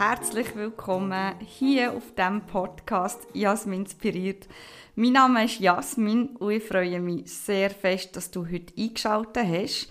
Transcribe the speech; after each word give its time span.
herzlich 0.00 0.56
willkommen 0.56 1.34
hier 1.40 1.92
auf 1.92 2.14
dem 2.14 2.40
Podcast 2.46 3.20
Jasmin 3.34 3.82
inspiriert. 3.82 4.48
Mein 4.94 5.12
Name 5.12 5.44
ist 5.44 5.60
Jasmin 5.60 6.36
und 6.36 6.52
ich 6.52 6.64
freue 6.64 7.00
mich 7.00 7.30
sehr 7.30 7.68
fest, 7.68 8.16
dass 8.16 8.30
du 8.30 8.46
heute 8.46 8.72
eingeschaltet 8.78 9.46
hast. 9.46 9.90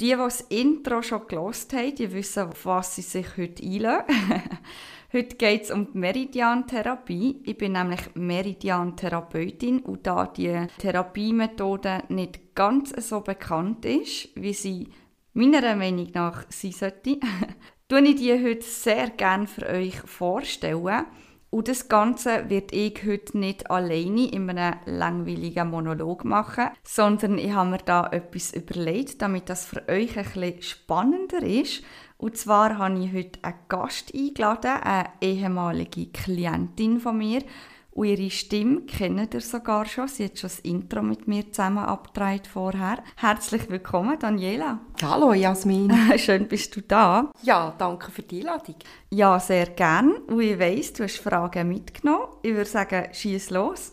Die, 0.00 0.10
die 0.10 0.12
das 0.12 0.42
Intro 0.42 1.02
schon 1.02 1.26
gelost 1.26 1.72
haben, 1.72 1.92
die 1.92 2.12
wissen, 2.12 2.50
auf 2.50 2.64
was 2.66 2.94
sie 2.94 3.02
sich 3.02 3.36
heute 3.36 3.64
einlassen. 3.64 4.42
heute 5.12 5.34
geht 5.34 5.62
es 5.64 5.72
um 5.72 5.92
die 5.92 5.98
Meridian-Therapie. 5.98 7.40
Ich 7.42 7.58
bin 7.58 7.72
nämlich 7.72 8.14
Meridian-Therapeutin 8.14 9.80
und 9.80 10.06
da 10.06 10.26
die 10.26 10.68
Therapiemethode 10.78 12.04
nicht 12.10 12.54
ganz 12.54 12.90
so 12.90 13.22
bekannt 13.22 13.86
ist, 13.86 14.28
wie 14.36 14.54
sie 14.54 14.86
meiner 15.34 15.74
Meinung 15.74 16.10
nach 16.12 16.44
sein 16.50 16.72
sollte, 16.72 17.18
tue 17.92 18.08
ich 18.08 18.16
die 18.16 18.32
heute 18.32 18.62
sehr 18.62 19.10
gerne 19.10 19.46
für 19.46 19.66
euch 19.68 20.00
vorstellen. 20.06 21.04
Und 21.50 21.68
das 21.68 21.90
Ganze 21.90 22.48
wird 22.48 22.72
ich 22.72 23.04
heute 23.06 23.36
nicht 23.36 23.70
alleine 23.70 24.32
in 24.32 24.48
einem 24.48 24.78
langweiligen 24.86 25.68
Monolog 25.68 26.24
machen, 26.24 26.70
sondern 26.82 27.36
ich 27.36 27.52
habe 27.52 27.68
mir 27.68 27.78
da 27.84 28.08
etwas 28.10 28.54
überlegt, 28.54 29.20
damit 29.20 29.50
das 29.50 29.66
für 29.66 29.86
euch 29.90 30.14
bisschen 30.14 30.62
spannender 30.62 31.42
ist. 31.42 31.84
Und 32.16 32.38
zwar 32.38 32.78
habe 32.78 32.98
ich 32.98 33.12
heute 33.12 33.40
einen 33.42 33.58
Gast 33.68 34.14
eingeladen, 34.14 34.80
eine 34.82 35.10
ehemalige 35.20 36.06
Klientin 36.06 36.98
von 36.98 37.18
mir, 37.18 37.42
und 37.92 38.06
ihre 38.06 38.30
Stimme 38.30 38.82
kennt 38.82 39.34
ihr 39.34 39.40
sogar 39.40 39.84
schon. 39.84 40.08
Sie 40.08 40.24
hat 40.24 40.38
schon 40.38 40.48
das 40.48 40.60
Intro 40.60 41.02
mit 41.02 41.28
mir 41.28 41.50
zusammen 41.52 41.84
abgedreht 41.84 42.46
vorher. 42.46 43.02
Herzlich 43.16 43.68
willkommen, 43.68 44.18
Daniela. 44.18 44.80
Hallo, 45.02 45.34
Jasmin. 45.34 45.92
Schön, 46.16 46.48
bist 46.48 46.74
du 46.74 46.80
da. 46.80 47.30
Ja, 47.42 47.74
danke 47.76 48.10
für 48.10 48.22
die 48.22 48.40
Einladung. 48.40 48.76
Ja, 49.10 49.38
sehr 49.38 49.66
gern. 49.66 50.12
Und 50.26 50.40
ich 50.40 50.58
weiss, 50.58 50.94
du 50.94 51.04
hast 51.04 51.18
Fragen 51.18 51.68
mitgenommen. 51.68 52.28
Ich 52.42 52.54
würde 52.54 52.70
sagen, 52.70 53.08
schieß 53.12 53.50
los. 53.50 53.92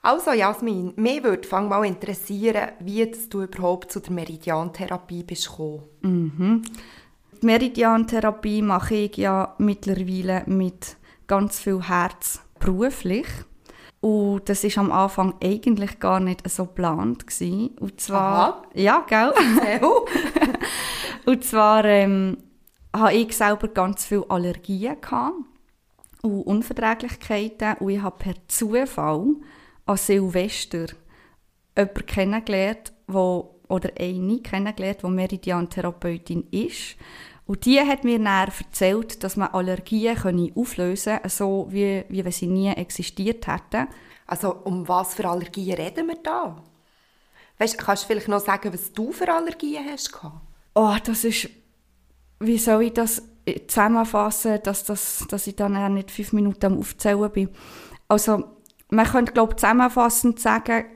Also 0.00 0.32
Jasmin, 0.32 0.92
mich 0.96 1.22
würde 1.22 1.48
fang 1.48 1.68
mal 1.68 1.84
interessieren, 1.84 2.72
wie 2.80 3.10
du 3.30 3.42
überhaupt 3.42 3.90
zu 3.90 4.00
der 4.00 4.12
Meridiantherapie 4.12 5.22
bist 5.22 5.48
gekommen. 5.48 5.82
Mhm. 6.02 6.62
Die 7.40 7.46
Meridiantherapie 7.46 8.62
mache 8.62 8.94
ich 8.94 9.16
ja 9.16 9.54
mittlerweile 9.58 10.44
mit 10.46 10.96
ganz 11.26 11.58
viel 11.58 11.82
Herz 11.88 12.40
beruflich. 12.64 13.26
Und 14.00 14.48
das 14.48 14.64
ist 14.64 14.76
am 14.76 14.92
Anfang 14.92 15.34
eigentlich 15.42 15.98
gar 15.98 16.20
nicht 16.20 16.48
so 16.48 16.66
geplant 16.66 17.26
gewesen. 17.26 17.68
Und 17.80 18.00
zwar, 18.00 18.48
Aha. 18.48 18.62
ja, 18.74 19.04
gell? 19.08 19.32
und 21.26 21.44
zwar 21.44 21.84
ähm, 21.84 22.36
hatte 22.94 23.16
ich 23.16 23.36
selber 23.36 23.68
ganz 23.68 24.04
viele 24.04 24.28
Allergien 24.28 25.00
gehabt 25.00 25.34
und 26.22 26.42
Unverträglichkeiten 26.42 27.76
und 27.80 27.90
ich 27.90 28.02
habe 28.02 28.16
per 28.18 28.34
Zufall 28.48 29.36
an 29.86 29.96
Silvester 29.96 30.86
jemanden 31.76 32.06
kennengelernt, 32.06 32.92
wo, 33.06 33.60
oder 33.68 33.90
eine 33.98 34.38
kennengelernt, 34.40 35.02
die 35.02 35.10
Meridian-Therapeutin 35.10 36.46
ist. 36.50 36.96
Und 37.46 37.66
die 37.66 37.78
hat 37.80 38.04
mir 38.04 38.18
dann 38.18 38.48
erzählt, 38.48 39.22
dass 39.22 39.36
man 39.36 39.48
Allergien 39.48 40.52
auflösen 40.56 41.18
kann, 41.18 41.30
so 41.30 41.66
wie, 41.70 42.04
wie 42.08 42.24
wenn 42.24 42.32
sie 42.32 42.46
nie 42.46 42.70
existiert 42.72 43.46
hätten. 43.46 43.88
Also 44.26 44.54
um 44.64 44.88
was 44.88 45.14
für 45.14 45.28
Allergien 45.28 45.76
reden 45.76 46.08
wir 46.08 46.16
da? 46.22 46.62
Weißt, 47.58 47.76
kannst 47.76 48.04
du 48.04 48.06
vielleicht 48.08 48.28
noch 48.28 48.40
sagen, 48.40 48.72
was 48.72 48.92
du 48.92 49.12
für 49.12 49.32
Allergien 49.32 49.84
hast? 49.90 50.10
Oh, 50.74 50.96
das 51.04 51.24
ist... 51.24 51.50
Wie 52.40 52.58
soll 52.58 52.84
ich 52.84 52.92
das 52.94 53.22
zusammenfassen, 53.68 54.58
dass, 54.64 54.84
das, 54.84 55.24
dass 55.28 55.46
ich 55.46 55.56
dann 55.56 55.94
nicht 55.94 56.10
fünf 56.10 56.32
Minuten 56.32 56.66
am 56.66 56.78
Aufzählen 56.78 57.30
bin? 57.30 57.48
Also, 58.08 58.44
man 58.90 59.06
könnte, 59.06 59.32
glaube 59.32 59.56
zusammenfassend 59.56 60.40
sagen, 60.40 60.86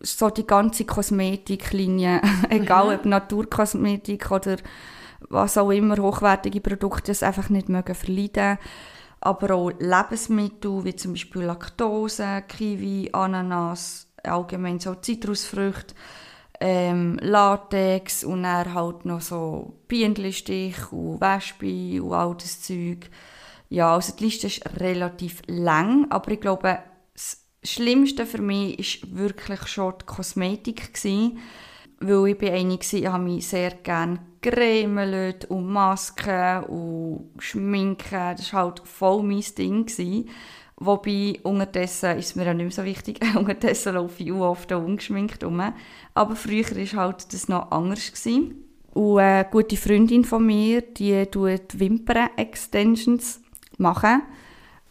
so 0.00 0.30
die 0.30 0.46
ganze 0.46 0.84
Kosmetiklinie, 0.84 2.20
egal 2.50 2.86
mhm. 2.86 2.94
ob 2.94 3.04
Naturkosmetik 3.06 4.30
oder 4.30 4.56
was 5.28 5.58
auch 5.58 5.70
immer, 5.70 5.96
hochwertige 5.96 6.60
Produkte 6.60 7.12
das 7.12 7.22
einfach 7.22 7.48
nicht 7.50 7.68
mögen 7.68 7.94
verleiden. 7.94 8.58
Aber 9.20 9.54
auch 9.54 9.70
Lebensmittel 9.78 10.84
wie 10.84 10.96
zum 10.96 11.12
Beispiel 11.12 11.42
Laktose, 11.42 12.42
Kiwi, 12.46 13.10
Ananas, 13.12 14.06
allgemein 14.22 14.78
so 14.80 14.94
Zitrusfrüchte, 14.94 15.94
ähm, 16.60 17.18
Latex 17.20 18.24
und 18.24 18.42
dann 18.42 18.74
halt 18.74 19.04
noch 19.04 19.20
so 19.20 19.74
Bienenstich 19.88 20.92
und 20.92 21.20
Wespe 21.20 22.02
und 22.02 22.12
all 22.12 22.34
das 22.34 22.62
Zeug. 22.62 23.10
Ja, 23.70 23.94
also 23.94 24.14
die 24.16 24.24
Liste 24.24 24.46
ist 24.46 24.62
relativ 24.78 25.42
lang, 25.46 26.06
aber 26.10 26.30
ich 26.32 26.40
glaube, 26.40 26.78
das 27.14 27.44
Schlimmste 27.64 28.26
für 28.26 28.42
mich 28.42 29.02
war 29.02 29.18
wirklich 29.18 29.66
schon 29.66 29.94
die 30.00 30.06
Kosmetik. 30.06 30.94
Gewesen 30.94 31.38
weil 32.00 32.28
ich 32.28 32.38
bin 32.38 32.52
eine 32.52 32.74
ich 32.74 33.06
habe 33.06 33.22
mich 33.22 33.46
sehr 33.46 33.70
gerne 33.70 34.20
geremelt 34.40 35.46
und 35.46 35.66
Masken 35.66 36.64
und 36.64 37.30
Schminken, 37.38 38.36
das 38.36 38.52
war 38.52 38.64
halt 38.64 38.82
voll 38.84 39.22
mein 39.22 39.44
Ding. 39.56 39.86
Gewesen. 39.86 40.28
Wobei, 40.76 41.38
unterdessen 41.44 42.18
ist 42.18 42.36
mir 42.36 42.46
ja 42.46 42.54
nicht 42.54 42.64
mehr 42.64 42.72
so 42.72 42.84
wichtig, 42.84 43.20
unterdessen 43.36 43.94
laufe 43.94 44.22
ich 44.22 44.32
auch 44.32 44.50
oft 44.50 44.72
ungeschminkt 44.72 45.42
rum. 45.44 45.62
Aber 46.14 46.36
früher 46.36 46.64
war 46.64 47.04
halt 47.04 47.32
das 47.32 47.48
noch 47.48 47.70
anders. 47.70 48.12
Gewesen. 48.12 48.64
Und 48.92 49.18
eine 49.18 49.46
gute 49.50 49.76
Freundin 49.76 50.24
von 50.24 50.44
mir, 50.44 50.82
die 50.82 51.26
tut 51.26 51.78
Wimpern-Extensions 51.78 53.40
machen. 53.78 54.22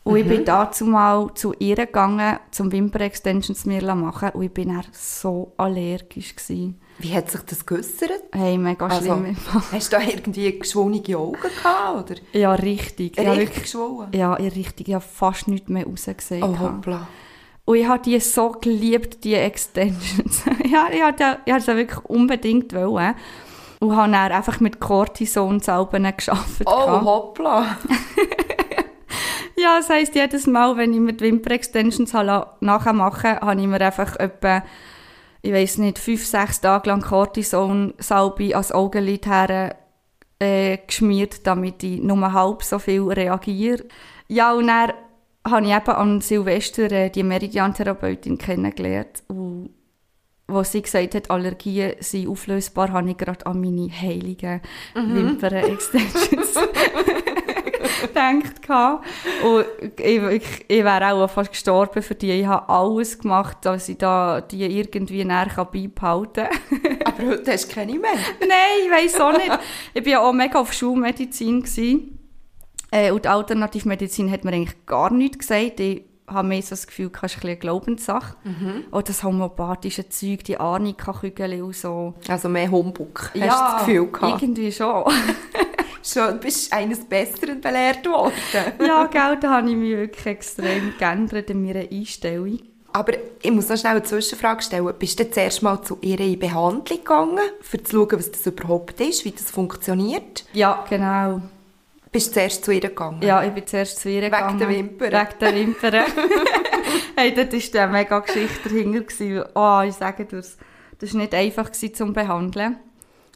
Und 0.03 0.13
mhm. 0.13 0.19
ich 0.19 0.27
bin 0.27 0.41
mhm. 0.41 0.45
dazu 0.45 0.85
mal 0.85 1.33
zu 1.35 1.53
ihr 1.59 1.75
gegangen, 1.75 2.39
zum 2.51 2.71
Wimpern-Extensions 2.71 3.65
mir 3.65 3.95
machen 3.95 4.29
und 4.31 4.43
ich 4.43 4.51
bin 4.51 4.69
dann 4.69 4.85
so 4.91 5.53
allergisch 5.57 6.35
gewesen. 6.35 6.79
Wie 6.99 7.13
hat 7.13 7.29
sich 7.29 7.41
das 7.41 7.65
geäussert? 7.65 8.23
Hey, 8.31 8.57
mega 8.57 8.85
also, 8.85 9.01
schlimm. 9.01 9.35
hast 9.71 9.91
du 9.91 9.97
da 9.97 10.03
irgendwie 10.03 10.59
geschwollene 10.59 11.17
Augen 11.17 11.37
gehabt, 11.41 12.11
oder? 12.11 12.19
Ja, 12.33 12.53
richtig. 12.53 13.17
Richtig 13.17 13.25
ja, 13.25 13.35
wirklich, 13.35 13.63
geschwollen? 13.63 14.09
Ja, 14.13 14.33
richtig. 14.33 14.87
Ich 14.87 14.93
habe 14.93 15.03
fast 15.03 15.47
nichts 15.47 15.69
mehr 15.69 15.85
rausgesehen. 15.85 16.43
Oh, 16.43 16.59
hoppla. 16.59 17.07
Und 17.65 17.77
ich 17.77 17.87
habe 17.87 18.01
die 18.03 18.19
so 18.19 18.51
geliebt, 18.51 19.23
die 19.23 19.35
Extensions. 19.35 20.43
ja, 20.71 20.87
ich 20.91 21.01
wollte 21.01 21.39
es 21.45 21.67
wirklich 21.67 22.05
unbedingt 22.05 22.73
wollen. 22.73 23.15
Und 23.79 23.95
habe 23.95 24.11
dann 24.11 24.31
einfach 24.31 24.59
mit 24.59 24.79
Cortison-Salben 24.79 26.03
gearbeitet. 26.03 26.67
Oh, 26.67 27.01
hoppla. 27.03 27.77
ja, 29.57 29.77
das 29.77 29.89
heisst, 29.89 30.15
jedes 30.15 30.47
Mal, 30.47 30.77
wenn 30.77 30.93
ich 30.93 30.99
mir 30.99 31.13
die 31.13 31.25
Wimper-Extensions 31.25 32.13
nachher 32.13 32.93
mache, 32.93 33.39
habe 33.41 33.59
ich 33.59 33.67
mir 33.67 33.81
einfach 33.81 34.15
etwa 34.17 34.63
ich 35.43 35.51
weiß 35.51 35.79
nicht, 35.79 35.99
fünf, 35.99 36.25
sechs 36.25 36.61
Tage 36.61 36.89
lang 36.89 37.01
Cortison-Salbe 37.01 38.55
ans 38.55 38.71
Augenlid 38.71 39.25
her 39.27 39.75
äh, 40.39 40.77
geschmiert, 40.77 41.45
damit 41.45 41.83
ich 41.83 42.01
nur 42.01 42.31
halb 42.31 42.63
so 42.63 42.79
viel 42.79 43.03
reagiere. 43.03 43.83
Ja, 44.29 44.53
und 44.53 44.67
dann 44.67 44.93
habe 45.45 45.65
ich 45.65 45.73
eben 45.73 45.89
an 45.89 46.21
Silvester 46.21 46.89
äh, 46.89 47.09
die 47.09 47.23
Meridian-Therapeutin 47.23 48.37
kennengelernt. 48.37 49.23
Und 49.27 49.71
wo 50.47 50.63
sie 50.63 50.81
gesagt 50.81 51.13
hat, 51.13 51.29
Allergien 51.29 51.95
sind 51.99 52.29
auflösbar, 52.29 52.93
habe 52.93 53.09
ich 53.09 53.17
gerade 53.17 53.45
an 53.45 53.59
meine 53.59 53.89
heiligen 53.89 54.61
mhm. 54.95 55.15
Wimpern-Extensions 55.15 56.53
gedacht. 58.01 59.03
Und 59.43 59.65
ich, 59.99 60.21
ich, 60.21 60.65
ich 60.67 60.83
wäre 60.83 61.13
auch 61.13 61.29
fast 61.29 61.51
gestorben 61.51 62.01
für 62.01 62.15
die. 62.15 62.31
Ich 62.31 62.45
habe 62.45 62.69
alles 62.69 63.19
gemacht, 63.19 63.57
dass 63.61 63.89
ich 63.89 63.97
da 63.97 64.41
die 64.41 64.65
irgendwie 64.65 65.23
näher 65.23 65.47
beibehalten 65.71 66.47
kann. 66.47 66.97
Aber 67.05 67.27
heute 67.27 67.51
hast 67.51 67.69
du 67.69 67.75
keine 67.75 67.93
mehr? 67.93 68.11
Nein, 68.39 68.49
ich 68.85 68.91
weiß 68.91 69.21
auch 69.21 69.33
nicht. 69.33 69.59
Ich 69.93 70.05
war 70.05 70.11
ja 70.11 70.19
auch 70.21 70.33
mega 70.33 70.59
auf 70.59 70.73
Schulmedizin. 70.73 72.19
Äh, 72.91 73.11
und 73.11 73.25
die 73.25 73.29
Alternativmedizin 73.29 74.29
hat 74.31 74.43
mir 74.43 74.53
eigentlich 74.53 74.85
gar 74.85 75.11
nichts 75.11 75.39
gesagt. 75.39 75.79
Ich 75.79 76.03
habe 76.27 76.47
mehr 76.47 76.61
so 76.61 76.71
das 76.71 76.87
Gefühl, 76.87 77.11
hast 77.21 77.37
ein 77.37 77.47
eine 77.47 77.57
Glaubenssache. 77.57 78.35
Mhm. 78.43 78.85
Auch 78.91 79.01
das 79.01 79.23
homöopathische 79.23 80.07
Zeug, 80.09 80.43
die 80.43 80.59
Arnika-Kügel 80.59 81.61
und 81.63 81.75
so. 81.75 82.13
Also 82.27 82.49
mehr 82.49 82.69
Humbug, 82.69 83.31
hast 83.33 83.35
ja, 83.35 83.45
du 83.45 83.49
das 83.49 83.85
Gefühl 83.85 84.11
gehabt? 84.11 84.41
irgendwie 84.41 84.71
schon. 84.71 85.03
schon 86.03 86.39
bist 86.39 86.71
eines 86.73 87.05
Besseren 87.05 87.61
belehrt 87.61 88.05
worden. 88.05 88.33
ja, 88.79 89.05
gell, 89.07 89.37
da 89.39 89.49
habe 89.51 89.69
ich 89.69 89.75
mich 89.75 89.91
wirklich 89.91 90.25
extrem 90.25 90.93
geändert 90.97 91.49
in 91.49 91.65
meiner 91.65 91.89
Einstellung. 91.89 92.59
Aber 92.95 93.13
ich 93.41 93.51
muss 93.51 93.69
noch 93.69 93.77
schnell 93.77 93.93
eine 93.93 94.03
Zwischenfrage 94.03 94.61
stellen. 94.61 94.93
Bist 94.99 95.19
du 95.19 95.29
zuerst 95.29 95.63
mal 95.63 95.81
zu 95.81 95.97
ihr 96.01 96.19
in 96.19 96.37
Behandlung 96.37 96.99
gegangen, 96.99 97.39
um 97.39 97.85
zu 97.85 97.91
schauen, 97.91 98.19
was 98.19 98.31
das 98.31 98.45
überhaupt 98.45 99.01
ist, 99.01 99.25
wie 99.25 99.31
das 99.31 99.49
funktioniert? 99.49 100.45
Ja, 100.53 100.85
genau. 100.87 101.41
Bist 102.11 102.27
du 102.27 102.33
zuerst 102.33 102.63
zu 102.63 102.71
ihr 102.71 102.81
gegangen? 102.81 103.23
Ja, 103.23 103.43
ich 103.43 103.51
bin 103.51 103.65
zuerst 103.65 103.99
zu 103.99 104.09
ihr 104.09 104.21
Wegen 104.21 104.31
gegangen. 104.31 104.59
Wegen 104.59 104.99
der 104.99 105.09
Wimpern? 105.09 105.11
Wegen 105.11 105.39
der 105.39 105.55
Wimpern. 105.55 105.93
hey, 107.15 107.33
das 107.33 107.73
war 107.73 107.81
eine 107.81 107.91
mega 107.91 108.19
Geschichte 108.19 108.69
dahinter. 108.69 109.49
Oh, 109.55 109.81
ich 109.87 109.95
sage 109.95 110.25
dir, 110.25 110.37
das 110.37 110.57
war 111.13 111.21
nicht 111.21 111.33
einfach 111.33 111.71
zum 111.71 112.13
Behandeln. 112.13 112.77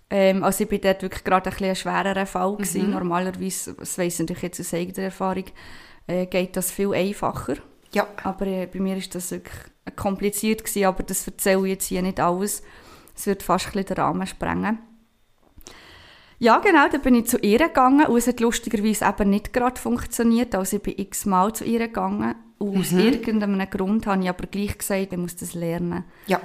Ähm, 0.09 0.43
also 0.43 0.63
ich 0.63 0.71
war 0.71 0.77
dort 0.77 1.01
wirklich 1.01 1.23
gerade 1.23 1.49
ein, 1.49 1.51
bisschen 1.51 1.69
ein 1.69 1.75
schwererer 1.75 2.25
Fall. 2.25 2.55
Gewesen. 2.55 2.87
Mhm. 2.87 2.93
Normalerweise, 2.93 3.73
das 3.73 3.97
weiss 3.97 4.15
ich 4.15 4.19
natürlich 4.21 4.43
jetzt 4.43 4.59
aus 4.59 4.73
eigener 4.73 5.05
Erfahrung, 5.05 5.45
äh, 6.07 6.25
geht 6.25 6.55
das 6.55 6.71
viel 6.71 6.93
einfacher. 6.93 7.55
Ja. 7.93 8.07
Aber 8.23 8.47
äh, 8.47 8.67
bei 8.67 8.79
mir 8.79 8.97
ist 8.97 9.15
das 9.15 9.31
wirklich 9.31 9.57
kompliziert 9.95 10.63
gewesen, 10.63 10.85
aber 10.85 11.03
das 11.03 11.27
erzähle 11.27 11.63
ich 11.65 11.73
jetzt 11.73 11.85
hier 11.87 12.01
nicht 12.01 12.19
alles. 12.19 12.63
Es 13.15 13.25
wird 13.25 13.43
fast 13.43 13.67
ein 13.67 13.71
bisschen 13.73 13.95
den 13.95 13.97
Rahmen 13.97 14.27
sprengen. 14.27 14.79
Ja, 16.39 16.59
genau, 16.59 16.87
dann 16.87 17.01
bin 17.01 17.15
ich 17.15 17.25
zu 17.25 17.39
ihr 17.39 17.57
gegangen 17.57 18.05
und 18.05 18.17
es 18.17 18.27
hat 18.27 18.39
lustigerweise 18.39 19.05
eben 19.05 19.31
nicht 19.31 19.53
gerade 19.53 19.79
funktioniert. 19.79 20.53
Also 20.53 20.77
ich 20.77 20.83
bin 20.83 20.93
x-mal 20.97 21.51
zu 21.53 21.63
ihr 21.63 21.79
gegangen 21.79 22.35
und 22.59 22.77
aus 22.77 22.91
irgendeinem 22.91 23.67
Grund 23.69 24.05
habe 24.05 24.21
ich 24.21 24.29
aber 24.29 24.45
gleich 24.45 24.77
gesagt, 24.77 25.11
ich 25.13 25.17
muss 25.17 25.35
das 25.35 25.55
lernen. 25.55 26.03
Ja. 26.27 26.39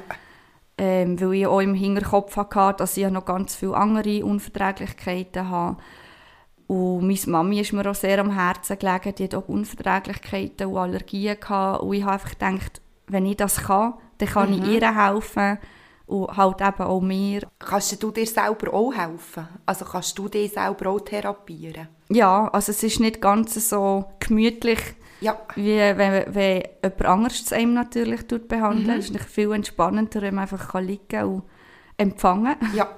Ähm, 0.84 1.20
weil 1.20 1.34
ich 1.34 1.46
auch 1.46 1.60
im 1.60 1.74
Hinterkopf 1.74 2.36
hatte, 2.36 2.78
dass 2.78 2.96
ich 2.96 3.08
noch 3.08 3.24
ganz 3.24 3.54
viele 3.54 3.76
andere 3.76 4.24
Unverträglichkeiten 4.24 5.48
habe. 5.48 5.76
Und 6.66 7.06
meine 7.06 7.20
Mami 7.26 7.60
ist 7.60 7.72
mir 7.72 7.88
auch 7.88 7.94
sehr 7.94 8.18
am 8.18 8.32
Herzen 8.32 8.76
gelegen, 8.80 9.14
die 9.14 9.24
hat 9.24 9.34
auch 9.36 9.48
Unverträglichkeiten 9.48 10.66
und 10.66 10.78
Allergien 10.78 11.38
gehabt. 11.38 11.82
Und 11.82 11.92
ich 11.92 12.02
habe 12.02 12.14
einfach 12.14 12.30
gedacht, 12.30 12.82
wenn 13.06 13.26
ich 13.26 13.36
das 13.36 13.62
kann, 13.62 13.94
dann 14.18 14.28
kann 14.28 14.52
ich 14.52 14.66
ihr 14.66 14.92
helfen 14.92 15.58
und 16.06 16.36
halt 16.36 16.60
eben 16.60 16.82
auch 16.82 17.00
mir. 17.00 17.42
Kannst 17.60 18.02
du 18.02 18.10
dir 18.10 18.26
selber 18.26 18.74
auch 18.74 18.92
helfen? 18.92 19.46
Also 19.64 19.84
kannst 19.84 20.18
du 20.18 20.28
dich 20.28 20.52
selber 20.52 20.90
auch 20.90 21.00
therapieren? 21.00 21.86
Ja, 22.08 22.48
also 22.48 22.72
es 22.72 22.82
ist 22.82 22.98
nicht 22.98 23.20
ganz 23.20 23.68
so 23.68 24.06
gemütlich, 24.18 24.80
Ja. 25.22 25.38
wie 25.54 25.78
wenn, 25.78 26.34
wenn 26.34 26.62
jemand 26.82 27.04
anderes 27.04 27.42
es 27.42 27.52
einem 27.52 27.74
natürlich 27.74 28.26
tut 28.26 28.48
behandelt. 28.48 28.98
Es 28.98 29.04
ist 29.06 29.12
natürlich 29.12 29.32
viel 29.32 29.52
entspannender, 29.52 30.20
wenn 30.20 30.34
man 30.34 30.42
einfach 30.42 30.72
kann 30.72 30.86
liegen 30.86 31.24
und 31.24 31.42
empfangen 31.96 32.58
kann. 32.58 32.74
Ja. 32.76 32.88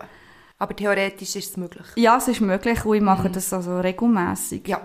Aber 0.59 0.75
theoretisch 0.75 1.37
ist 1.37 1.51
es 1.51 1.57
möglich. 1.57 1.87
Ja, 1.97 2.17
es 2.17 2.29
ist 2.29 2.41
möglich 2.41 2.85
und 2.85 2.97
ich 2.97 3.03
mache 3.03 3.29
das 3.29 3.53
also 3.53 3.79
regelmäßig. 3.81 4.67
Ja. 4.69 4.81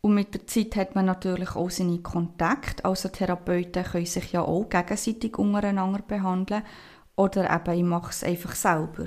Und 0.00 0.14
mit 0.14 0.32
der 0.32 0.46
Zeit 0.46 0.76
hat 0.76 0.94
man 0.94 1.06
natürlich 1.06 1.56
auch 1.56 1.70
seine 1.70 1.98
Kontakte. 1.98 2.84
Also 2.84 3.08
Therapeuten 3.08 3.84
können 3.84 4.06
sich 4.06 4.32
ja 4.32 4.42
auch 4.42 4.68
gegenseitig 4.68 5.36
untereinander 5.38 6.02
behandeln. 6.06 6.62
Oder 7.16 7.50
eben, 7.52 7.78
ich 7.78 7.84
mache 7.84 8.10
es 8.10 8.22
einfach 8.22 8.54
selber. 8.54 9.06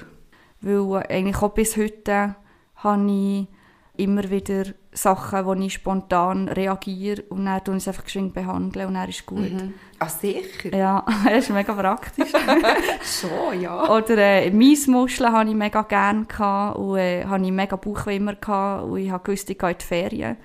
Weil 0.59 1.03
eigentlich 1.09 1.41
auch 1.41 1.53
bis 1.53 1.77
heute 1.77 2.35
habe 2.75 3.11
ich 3.11 3.47
immer 3.97 4.29
wieder 4.29 4.63
Sachen, 4.93 5.45
wo 5.45 5.53
ich 5.53 5.73
spontan 5.73 6.47
reagiere 6.47 7.23
und 7.29 7.45
dann 7.45 7.61
ich 7.65 7.73
es 7.75 7.87
einfach 7.87 8.05
geschwind 8.05 8.33
behandeln 8.33 8.87
und 8.87 8.93
dann 8.93 9.09
ist 9.09 9.25
gut. 9.25 9.51
Ah, 9.99 10.07
sicher? 10.07 10.75
Ja, 10.75 11.05
das 11.25 11.43
ist 11.43 11.49
mega 11.49 11.73
praktisch. 11.73 12.31
Schon, 13.03 13.61
ja. 13.61 13.89
Oder 13.89 14.17
äh, 14.17 14.51
Maismuscheln 14.51 15.31
hatte 15.31 15.49
ich 15.49 15.55
mega 15.55 15.81
gerne 15.83 16.25
gehabt, 16.25 16.77
und 16.77 16.97
äh, 16.97 17.25
hatte 17.25 17.43
ich 17.43 17.51
mega 17.51 17.75
Bauchweh 17.75 18.15
immer 18.15 18.35
gehabt, 18.35 18.85
und 18.85 18.97
ich 18.97 19.11
gewusst, 19.11 19.49
ich 19.49 19.57
gehe 19.57 19.71
in 19.71 19.77
die 19.77 19.85
Ferien 19.85 20.37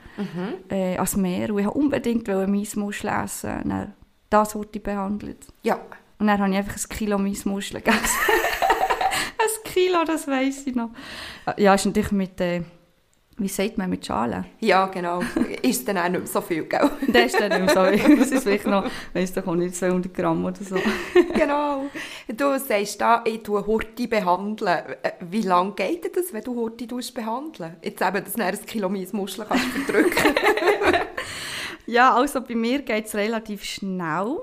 äh, 0.69 0.97
ans 0.97 1.17
Meer 1.17 1.51
und 1.51 1.61
ich 1.61 1.67
wollte 1.67 1.79
unbedingt 1.79 2.29
Maismuscheln 2.29 3.25
essen. 3.25 3.63
Und 3.63 3.71
dann, 3.71 3.95
das 4.29 4.55
wurde 4.55 4.71
ich 4.73 4.83
behandelt. 4.83 5.47
Ja. 5.63 5.81
Und 6.19 6.27
dann 6.27 6.39
habe 6.41 6.51
ich 6.51 6.57
einfach 6.57 6.77
ein 6.77 6.97
Kilo 6.97 7.19
Maismuscheln 7.19 7.83
gegessen. 7.83 8.03
ein 9.39 9.73
Kilo, 9.73 10.05
das 10.05 10.27
weiss 10.27 10.67
ich 10.67 10.75
noch. 10.75 10.91
Ja, 11.57 11.75
ist 11.75 11.87
natürlich 11.87 12.13
mit, 12.13 12.41
äh, 12.41 12.63
wie 13.39 13.49
sagt 13.49 13.77
man, 13.77 13.91
mit 13.91 14.07
Schalen. 14.07 14.47
Ja, 14.61 14.87
genau. 14.87 15.21
ist 15.63 15.87
dann 15.87 15.99
auch 15.99 16.09
nicht 16.09 16.21
mehr 16.21 16.27
so 16.27 16.41
viel, 16.41 16.65
gell? 16.65 16.91
Das 17.09 17.27
ist 17.27 17.41
dann 17.41 17.51
nicht 17.51 17.75
mehr 17.75 17.99
so. 17.99 18.17
Das 18.17 18.31
ist 18.31 18.43
vielleicht 18.43 18.67
noch, 18.67 18.85
weiss 19.13 19.33
doch 19.35 19.47
auch 19.47 19.55
nicht, 19.55 19.75
200 19.75 20.15
Gramm 20.15 20.45
oder 20.45 20.63
so. 20.63 20.77
genau. 21.35 21.85
Du 22.29 22.59
sagst 22.59 23.01
da, 23.01 23.23
ich 23.27 23.43
tue 23.43 23.67
Horti 23.67 24.07
behandeln. 24.07 24.79
Äh, 25.03 25.13
Wie 25.31 25.43
lange 25.43 25.73
geht 25.73 26.17
das, 26.17 26.33
wenn 26.33 26.45
du 26.45 26.55
Horti 26.55 26.87
behandeln? 26.87 27.77
Jetzt 27.83 28.01
eben, 28.01 28.25
dass 28.25 28.33
du 28.33 28.43
ein 28.43 28.67
Kilo 28.67 28.89
Maismuscheln 28.89 29.47
kannst 29.49 29.67
verdrücken. 29.67 30.35
Ja, 31.89 32.17
also 32.17 32.41
bei 32.41 32.57
mir 32.57 32.83
geht 32.83 33.07
es 33.07 33.15
relativ 33.15 33.63
schnell. 33.63 34.39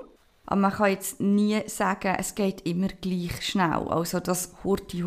Aber 0.46 0.60
man 0.60 0.72
kann 0.72 0.90
jetzt 0.90 1.20
nie 1.20 1.60
sagen, 1.66 2.16
es 2.18 2.34
geht 2.34 2.66
immer 2.66 2.88
gleich 2.88 3.42
schnell. 3.42 3.88
Also 3.88 4.20
das 4.20 4.54
Hurti 4.62 5.04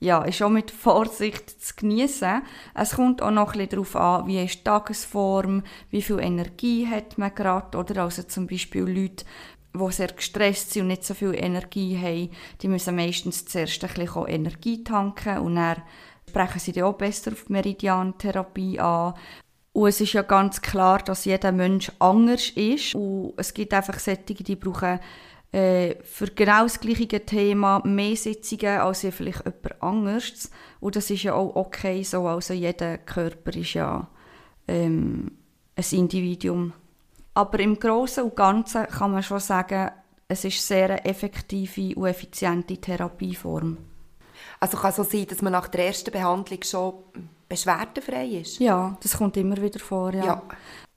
ja, 0.00 0.22
ist 0.22 0.42
auch 0.42 0.48
mit 0.48 0.70
Vorsicht 0.70 1.50
zu 1.62 1.74
genießen. 1.76 2.42
Es 2.74 2.92
kommt 2.92 3.20
auch 3.20 3.30
noch 3.30 3.54
ein 3.54 3.68
darauf 3.68 3.94
an, 3.96 4.26
wie 4.26 4.42
ist 4.42 4.60
die 4.60 4.64
Tagesform, 4.64 5.62
wie 5.90 6.00
viel 6.00 6.18
Energie 6.18 6.86
hat 6.86 7.18
man 7.18 7.34
gerade. 7.34 7.76
Oder 7.76 8.04
also 8.04 8.22
zum 8.22 8.46
Beispiel 8.46 8.84
Leute, 8.84 9.26
die 9.74 9.92
sehr 9.92 10.08
gestresst 10.08 10.72
sind 10.72 10.82
und 10.82 10.88
nicht 10.88 11.04
so 11.04 11.12
viel 11.12 11.34
Energie 11.34 11.98
haben, 11.98 12.30
die 12.62 12.68
müssen 12.68 12.96
meistens 12.96 13.44
zuerst 13.44 13.84
ein 13.84 13.92
bisschen 13.92 14.26
Energie 14.26 14.82
tanken 14.82 15.38
und 15.38 15.56
dann 15.56 15.82
sprechen 16.26 16.60
sie 16.60 16.72
dann 16.72 16.84
auch 16.84 16.94
besser 16.94 17.32
auf 17.32 17.50
Meridian-Therapie 17.50 18.80
an. 18.80 19.14
Und 19.72 19.88
es 19.88 20.00
ist 20.00 20.14
ja 20.14 20.22
ganz 20.22 20.62
klar, 20.62 20.98
dass 21.00 21.26
jeder 21.26 21.52
Mensch 21.52 21.92
anders 21.98 22.50
ist. 22.50 22.94
Und 22.94 23.34
es 23.36 23.54
gibt 23.54 23.74
einfach 23.74 23.98
solche, 23.98 24.22
die 24.24 24.56
brauchen 24.56 24.98
äh, 25.52 25.96
für 26.02 26.28
genau 26.28 26.62
das 26.62 26.78
gleiche 26.78 27.24
Thema 27.24 27.80
mehr 27.84 28.16
Sitzungen 28.16 28.78
als 28.78 29.02
ja 29.02 29.10
vielleicht 29.10 29.44
jemand 29.44 29.82
anderes. 29.82 30.50
Und 30.80 30.96
das 30.96 31.10
ist 31.10 31.24
ja 31.24 31.34
auch 31.34 31.56
okay 31.56 32.02
so. 32.02 32.26
Also 32.26 32.54
jeder 32.54 32.98
Körper 32.98 33.56
ist 33.56 33.74
ja 33.74 34.08
ähm, 34.68 35.32
ein 35.76 35.84
Individuum. 35.90 36.72
Aber 37.34 37.58
im 37.60 37.78
Großen 37.78 38.24
und 38.24 38.36
Ganzen 38.36 38.86
kann 38.86 39.12
man 39.12 39.22
schon 39.22 39.40
sagen, 39.40 39.90
es 40.28 40.44
ist 40.44 40.66
sehr 40.66 40.90
eine 40.90 41.04
effektive 41.04 41.94
und 41.96 42.06
effiziente 42.06 42.76
Therapieform. 42.76 43.78
Also 44.60 44.76
kann 44.76 44.92
so 44.92 45.02
sein, 45.02 45.26
dass 45.26 45.42
man 45.42 45.52
nach 45.52 45.68
der 45.68 45.86
ersten 45.86 46.12
Behandlung 46.12 46.62
schon 46.62 46.94
beschwerdenfrei 47.48 48.26
ist? 48.26 48.60
Ja, 48.60 48.96
das 49.02 49.16
kommt 49.16 49.36
immer 49.36 49.60
wieder 49.60 49.80
vor, 49.80 50.14
ja. 50.14 50.24
Ja. 50.24 50.42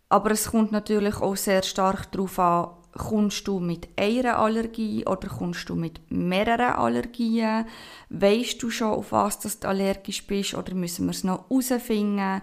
Aber 0.09 0.31
es 0.31 0.51
kommt 0.51 0.71
natürlich 0.71 1.15
auch 1.15 1.35
sehr 1.35 1.63
stark 1.63 2.11
darauf 2.11 2.38
an, 2.38 2.69
kommst 2.94 3.48
du 3.48 3.60
mit 3.60 3.90
einer 3.98 4.38
Allergie 4.38 5.06
oder 5.06 5.28
kommst 5.28 5.69
du 5.69 5.75
mit 5.75 6.00
mehreren 6.10 6.75
Allergien? 6.75 7.66
Weißt 8.10 8.62
du 8.62 8.69
schon, 8.69 8.94
auf 8.94 9.12
was 9.12 9.40
du 9.40 9.68
allergisch 9.68 10.25
bist 10.28 10.54
oder 10.54 10.74
müssen 10.74 11.06
wir 11.06 11.12
es 11.12 11.24
noch 11.24 11.50
herausfinden? 11.50 12.42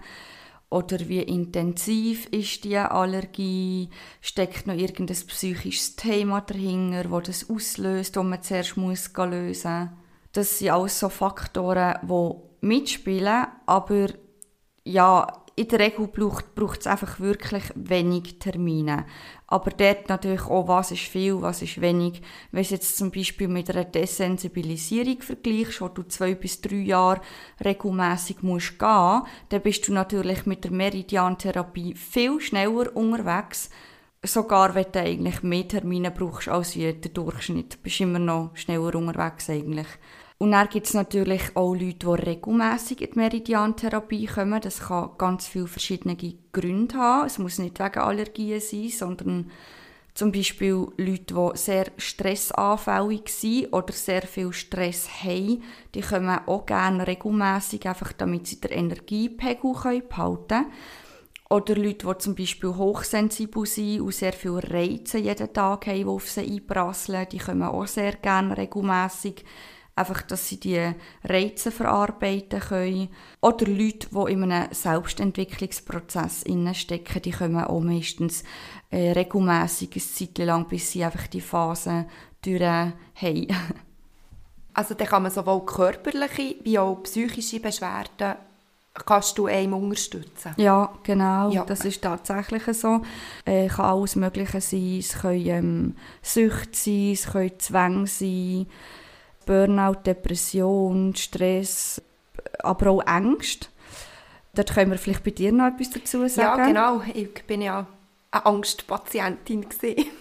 Oder 0.69 0.99
wie 1.09 1.21
intensiv 1.21 2.27
ist 2.27 2.63
die 2.63 2.77
Allergie? 2.77 3.89
Steckt 4.21 4.67
noch 4.67 4.75
irgendein 4.75 5.17
psychisches 5.27 5.97
Thema 5.97 6.41
dahinter, 6.41 7.03
das 7.03 7.23
das 7.39 7.49
auslöst, 7.49 8.15
das 8.15 8.23
man 8.23 8.41
zuerst 8.41 8.77
muss 8.77 9.13
lösen 9.13 9.91
Das 10.31 10.59
sind 10.59 10.69
alles 10.69 10.97
so 10.97 11.09
Faktoren, 11.09 11.95
die 12.03 12.65
mitspielen, 12.65 13.47
aber 13.65 14.07
ja, 14.85 15.40
in 15.61 15.67
der 15.67 15.79
Regel 15.79 16.07
braucht, 16.07 16.79
es 16.79 16.87
einfach 16.87 17.19
wirklich 17.19 17.63
wenig 17.75 18.39
Termine. 18.39 19.05
Aber 19.47 19.71
dort 19.71 20.09
natürlich 20.09 20.43
auch, 20.43 20.67
was 20.67 20.91
ist 20.91 21.03
viel, 21.03 21.41
was 21.41 21.61
ist 21.61 21.81
wenig. 21.81 22.21
Wenn 22.51 22.63
du 22.63 22.69
jetzt 22.69 22.97
zum 22.97 23.11
Beispiel 23.11 23.47
mit 23.47 23.69
einer 23.69 23.85
Desensibilisierung 23.85 25.21
vergleichst, 25.21 25.81
wo 25.81 25.87
du 25.89 26.03
zwei 26.03 26.35
bis 26.35 26.61
drei 26.61 26.77
Jahre 26.77 27.21
regelmässig 27.63 28.41
musst 28.43 28.79
gehen, 28.79 29.21
dann 29.49 29.61
bist 29.61 29.87
du 29.87 29.93
natürlich 29.93 30.45
mit 30.45 30.63
der 30.63 30.71
Meridian-Therapie 30.71 31.95
viel 31.95 32.39
schneller 32.39 32.95
unterwegs. 32.95 33.69
Sogar 34.23 34.75
wenn 34.75 34.91
du 34.91 34.99
eigentlich 34.99 35.43
mehr 35.43 35.67
Termine 35.67 36.11
brauchst 36.11 36.47
als 36.47 36.75
wie 36.75 36.93
der 36.93 37.11
Durchschnitt. 37.11 37.73
Du 37.73 37.77
bist 37.83 37.99
immer 37.99 38.19
noch 38.19 38.55
schneller 38.55 38.95
unterwegs 38.95 39.49
eigentlich. 39.49 39.87
Und 40.41 40.53
dann 40.53 40.69
gibt 40.69 40.87
es 40.87 40.95
natürlich 40.95 41.55
auch 41.55 41.75
Leute, 41.75 41.97
die 41.99 42.07
regelmässig 42.07 43.01
in 43.01 43.11
die 43.11 43.19
Meridian-Therapie 43.19 44.25
kommen. 44.25 44.59
Das 44.59 44.79
kann 44.79 45.11
ganz 45.19 45.45
viele 45.45 45.67
verschiedene 45.67 46.17
Gründe 46.51 46.95
haben. 46.95 47.27
Es 47.27 47.37
muss 47.37 47.59
nicht 47.59 47.77
wegen 47.77 47.99
Allergien 47.99 48.59
sein, 48.59 48.89
sondern 48.89 49.51
zum 50.15 50.31
Beispiel 50.31 50.87
Leute, 50.97 51.35
die 51.35 51.57
sehr 51.59 51.91
stressanfällig 51.95 53.29
sind 53.29 53.71
oder 53.71 53.93
sehr 53.93 54.23
viel 54.23 54.51
Stress 54.51 55.07
haben, 55.23 55.61
die 55.93 56.01
kommen 56.01 56.39
auch 56.47 56.65
gerne 56.65 57.05
regelmässig, 57.05 57.85
einfach 57.87 58.11
damit 58.11 58.47
sie 58.47 58.59
den 58.59 58.71
Energiepegel 58.71 59.73
behalten 59.73 60.09
können. 60.09 60.65
Oder 61.51 61.75
Leute, 61.75 62.07
die 62.07 62.17
zum 62.17 62.33
Beispiel 62.33 62.75
hochsensibel 62.75 63.67
sind 63.67 64.01
und 64.01 64.15
sehr 64.15 64.33
viele 64.33 64.63
Reize 64.63 65.19
jeden 65.19 65.53
Tag 65.53 65.85
haben, 65.85 65.97
die 65.97 66.05
auf 66.05 66.27
sie 66.27 66.51
einprasseln, 66.51 67.27
die 67.31 67.37
kommen 67.37 67.61
auch 67.61 67.85
sehr 67.85 68.13
gerne 68.13 68.57
regelmässig 68.57 69.45
einfach, 70.01 70.21
dass 70.23 70.47
sie 70.47 70.59
die 70.59 70.93
Reize 71.23 71.71
verarbeiten 71.71 72.59
können. 72.59 73.09
Oder 73.41 73.65
Leute, 73.67 74.07
die 74.11 74.31
in 74.31 74.51
einem 74.51 74.71
Selbstentwicklungsprozess 74.71 76.43
stecken, 76.73 77.21
die 77.21 77.31
kommen 77.31 77.63
auch 77.63 77.79
meistens 77.79 78.43
äh, 78.89 79.11
regelmässig 79.11 79.91
eine 79.93 80.01
Zeit 80.01 80.37
lang, 80.45 80.67
bis 80.67 80.91
sie 80.91 81.03
einfach 81.03 81.27
die 81.27 81.41
Phase 81.41 82.05
durch 82.41 82.61
haben. 82.61 83.47
Also 84.73 84.93
dann 84.93 85.05
kann 85.05 85.23
man 85.23 85.31
sowohl 85.33 85.65
körperliche 85.65 86.55
wie 86.63 86.79
auch 86.79 87.03
psychische 87.03 87.59
Beschwerden 87.59 88.37
kannst 88.93 89.37
du 89.37 89.47
einem 89.47 89.73
unterstützen. 89.73 90.53
Ja, 90.57 90.93
genau. 91.03 91.49
Ja. 91.49 91.63
Das 91.63 91.85
ist 91.85 92.01
tatsächlich 92.01 92.63
so. 92.77 93.01
Äh, 93.45 93.67
kann 93.67 93.85
alles 93.85 94.15
Mögliche 94.15 94.61
sein. 94.61 94.97
Es 94.99 95.13
können 95.13 95.47
ähm, 95.47 95.95
Süchte 96.21 96.69
sein, 96.73 97.11
es 97.13 97.31
können 97.31 97.59
Zwänge 97.59 98.07
sein. 98.07 98.67
Burnout, 99.51 100.03
Depression, 100.05 101.13
Stress, 101.13 102.01
aber 102.59 102.91
auch 102.91 103.05
Ängste. 103.05 103.67
Dort 104.55 104.73
können 104.73 104.91
wir 104.91 104.97
vielleicht 104.97 105.25
bei 105.25 105.31
dir 105.31 105.51
noch 105.51 105.67
etwas 105.67 105.89
dazu 105.89 106.25
sagen. 106.29 106.61
Ja, 106.61 106.67
genau. 106.67 107.01
Ich 107.13 107.43
bin 107.45 107.61
ja 107.61 107.85
eine 108.31 108.45
Angstpatientin 108.45 109.65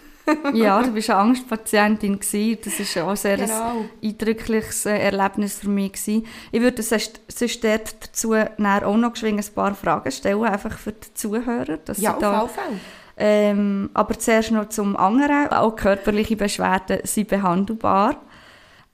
ja, 0.53 0.83
du 0.83 0.91
bist 0.95 1.11
eine 1.11 1.21
Angstpatientin. 1.21 2.19
Das 2.65 2.97
war 2.97 3.13
auch 3.13 3.17
sehr 3.17 3.37
genau. 3.37 3.71
ein 3.71 3.91
eindrückliches 4.03 4.87
äh, 4.87 4.99
Erlebnis 4.99 5.61
für 5.61 5.69
mich 5.69 5.93
gewesen. 5.93 6.27
Ich 6.51 6.61
würde 6.61 6.83
sonst, 6.83 7.21
sonst 7.29 7.63
dort 7.63 8.03
dazu 8.03 8.35
auch 8.35 8.97
noch 8.97 9.23
ein 9.23 9.45
paar 9.55 9.75
Fragen 9.77 10.11
stellen, 10.11 10.43
einfach 10.43 10.77
für 10.77 10.93
die 10.93 11.15
Zuhörer. 11.15 11.77
Dass 11.77 12.01
ja, 12.01 12.17
auf 12.17 12.51
Fall. 12.51 12.81
Ähm, 13.17 13.91
aber 13.95 14.19
zuerst 14.19 14.51
noch 14.51 14.71
zum 14.71 14.97
anderen. 14.97 15.53
Auch 15.53 15.77
körperliche 15.77 16.35
Beschwerden 16.35 16.99
sind 17.05 17.29
behandelbar. 17.29 18.17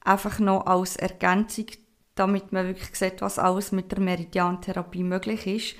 Einfach 0.06 0.38
noch 0.38 0.66
als 0.66 0.96
Ergänzung, 0.96 1.66
damit 2.14 2.52
man 2.52 2.66
wirklich 2.66 2.94
sieht, 2.94 3.20
was 3.20 3.38
alles 3.38 3.72
mit 3.72 3.90
der 3.90 4.00
Meridiantherapie 4.00 5.02
möglich 5.02 5.46
ist. 5.46 5.74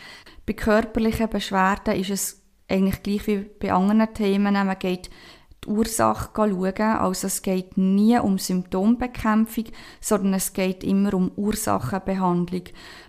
Bei 0.44 0.52
körperlichen 0.52 1.30
Beschwerden 1.30 1.94
ist 1.94 2.10
es 2.10 2.42
eigentlich 2.68 3.02
gleich 3.02 3.26
wie 3.28 3.38
bei 3.38 3.72
anderen 3.72 4.12
Themen. 4.12 4.52
Man 4.52 4.78
geht 4.78 5.10
die 5.66 5.70
Ursache 5.70 6.30
schauen. 6.34 6.80
Also 6.80 7.26
es 7.26 7.42
geht 7.42 7.76
nie 7.76 8.18
um 8.18 8.38
Symptombekämpfung, 8.38 9.64
sondern 10.00 10.34
es 10.34 10.52
geht 10.52 10.84
immer 10.84 11.14
um 11.14 11.32
Ursachenbehandlung. 11.36 12.62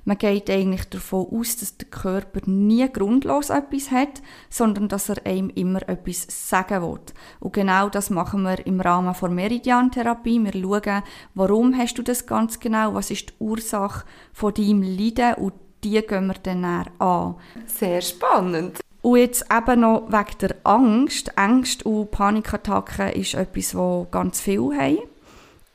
Man 0.05 0.17
geht 0.17 0.49
eigentlich 0.49 0.89
davon 0.89 1.27
aus, 1.31 1.57
dass 1.57 1.77
der 1.77 1.87
Körper 1.89 2.41
nie 2.45 2.87
grundlos 2.91 3.49
etwas 3.49 3.91
hat, 3.91 4.21
sondern 4.49 4.87
dass 4.87 5.09
er 5.09 5.25
einem 5.25 5.49
immer 5.49 5.87
etwas 5.87 6.25
sagen 6.29 6.81
will. 6.81 6.99
Und 7.39 7.53
genau 7.53 7.89
das 7.89 8.09
machen 8.09 8.43
wir 8.43 8.65
im 8.65 8.81
Rahmen 8.81 9.15
der 9.19 9.29
Meridian-Therapie. 9.29 10.43
Wir 10.43 10.53
schauen, 10.53 11.03
warum 11.35 11.77
hast 11.77 11.97
du 11.97 12.03
das 12.03 12.25
ganz 12.25 12.59
genau, 12.59 12.93
was 12.93 13.11
ist 13.11 13.29
die 13.29 13.33
Ursache 13.39 14.05
von 14.33 14.53
deinem 14.53 14.81
Leiden 14.81 15.35
und 15.35 15.53
die 15.83 16.01
gehen 16.01 16.27
wir 16.27 16.35
dann 16.41 16.65
an. 16.65 17.35
Sehr 17.67 18.01
spannend. 18.01 18.79
Und 19.01 19.17
jetzt 19.17 19.45
eben 19.51 19.81
noch 19.81 20.07
wegen 20.09 20.37
der 20.41 20.55
Angst. 20.63 21.31
Ängste 21.37 21.87
und 21.87 22.11
Panikattacken 22.11 23.11
ist 23.13 23.35
etwas, 23.35 23.71
das 23.71 24.11
ganz 24.11 24.41
viele 24.41 24.75
haben. 24.75 24.99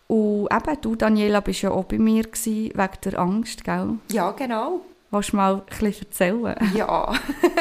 Und 0.08 0.48
eben, 0.52 0.80
du, 0.82 0.96
Daniela, 0.96 1.40
bist 1.40 1.62
ja 1.62 1.70
auch 1.70 1.84
bei 1.84 1.98
mir 1.98 2.24
gewesen, 2.24 2.72
wegen 2.74 3.00
der 3.04 3.18
Angst, 3.18 3.64
gell? 3.64 3.98
Ja, 4.10 4.32
genau. 4.32 4.80
Willst 5.10 5.32
du 5.32 5.36
mal 5.36 5.54
ein 5.54 5.62
bisschen 5.66 6.06
erzählen? 6.06 6.56
Ja, 6.74 7.12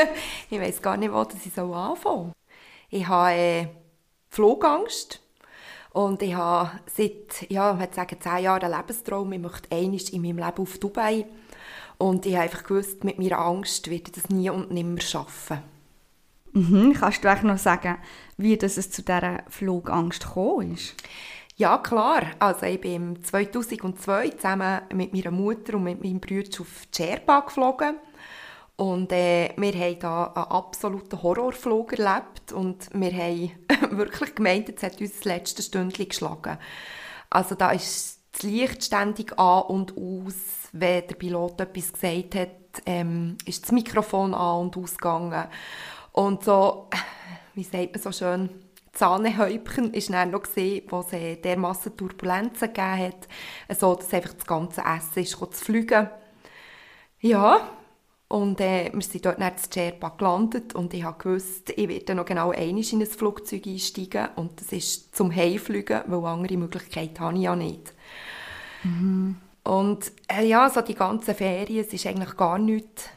ich 0.49 0.59
weiß 0.59 0.81
gar 0.81 0.97
nicht, 0.97 1.13
wo 1.13 1.21
ich 1.21 1.53
so 1.53 1.73
anfangen 1.73 2.33
Ich 2.89 3.07
habe 3.07 3.31
äh, 3.31 3.67
Flugangst. 4.29 5.21
Und 5.93 6.21
ich 6.21 6.33
habe 6.33 6.71
seit, 6.93 7.49
ja, 7.49 7.73
ich 7.73 7.79
würde 7.79 7.93
sagen, 7.93 8.17
zehn 8.19 8.43
Jahren 8.43 8.63
einen 8.63 8.77
Lebenstraum. 8.77 9.33
Ich 9.33 9.39
möchte 9.39 9.71
einmal 9.75 9.99
in 10.11 10.21
meinem 10.21 10.37
Leben 10.37 10.61
auf 10.61 10.77
Dubai. 10.77 11.25
Und 12.01 12.25
ich 12.25 12.34
habe 12.34 12.46
einfach 12.46 12.63
gewusst, 12.63 13.03
mit 13.03 13.20
meiner 13.20 13.38
Angst 13.38 13.88
werde 13.88 14.05
ich 14.08 14.12
das 14.12 14.29
nie 14.29 14.50
und 14.50 14.72
nimmer 14.72 15.01
schaffen. 15.01 15.60
Mhm. 16.51 16.93
Kannst 17.00 17.24
du 17.24 17.31
auch 17.31 17.43
noch 17.43 17.60
sagen, 17.60 17.98
wie 18.38 18.58
das 18.58 18.77
es 18.77 18.89
zu 18.89 19.03
dieser 19.03 19.43
Flugangst 19.50 20.25
gekommen 20.25 20.74
ist? 20.74 20.96
Ja, 21.58 21.77
klar. 21.77 22.24
Also 22.39 22.65
ich 22.65 22.81
bin 22.81 23.24
2002 23.24 24.29
zusammen 24.29 24.81
mit 24.91 25.13
meiner 25.13 25.29
Mutter 25.29 25.75
und 25.75 25.84
mit 25.84 26.03
meinem 26.03 26.20
Bruder 26.20 26.62
auf 26.62 26.88
Djerba 26.88 27.41
geflogen. 27.41 27.98
Und 28.77 29.12
äh, 29.12 29.53
wir 29.55 29.74
haben 29.74 30.00
da 30.00 30.24
einen 30.24 30.46
absoluten 30.46 31.22
Horrorflug 31.22 32.00
erlebt 32.00 32.51
und 32.51 32.89
wir 32.93 33.12
haben 33.12 33.51
wirklich 33.91 34.34
gemeint, 34.34 34.70
es 34.75 34.81
hat 34.81 35.00
uns 35.00 35.17
das 35.17 35.25
letzte 35.25 35.62
Stündchen 35.62 36.10
geschlagen. 36.10 36.58
Also 37.29 37.53
da 37.53 37.70
ist 37.70 38.22
das 38.31 38.41
Licht 38.41 38.86
ständig 38.86 39.38
an 39.38 39.62
und 39.67 39.96
aus. 39.96 40.60
Wenn 40.73 41.07
der 41.07 41.15
Pilot 41.15 41.61
etwas 41.61 41.93
gesagt 41.93 42.35
hat, 42.35 42.83
ähm, 42.85 43.37
ist 43.45 43.63
das 43.63 43.71
Mikrofon 43.71 44.33
an 44.33 44.61
und 44.61 44.77
ausgegangen. 44.77 45.45
Und 46.13 46.43
so, 46.43 46.87
wie 47.53 47.63
sagt 47.63 47.93
man 47.93 48.01
so 48.01 48.11
schön, 48.11 48.49
Zahnehäubchen 48.93 49.93
war 49.93 50.01
dann 50.11 50.31
noch 50.31 50.43
gesehen, 50.43 50.83
wo 50.89 50.99
es 50.99 51.13
äh, 51.13 51.37
dermassen 51.37 51.95
Turbulenzen 51.95 52.73
gegeben 52.73 52.99
hat, 52.99 53.27
so 53.77 53.95
dass 53.95 54.13
einfach 54.13 54.33
das 54.33 54.45
ganze 54.45 54.81
Essen 54.81 55.23
ist 55.23 55.31
zu 55.31 55.47
fliegen. 55.65 56.09
Ja, 57.19 57.69
und 58.27 58.61
äh, 58.61 58.89
wir 58.93 59.01
sind 59.01 59.25
dort 59.25 59.39
nach 59.39 59.51
Sherpa 59.73 60.09
gelandet 60.09 60.73
und 60.73 60.93
ich 60.93 61.03
wusste, 61.03 61.73
ich 61.73 61.89
werde 61.89 62.15
noch 62.15 62.25
genau 62.25 62.51
einmal 62.51 62.83
in 62.83 63.01
ein 63.01 63.05
Flugzeug 63.05 63.67
einsteigen 63.67 64.29
und 64.37 64.59
das 64.59 64.71
ist 64.71 65.15
zum 65.15 65.35
Heimfliegen, 65.35 66.01
weil 66.07 66.25
andere 66.25 66.57
Möglichkeiten 66.57 67.19
habe 67.19 67.35
ich 67.35 67.43
ja 67.43 67.55
nicht. 67.55 67.93
Mhm. 68.83 69.35
Und 69.63 70.11
äh, 70.27 70.45
ja, 70.45 70.69
so 70.69 70.81
die 70.81 70.95
ganzen 70.95 71.35
Ferien, 71.35 71.85
es 71.85 72.05
war 72.05 72.11
eigentlich 72.11 72.37
gar 72.37 72.57
nicht 72.57 73.09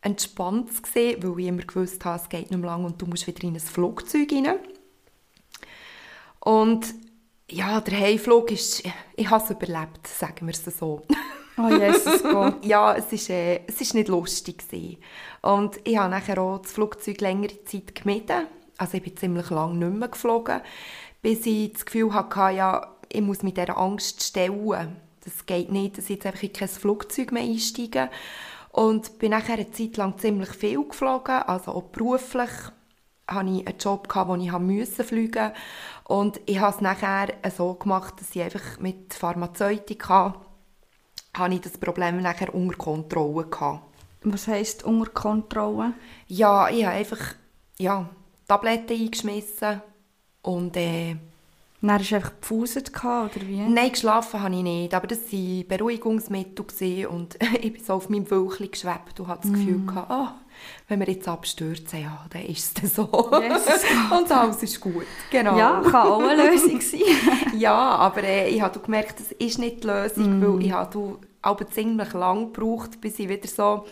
entspannt, 0.00 0.82
gewesen, 0.82 1.22
weil 1.22 1.40
ich 1.40 1.46
immer 1.46 1.62
gewusst 1.62 2.04
habe, 2.04 2.20
es 2.20 2.28
geht 2.28 2.50
nicht 2.50 2.58
mehr 2.58 2.70
lang 2.70 2.84
und 2.84 3.00
du 3.00 3.06
musst 3.06 3.26
wieder 3.26 3.44
in 3.44 3.54
ein 3.54 3.60
Flugzeug 3.60 4.32
rein. 4.32 4.58
Und 6.40 6.94
ja, 7.48 7.80
der 7.80 7.98
Heimflug 7.98 8.50
ist, 8.50 8.82
ich 9.16 9.30
habe 9.30 9.44
es 9.44 9.50
überlebt, 9.50 10.06
sagen 10.06 10.46
wir 10.46 10.54
es 10.54 10.64
so. 10.64 11.02
Oh 11.58 11.68
Jesus 11.68 12.22
Gott. 12.22 12.64
ja, 12.64 12.94
es 12.96 13.12
ist, 13.12 13.30
äh, 13.30 13.60
es 13.66 13.80
ist 13.80 13.94
nicht 13.94 14.08
lustig 14.08 14.66
gewesen. 14.66 14.96
Und 15.42 15.78
ich 15.84 15.98
habe 15.98 16.10
nachher 16.10 16.40
auch 16.40 16.58
das 16.58 16.72
Flugzeug 16.72 17.20
längere 17.20 17.62
Zeit 17.64 17.94
gemieden. 17.94 18.46
Also 18.78 18.96
ich 18.96 19.02
bin 19.02 19.16
ziemlich 19.16 19.50
lange 19.50 19.76
nicht 19.76 19.98
mehr 19.98 20.08
geflogen, 20.08 20.62
bis 21.20 21.46
ich 21.46 21.74
das 21.74 21.84
Gefühl 21.84 22.12
hatte, 22.14 22.56
ja, 22.56 22.96
ich 23.08 23.20
muss 23.20 23.42
mit 23.42 23.58
dieser 23.58 23.76
Angst 23.76 24.22
stellen. 24.22 24.96
Das 25.24 25.46
geht 25.46 25.70
nicht, 25.70 25.98
dass 25.98 26.04
ich 26.04 26.16
jetzt 26.16 26.26
einfach 26.26 26.42
in 26.42 26.52
kein 26.52 26.68
Flugzeug 26.68 27.32
mehr 27.32 27.42
einsteige. 27.42 28.10
Und 28.70 29.18
bin 29.18 29.30
nachher 29.30 29.54
eine 29.54 29.70
Zeit 29.70 29.96
lang 29.96 30.18
ziemlich 30.18 30.50
viel 30.50 30.84
geflogen, 30.84 31.42
also 31.42 31.72
auch 31.72 31.82
beruflich 31.84 32.50
hatte 33.28 33.50
ich 33.50 33.66
einen 33.66 33.78
Job, 33.78 34.08
wo 34.14 34.34
ich 34.34 34.52
musste 34.52 35.04
fliegen 35.04 35.52
Und 36.04 36.40
ich 36.46 36.58
habe 36.58 36.74
es 36.74 36.80
nachher 36.80 37.28
so 37.54 37.74
gemacht, 37.74 38.14
dass 38.18 38.34
ich 38.34 38.42
einfach 38.42 38.78
mit 38.80 39.14
Pharmazeutika 39.14 40.34
habe 41.34 41.54
ich 41.54 41.60
das 41.62 41.78
Problem 41.78 42.20
nachher 42.20 42.54
unter 42.54 42.76
Kontrolle 42.76 43.46
gehabt. 43.46 43.82
Was 44.22 44.46
heisst 44.46 44.84
unter 44.84 45.10
Kontrolle? 45.10 45.94
Ja, 46.26 46.68
ich 46.68 46.84
habe 46.84 46.96
einfach 46.96 47.34
ja, 47.78 48.08
Tabletten 48.46 49.00
eingeschmissen 49.00 49.80
und 50.42 50.76
äh, 50.76 51.16
dann 51.88 51.98
hast 51.98 52.10
du 52.10 52.14
einfach 52.14 52.30
gepfuset 52.40 52.92
oder 53.04 53.30
wie? 53.46 53.60
Nein, 53.60 53.90
geschlafen 53.90 54.40
habe 54.40 54.54
ich 54.54 54.62
nicht, 54.62 54.94
aber 54.94 55.08
das 55.08 55.32
waren 55.32 55.66
Beruhigungsmittel 55.66 57.06
und 57.06 57.36
ich 57.60 57.72
bin 57.72 57.84
so 57.84 57.94
auf 57.94 58.08
meinem 58.08 58.30
Wölkchen 58.30 58.70
geschwebt 58.70 59.18
und 59.18 59.26
hatte 59.26 59.48
das 59.48 59.52
Gefühl, 59.52 59.78
mm. 59.78 59.86
gehabt, 59.88 60.10
oh, 60.10 60.28
wenn 60.88 61.00
wir 61.00 61.08
jetzt 61.08 61.26
abstürzen, 61.26 62.02
ja, 62.02 62.24
dann 62.30 62.42
ist 62.42 62.82
es 62.82 62.94
so. 62.94 63.30
Yes, 63.32 63.84
und 64.16 64.30
alles 64.30 64.62
ist 64.62 64.80
gut. 64.80 65.06
Genau. 65.30 65.58
Ja, 65.58 65.82
kann 65.82 66.06
auch 66.06 66.22
eine 66.22 66.50
Lösung 66.50 66.80
sein. 66.80 67.00
ja, 67.58 67.74
aber 67.74 68.22
äh, 68.22 68.48
ich 68.48 68.62
habe 68.62 68.78
gemerkt, 68.78 69.18
das 69.18 69.32
ist 69.32 69.58
nicht 69.58 69.82
die 69.82 69.88
Lösung, 69.88 70.38
mm. 70.38 70.42
weil 70.42 70.66
ich 70.66 70.72
habe 70.72 71.18
aber 71.42 71.68
ziemlich 71.68 72.12
lange 72.12 72.46
gebraucht, 72.46 73.00
bis 73.00 73.18
ich 73.18 73.28
wieder 73.28 73.48
so 73.48 73.86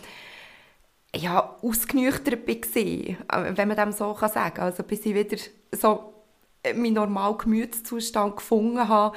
ja, 1.17 1.57
ausgenüchtert 1.61 2.47
war, 2.47 3.57
wenn 3.57 3.69
man 3.69 3.77
dem 3.77 3.91
so 3.91 4.15
sagen 4.15 4.55
kann. 4.55 4.67
Also 4.67 4.85
bis 4.85 5.05
ich 5.05 5.15
wieder 5.15 5.39
so 5.73 6.20
meinen 6.65 6.95
normalen 6.95 7.39
Gemütszustand 7.39 8.37
gefunden 8.37 8.89
habe, 8.89 9.17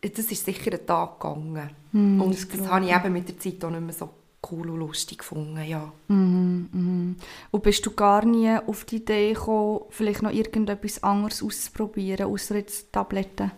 das 0.00 0.30
ist 0.30 0.44
sicher 0.44 0.72
ein 0.72 0.86
Tag 0.86 1.20
gegangen. 1.20 1.70
Mm, 1.92 2.20
und 2.20 2.34
das, 2.34 2.48
das 2.48 2.68
habe 2.68 2.86
ich 2.86 2.94
eben 2.94 3.12
mit 3.12 3.28
der 3.28 3.38
Zeit 3.38 3.64
auch 3.64 3.70
nicht 3.70 3.82
mehr 3.82 3.92
so 3.92 4.08
cool 4.50 4.70
und 4.70 4.78
lustig 4.78 5.18
gefunden, 5.18 5.62
ja. 5.62 5.92
Mm, 6.08 6.68
mm. 6.72 7.16
Und 7.50 7.62
bist 7.62 7.84
du 7.84 7.90
gar 7.90 8.24
nie 8.24 8.56
auf 8.66 8.84
die 8.84 8.96
Idee 8.96 9.34
gekommen, 9.34 9.80
vielleicht 9.90 10.22
noch 10.22 10.32
irgendetwas 10.32 11.02
anderes 11.02 11.42
auszuprobieren, 11.42 12.26
außer 12.26 12.56
jetzt 12.56 12.92
Tabletten? 12.92 13.52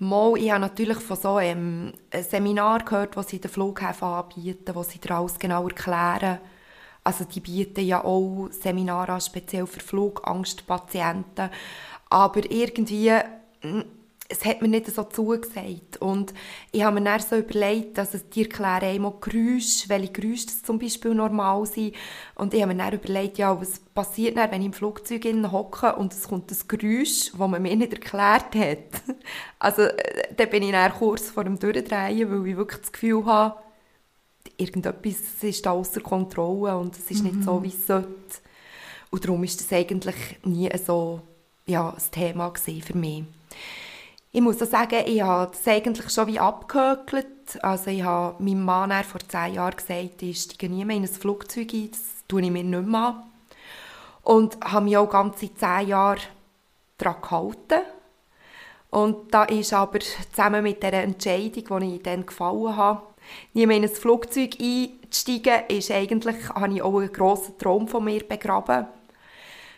Mal, 0.00 0.36
ich 0.38 0.50
habe 0.50 0.60
natürlich 0.60 0.98
von 0.98 1.16
so 1.16 1.36
einem 1.36 1.92
Seminar 2.12 2.84
gehört, 2.84 3.16
das 3.16 3.28
sie 3.28 3.38
den 3.38 3.50
Flughäfen 3.50 4.08
anbieten, 4.08 4.74
wo 4.74 4.82
sie 4.82 4.98
dir 4.98 5.12
alles 5.12 5.38
genau 5.38 5.68
erklären. 5.68 6.40
Also 7.04 7.24
die 7.24 7.40
bieten 7.40 7.84
ja 7.84 8.02
auch 8.02 8.48
Seminare 8.50 9.20
speziell 9.20 9.66
für 9.66 9.80
Flugangstpatienten. 9.80 11.50
Aber 12.10 12.50
irgendwie, 12.50 13.12
hm, 13.60 13.84
es 14.28 14.44
hat 14.44 14.62
mir 14.62 14.68
nicht 14.68 14.86
so 14.86 15.04
zugesagt. 15.04 15.98
Und 15.98 16.32
ich 16.72 16.82
habe 16.82 16.98
mir 16.98 17.04
dann 17.04 17.20
so 17.20 17.36
überlegt, 17.36 17.98
dass 17.98 18.14
es 18.14 18.28
dir 18.30 18.44
erklären 18.44 18.82
einmal 18.82 19.14
Geräusche, 19.20 19.88
welche 19.88 20.12
Geräusche 20.12 20.46
das 20.46 20.62
zum 20.62 20.78
Beispiel 20.78 21.14
normal 21.14 21.66
sind. 21.66 21.94
Und 22.34 22.54
ich 22.54 22.62
habe 22.62 22.72
mir 22.72 22.82
dann 22.82 22.94
überlegt, 22.94 23.38
ja, 23.38 23.58
was 23.60 23.80
passiert 23.80 24.36
dann, 24.36 24.50
wenn 24.50 24.62
ich 24.62 24.66
im 24.66 24.72
Flugzeug 24.72 25.24
hocke 25.52 25.94
und 25.96 26.12
es 26.12 26.28
kommt 26.28 26.50
ein 26.50 26.56
Geräusch, 26.68 27.32
das 27.32 27.38
man 27.38 27.62
mir 27.62 27.76
nicht 27.76 27.92
erklärt 27.92 28.54
hat. 28.54 29.02
Also, 29.58 29.82
äh, 29.82 30.34
da 30.36 30.44
bin 30.44 30.62
ich 30.62 30.72
dann 30.72 30.92
kurz 30.92 31.30
vor 31.30 31.44
dem 31.44 31.58
Durchdrehen, 31.58 32.30
weil 32.30 32.46
ich 32.46 32.56
wirklich 32.56 32.80
das 32.80 32.92
Gefühl 32.92 33.24
habe, 33.24 33.56
irgendetwas 34.58 35.42
ist 35.42 35.64
da 35.64 35.70
außer 35.70 36.00
Kontrolle 36.00 36.76
und 36.76 36.94
es 36.96 37.10
ist 37.10 37.24
mhm. 37.24 37.30
nicht 37.30 37.44
so, 37.44 37.58
mhm. 37.58 37.62
wie 37.62 37.68
es 37.68 37.86
sollte. 37.86 38.10
Und 39.10 39.24
darum 39.24 39.42
ist 39.44 39.60
das 39.60 39.72
eigentlich 39.72 40.16
nie 40.44 40.70
so 40.84 41.22
ja, 41.66 41.90
ein 41.90 42.10
Thema 42.10 42.52
für 42.54 42.96
mich. 42.96 43.24
Ich 44.32 44.40
muss 44.40 44.60
auch 44.60 44.66
sagen, 44.66 45.02
ich 45.06 45.22
habe 45.22 45.52
das 45.52 45.66
eigentlich 45.66 46.10
schon 46.12 46.26
wie 46.26 46.40
abgehökelt. 46.40 47.62
Also 47.62 47.90
ich 47.90 48.02
habe 48.02 48.42
meinem 48.42 48.64
Mann 48.64 49.04
vor 49.04 49.20
zehn 49.20 49.54
Jahren 49.54 49.76
gesagt, 49.76 50.22
ich 50.22 50.40
steige 50.40 50.68
nie 50.68 50.84
mehr 50.84 50.96
in 50.96 51.04
ein 51.04 51.08
Flugzeug 51.08 51.72
ein, 51.72 51.90
das 51.90 52.00
tue 52.26 52.42
ich 52.42 52.50
mir 52.50 52.64
nicht 52.64 52.86
mehr 52.86 53.00
an. 53.00 53.22
Und 54.22 54.58
habe 54.64 54.86
mich 54.86 54.96
auch 54.96 55.08
ganze 55.08 55.54
zehn 55.54 55.88
Jahre 55.88 56.20
daran 56.98 57.20
gehalten. 57.22 57.86
Und 58.90 59.32
da 59.32 59.44
ist 59.44 59.72
aber 59.72 60.00
zusammen 60.00 60.62
mit 60.62 60.82
der 60.82 60.94
Entscheidung, 60.94 61.80
die 61.80 61.96
ich 61.96 62.02
dann 62.02 62.26
gefallen 62.26 62.76
habe, 62.76 63.02
nie 63.52 63.66
mehr 63.66 63.76
in 63.76 63.84
ein 63.84 63.88
Flugzeug 63.88 64.56
einzusteigen, 64.60 65.66
ist 65.68 65.90
eigentlich, 65.90 66.48
habe 66.48 66.74
ich 66.74 66.82
auch 66.82 66.98
einen 66.98 67.12
grossen 67.12 67.58
Traum 67.58 67.88
von 67.88 68.04
mir 68.04 68.26
begraben. 68.26 68.86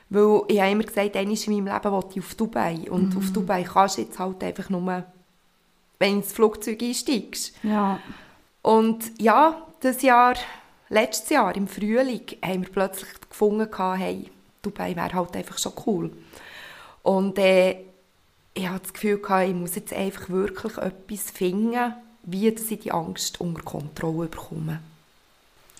Weil 0.08 0.42
ich 0.48 0.60
habe 0.60 0.70
immer 0.70 0.84
gesagt, 0.84 1.16
einmal 1.16 1.36
in 1.36 1.64
meinem 1.64 1.74
Leben 1.74 1.92
wollte 1.92 2.18
ich 2.18 2.20
auf 2.20 2.34
Dubai. 2.34 2.90
Und 2.90 3.14
mhm. 3.14 3.18
auf 3.18 3.32
Dubai 3.32 3.64
kannst 3.64 3.98
du 3.98 4.02
jetzt 4.02 4.18
halt 4.18 4.42
einfach 4.42 4.70
nur, 4.70 5.04
wenn 5.98 6.12
du 6.12 6.16
ins 6.18 6.32
Flugzeug 6.32 6.82
einsteigst. 6.82 7.54
Ja. 7.62 7.98
Und 8.62 9.20
ja, 9.20 9.66
das 9.80 10.02
Jahr, 10.02 10.34
letztes 10.88 11.30
Jahr, 11.30 11.54
im 11.56 11.68
Frühling, 11.68 12.22
haben 12.44 12.62
wir 12.62 12.72
plötzlich 12.72 13.08
gefunden, 13.28 13.68
hey, 13.96 14.30
Dubai 14.62 14.94
wäre 14.94 15.12
halt 15.12 15.36
einfach 15.36 15.58
schon 15.58 15.72
cool. 15.86 16.10
Und 17.02 17.38
äh, 17.38 17.76
ich 18.54 18.68
hatte 18.68 18.82
das 18.82 18.92
Gefühl, 18.92 19.20
ich 19.46 19.54
muss 19.54 19.74
jetzt 19.74 19.92
einfach 19.92 20.28
wirklich 20.28 20.76
etwas 20.78 21.30
finden, 21.30 21.94
wie 22.22 22.48
ich 22.48 22.78
die 22.80 22.90
Angst 22.90 23.40
unter 23.40 23.62
Kontrolle 23.62 24.28
bekomme. 24.28 24.80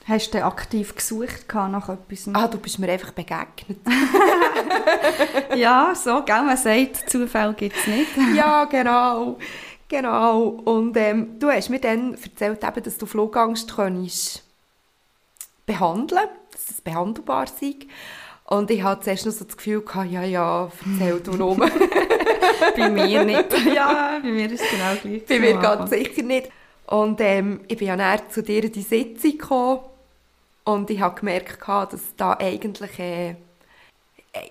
Hast 0.09 0.33
du 0.33 0.45
aktiv 0.45 0.95
gesucht 0.95 1.53
nach 1.53 1.89
etwas? 1.89 2.29
Ah, 2.33 2.47
du 2.47 2.59
bist 2.59 2.79
mir 2.79 2.89
einfach 2.89 3.11
begegnet. 3.11 3.79
ja, 5.57 5.93
so, 5.97 6.23
gell? 6.23 6.43
man 6.43 6.57
sagt, 6.57 7.11
Zufall 7.11 7.55
gibt 7.55 7.77
es 7.77 7.87
nicht. 7.89 8.11
ja, 8.37 8.67
genau. 8.67 9.37
Genau. 9.89 10.43
Und 10.65 10.97
ähm, 10.97 11.41
du 11.41 11.51
hast 11.51 11.71
mir 11.71 11.81
dann 11.81 12.15
erzählt, 12.15 12.63
eben, 12.63 12.83
dass 12.85 12.99
du 12.99 13.07
Flugangst 13.07 13.75
kannst 13.75 14.45
behandeln 15.67 16.29
dass 16.53 16.71
es 16.71 16.81
behandelbar 16.81 17.49
sei. 17.49 17.75
Und 18.45 18.71
ich 18.71 18.85
hatte 18.85 19.03
zuerst 19.03 19.27
noch 19.27 19.33
so 19.33 19.45
das 19.45 19.57
Gefühl, 19.57 19.81
gehabt, 19.81 20.09
ja, 20.09 20.23
ja, 20.23 20.71
erzähl 20.89 21.19
du 21.19 21.33
nur. 21.33 21.57
bei 22.77 22.89
mir 22.89 23.25
nicht. 23.25 23.75
Ja, 23.75 24.21
bei 24.23 24.29
mir 24.29 24.53
ist 24.53 24.63
es 24.63 24.71
genau 24.71 24.95
gleich. 25.03 25.27
Bei 25.27 25.41
mir 25.41 25.59
ganz 25.59 25.91
sicher 25.91 26.23
nicht. 26.23 26.49
Und 26.87 27.21
ähm, 27.21 27.63
ich 27.67 27.77
bin 27.77 27.89
ja 27.89 27.97
näher 27.97 28.29
zu 28.29 28.45
dir 28.45 28.63
in 28.63 28.71
die 28.71 28.83
Sitzung 28.83 29.33
gekommen 29.33 29.81
und 30.67 30.91
ich 30.91 31.01
habe 31.01 31.19
gemerkt, 31.19 31.67
dass 31.67 32.17
da 32.17 32.37
eigentlich 32.39 32.99
äh, 32.99 33.37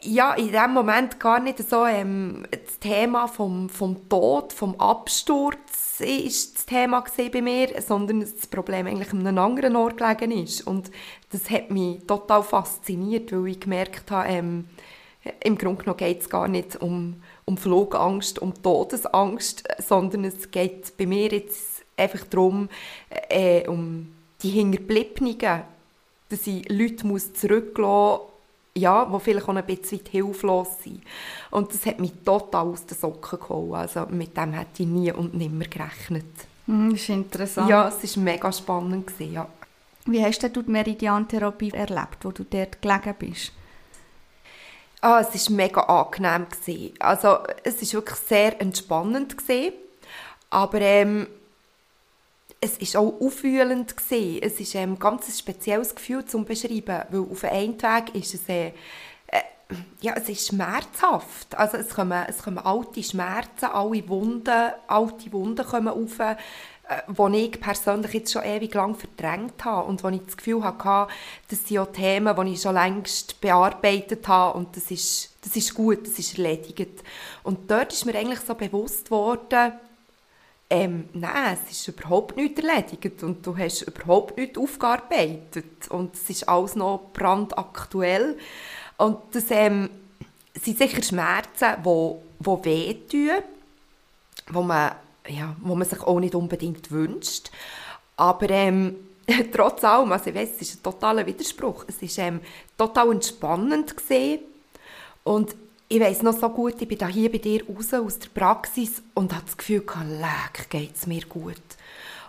ja, 0.01 0.33
in 0.33 0.51
dem 0.51 0.73
Moment 0.73 1.19
gar 1.19 1.39
nicht 1.39 1.59
so 1.69 1.85
ähm, 1.85 2.45
das 2.49 2.79
Thema 2.79 3.27
vom, 3.27 3.69
vom 3.69 4.07
Tod, 4.09 4.53
vom 4.53 4.79
Absturz 4.79 5.99
ist 5.99 6.55
das 6.55 6.65
Thema 6.65 7.03
bei 7.31 7.41
mir, 7.41 7.81
sondern 7.81 8.21
das 8.21 8.47
Problem 8.47 8.87
eigentlich 8.87 9.11
an 9.11 9.27
einem 9.27 9.37
anderen 9.37 9.75
Ort 9.75 9.97
gelegen 9.97 10.31
ist. 10.31 10.65
Und 10.65 10.89
das 11.31 11.49
hat 11.49 11.69
mich 11.69 12.05
total 12.07 12.43
fasziniert, 12.43 13.31
weil 13.31 13.47
ich 13.49 13.59
gemerkt 13.59 14.09
habe, 14.09 14.29
ähm, 14.29 14.65
im 15.43 15.57
Grunde 15.57 15.83
genommen 15.83 15.97
geht 15.97 16.21
es 16.21 16.29
gar 16.29 16.47
nicht 16.47 16.77
um, 16.77 17.21
um 17.45 17.57
Flugangst, 17.57 18.39
um 18.39 18.53
Todesangst, 18.53 19.63
sondern 19.79 20.23
es 20.23 20.49
geht 20.51 20.95
bei 20.97 21.05
mir 21.05 21.29
jetzt 21.29 21.83
einfach 21.97 22.25
darum, 22.25 22.69
äh, 23.29 23.67
um 23.67 24.13
die 24.43 24.49
Hinterbliebenen, 24.49 25.65
dass 26.29 26.47
ich 26.47 26.67
Leute 26.69 27.05
muss 27.07 27.33
zurücklassen 27.33 28.21
muss, 28.23 28.31
ja, 28.77 29.05
die 29.05 29.19
vielleicht 29.21 29.47
auch 29.47 29.55
ein 29.55 29.65
bisschen 29.65 30.01
hilflos 30.09 30.67
sind. 30.83 31.01
Und 31.49 31.73
das 31.73 31.85
hat 31.85 31.99
mich 31.99 32.11
total 32.25 32.67
aus 32.67 32.85
den 32.85 32.97
Socken 32.97 33.39
geholt. 33.39 33.75
Also 33.75 34.05
mit 34.09 34.35
dem 34.35 34.51
hätte 34.51 34.83
ich 34.83 34.87
nie 34.87 35.11
und 35.11 35.33
nimmer 35.33 35.65
gerechnet. 35.65 36.25
Mhm, 36.67 36.91
das 36.91 37.01
ist 37.01 37.09
interessant. 37.09 37.69
Ja, 37.69 37.87
es 37.87 38.17
war 38.17 38.23
mega 38.23 38.51
spannend. 38.51 39.07
Gewesen, 39.07 39.33
ja. 39.33 39.47
Wie 40.05 40.23
hast 40.23 40.43
du 40.43 40.49
die 40.49 40.69
Meridian-Therapie 40.69 41.71
erlebt, 41.71 42.17
wo 42.23 42.31
du 42.31 42.43
dort 42.43 42.81
gelegen 42.81 43.15
bist? 43.17 43.53
Ah, 45.01 45.21
es 45.21 45.49
war 45.49 45.55
mega 45.55 45.81
angenehm. 45.81 46.47
Gewesen. 46.49 46.93
Also 46.99 47.37
es 47.63 47.81
war 47.81 48.01
wirklich 48.01 48.19
sehr 48.19 48.61
entspannend. 48.61 49.37
Gewesen. 49.37 49.73
Aber 50.49 50.81
ähm, 50.81 51.27
es 52.61 52.93
war 52.93 53.01
auch 53.01 53.21
aufwühlend. 53.21 53.95
Gewesen. 53.95 54.39
Es 54.41 54.59
ist 54.59 54.75
ähm, 54.75 54.93
ein 54.93 54.99
ganz 54.99 55.37
spezielles 55.37 55.95
Gefühl 55.95 56.25
zu 56.25 56.43
beschreiben, 56.43 57.01
weil 57.09 57.21
auf 57.21 57.43
einen 57.43 57.81
Weg 57.81 58.15
ist 58.15 58.33
es, 58.33 58.49
äh, 58.49 58.67
äh, 59.27 59.41
ja, 60.01 60.13
es 60.15 60.29
ist 60.29 60.47
schmerzhaft. 60.47 61.55
Also 61.55 61.77
es 61.77 61.89
kommen, 61.89 62.25
es 62.27 62.43
kommen 62.43 62.59
alte 62.59 63.03
Schmerzen, 63.03 63.65
alle 63.65 64.07
Wunden, 64.07 64.71
alte 64.87 65.31
Wunden 65.31 65.65
kommen 65.65 65.87
auf, 65.89 66.19
äh, 66.19 66.35
die 67.07 67.37
ich 67.37 67.59
persönlich 67.59 68.13
jetzt 68.13 68.31
schon 68.31 68.43
ewig 68.43 68.73
lang 68.75 68.95
verdrängt 68.95 69.65
habe 69.65 69.87
und 69.87 70.03
wo 70.03 70.09
ich 70.09 70.21
das 70.23 70.37
Gefühl 70.37 70.63
hatte, 70.63 71.11
das 71.49 71.59
sind 71.59 71.71
ja 71.71 71.85
Themen, 71.85 72.35
die 72.35 72.53
ich 72.53 72.61
schon 72.61 72.75
längst 72.75 73.41
bearbeitet 73.41 74.27
habe 74.27 74.57
und 74.57 74.75
das 74.75 74.91
ist, 74.91 75.31
das 75.43 75.55
ist 75.55 75.73
gut, 75.73 76.05
das 76.05 76.19
ist 76.19 76.37
erledigt. 76.37 77.03
Und 77.41 77.71
dort 77.71 77.91
ist 77.91 78.05
mir 78.05 78.15
eigentlich 78.15 78.41
so 78.41 78.53
bewusst 78.53 79.09
worden, 79.09 79.73
ähm, 80.69 81.09
nein, 81.13 81.57
es 81.63 81.71
ist 81.71 81.87
überhaupt 81.87 82.35
nicht 82.37 82.57
erledigt 82.57 83.21
und 83.23 83.45
du 83.45 83.55
hast 83.57 83.83
überhaupt 83.83 84.37
nicht 84.37 84.57
aufgearbeitet 84.57 85.87
und 85.89 86.15
es 86.15 86.29
ist 86.29 86.49
alles 86.49 86.75
noch 86.75 87.11
brandaktuell. 87.13 88.37
Und 88.97 89.17
das 89.33 89.45
ähm, 89.51 89.89
sind 90.53 90.77
sicher 90.77 91.03
Schmerzen, 91.03 91.75
die 91.83 92.15
wo 92.39 92.63
wehtun, 92.63 93.43
wo 94.51 94.61
man, 94.61 94.91
ja, 95.27 95.55
wo 95.61 95.75
man 95.75 95.87
sich 95.87 96.01
auch 96.01 96.19
nicht 96.19 96.35
unbedingt 96.35 96.91
wünscht, 96.91 97.51
aber 98.17 98.49
ähm, 98.49 98.95
trotz 99.53 99.83
allem, 99.83 100.11
also 100.11 100.29
ich 100.29 100.35
weiss, 100.35 100.49
es 100.55 100.69
ist 100.69 100.79
ein 100.79 100.83
totaler 100.83 101.25
Widerspruch, 101.25 101.85
es 101.87 102.01
ist 102.01 102.17
ähm, 102.17 102.41
total 102.77 103.11
entspannend 103.11 103.95
gesehen. 103.95 104.41
Und 105.23 105.55
ich 105.95 106.01
weiß 106.01 106.23
noch 106.23 106.37
so 106.37 106.49
gut, 106.49 106.81
ich 106.81 106.89
bin 106.89 106.97
da 106.97 107.07
hier 107.07 107.31
bei 107.31 107.37
dir 107.37 107.63
raus 107.69 107.93
aus 107.93 108.19
der 108.19 108.27
Praxis 108.27 109.01
und 109.13 109.33
habe 109.33 109.45
das 109.45 109.55
Gefühl, 109.55 109.81
leck, 110.19 110.91
es 110.93 111.07
mir 111.07 111.25
gut. 111.25 111.55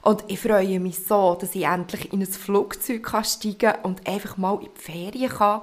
Und 0.02 0.22
ich 0.29 0.38
freue 0.38 0.79
mich 0.79 1.05
so, 1.05 1.37
dass 1.40 1.52
ich 1.57 1.64
endlich 1.64 2.12
in 2.12 2.20
ein 2.20 2.29
Flugzeug 2.29 3.11
steigen 3.24 3.59
kann 3.59 3.81
und 3.83 4.07
einfach 4.07 4.37
mal 4.37 4.61
in 4.62 4.68
die 4.72 4.81
Ferien 4.81 5.31
kann, 5.31 5.62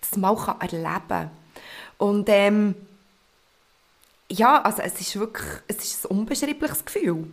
das 0.00 0.16
mal 0.16 0.34
kann 0.34 0.62
erleben 0.62 1.08
kann. 1.08 1.30
Und 1.98 2.26
ähm, 2.30 2.74
ja, 4.30 4.62
also 4.62 4.80
es 4.80 4.98
ist 4.98 5.18
wirklich 5.18 5.46
es 5.68 5.84
ist 5.84 6.06
ein 6.06 6.16
unbeschreibliches 6.16 6.86
Gefühl. 6.86 7.26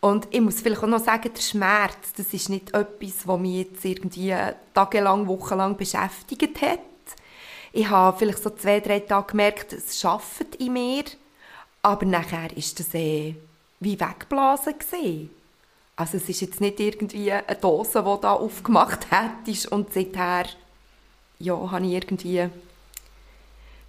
Und 0.00 0.28
ich 0.30 0.40
muss 0.40 0.62
vielleicht 0.62 0.82
auch 0.82 0.86
noch 0.86 1.04
sagen, 1.04 1.30
der 1.34 1.42
Schmerz, 1.42 2.14
das 2.16 2.32
ist 2.32 2.48
nicht 2.48 2.72
etwas, 2.72 3.26
was 3.26 3.38
mich 3.38 3.66
jetzt 3.66 3.84
irgendwie 3.84 4.34
tagelang, 4.72 5.26
wochenlang 5.26 5.76
beschäftigt 5.76 6.62
hat 6.62 6.80
ich 7.76 7.90
habe 7.90 8.16
vielleicht 8.16 8.42
so 8.42 8.50
zwei, 8.50 8.80
drei 8.80 9.00
Tage 9.00 9.32
gemerkt, 9.32 9.74
es 9.74 10.00
schafft 10.00 10.54
in 10.56 10.72
mir, 10.72 11.04
aber 11.82 12.06
nachher 12.06 12.56
ist 12.56 12.80
das 12.80 12.94
eh 12.94 13.36
wie 13.80 14.00
weggeblasen. 14.00 14.74
Also 15.94 16.16
es 16.16 16.28
ist 16.28 16.40
jetzt 16.40 16.60
nicht 16.60 16.80
irgendwie 16.80 17.32
eine 17.32 17.56
Dose, 17.56 18.02
die 18.02 18.20
da 18.22 18.32
aufgemacht 18.32 19.06
hättest 19.10 19.70
und 19.70 19.92
seither 19.92 20.46
ja, 21.38 21.70
habe 21.70 21.84
ich 21.84 21.92
irgendwie 21.92 22.48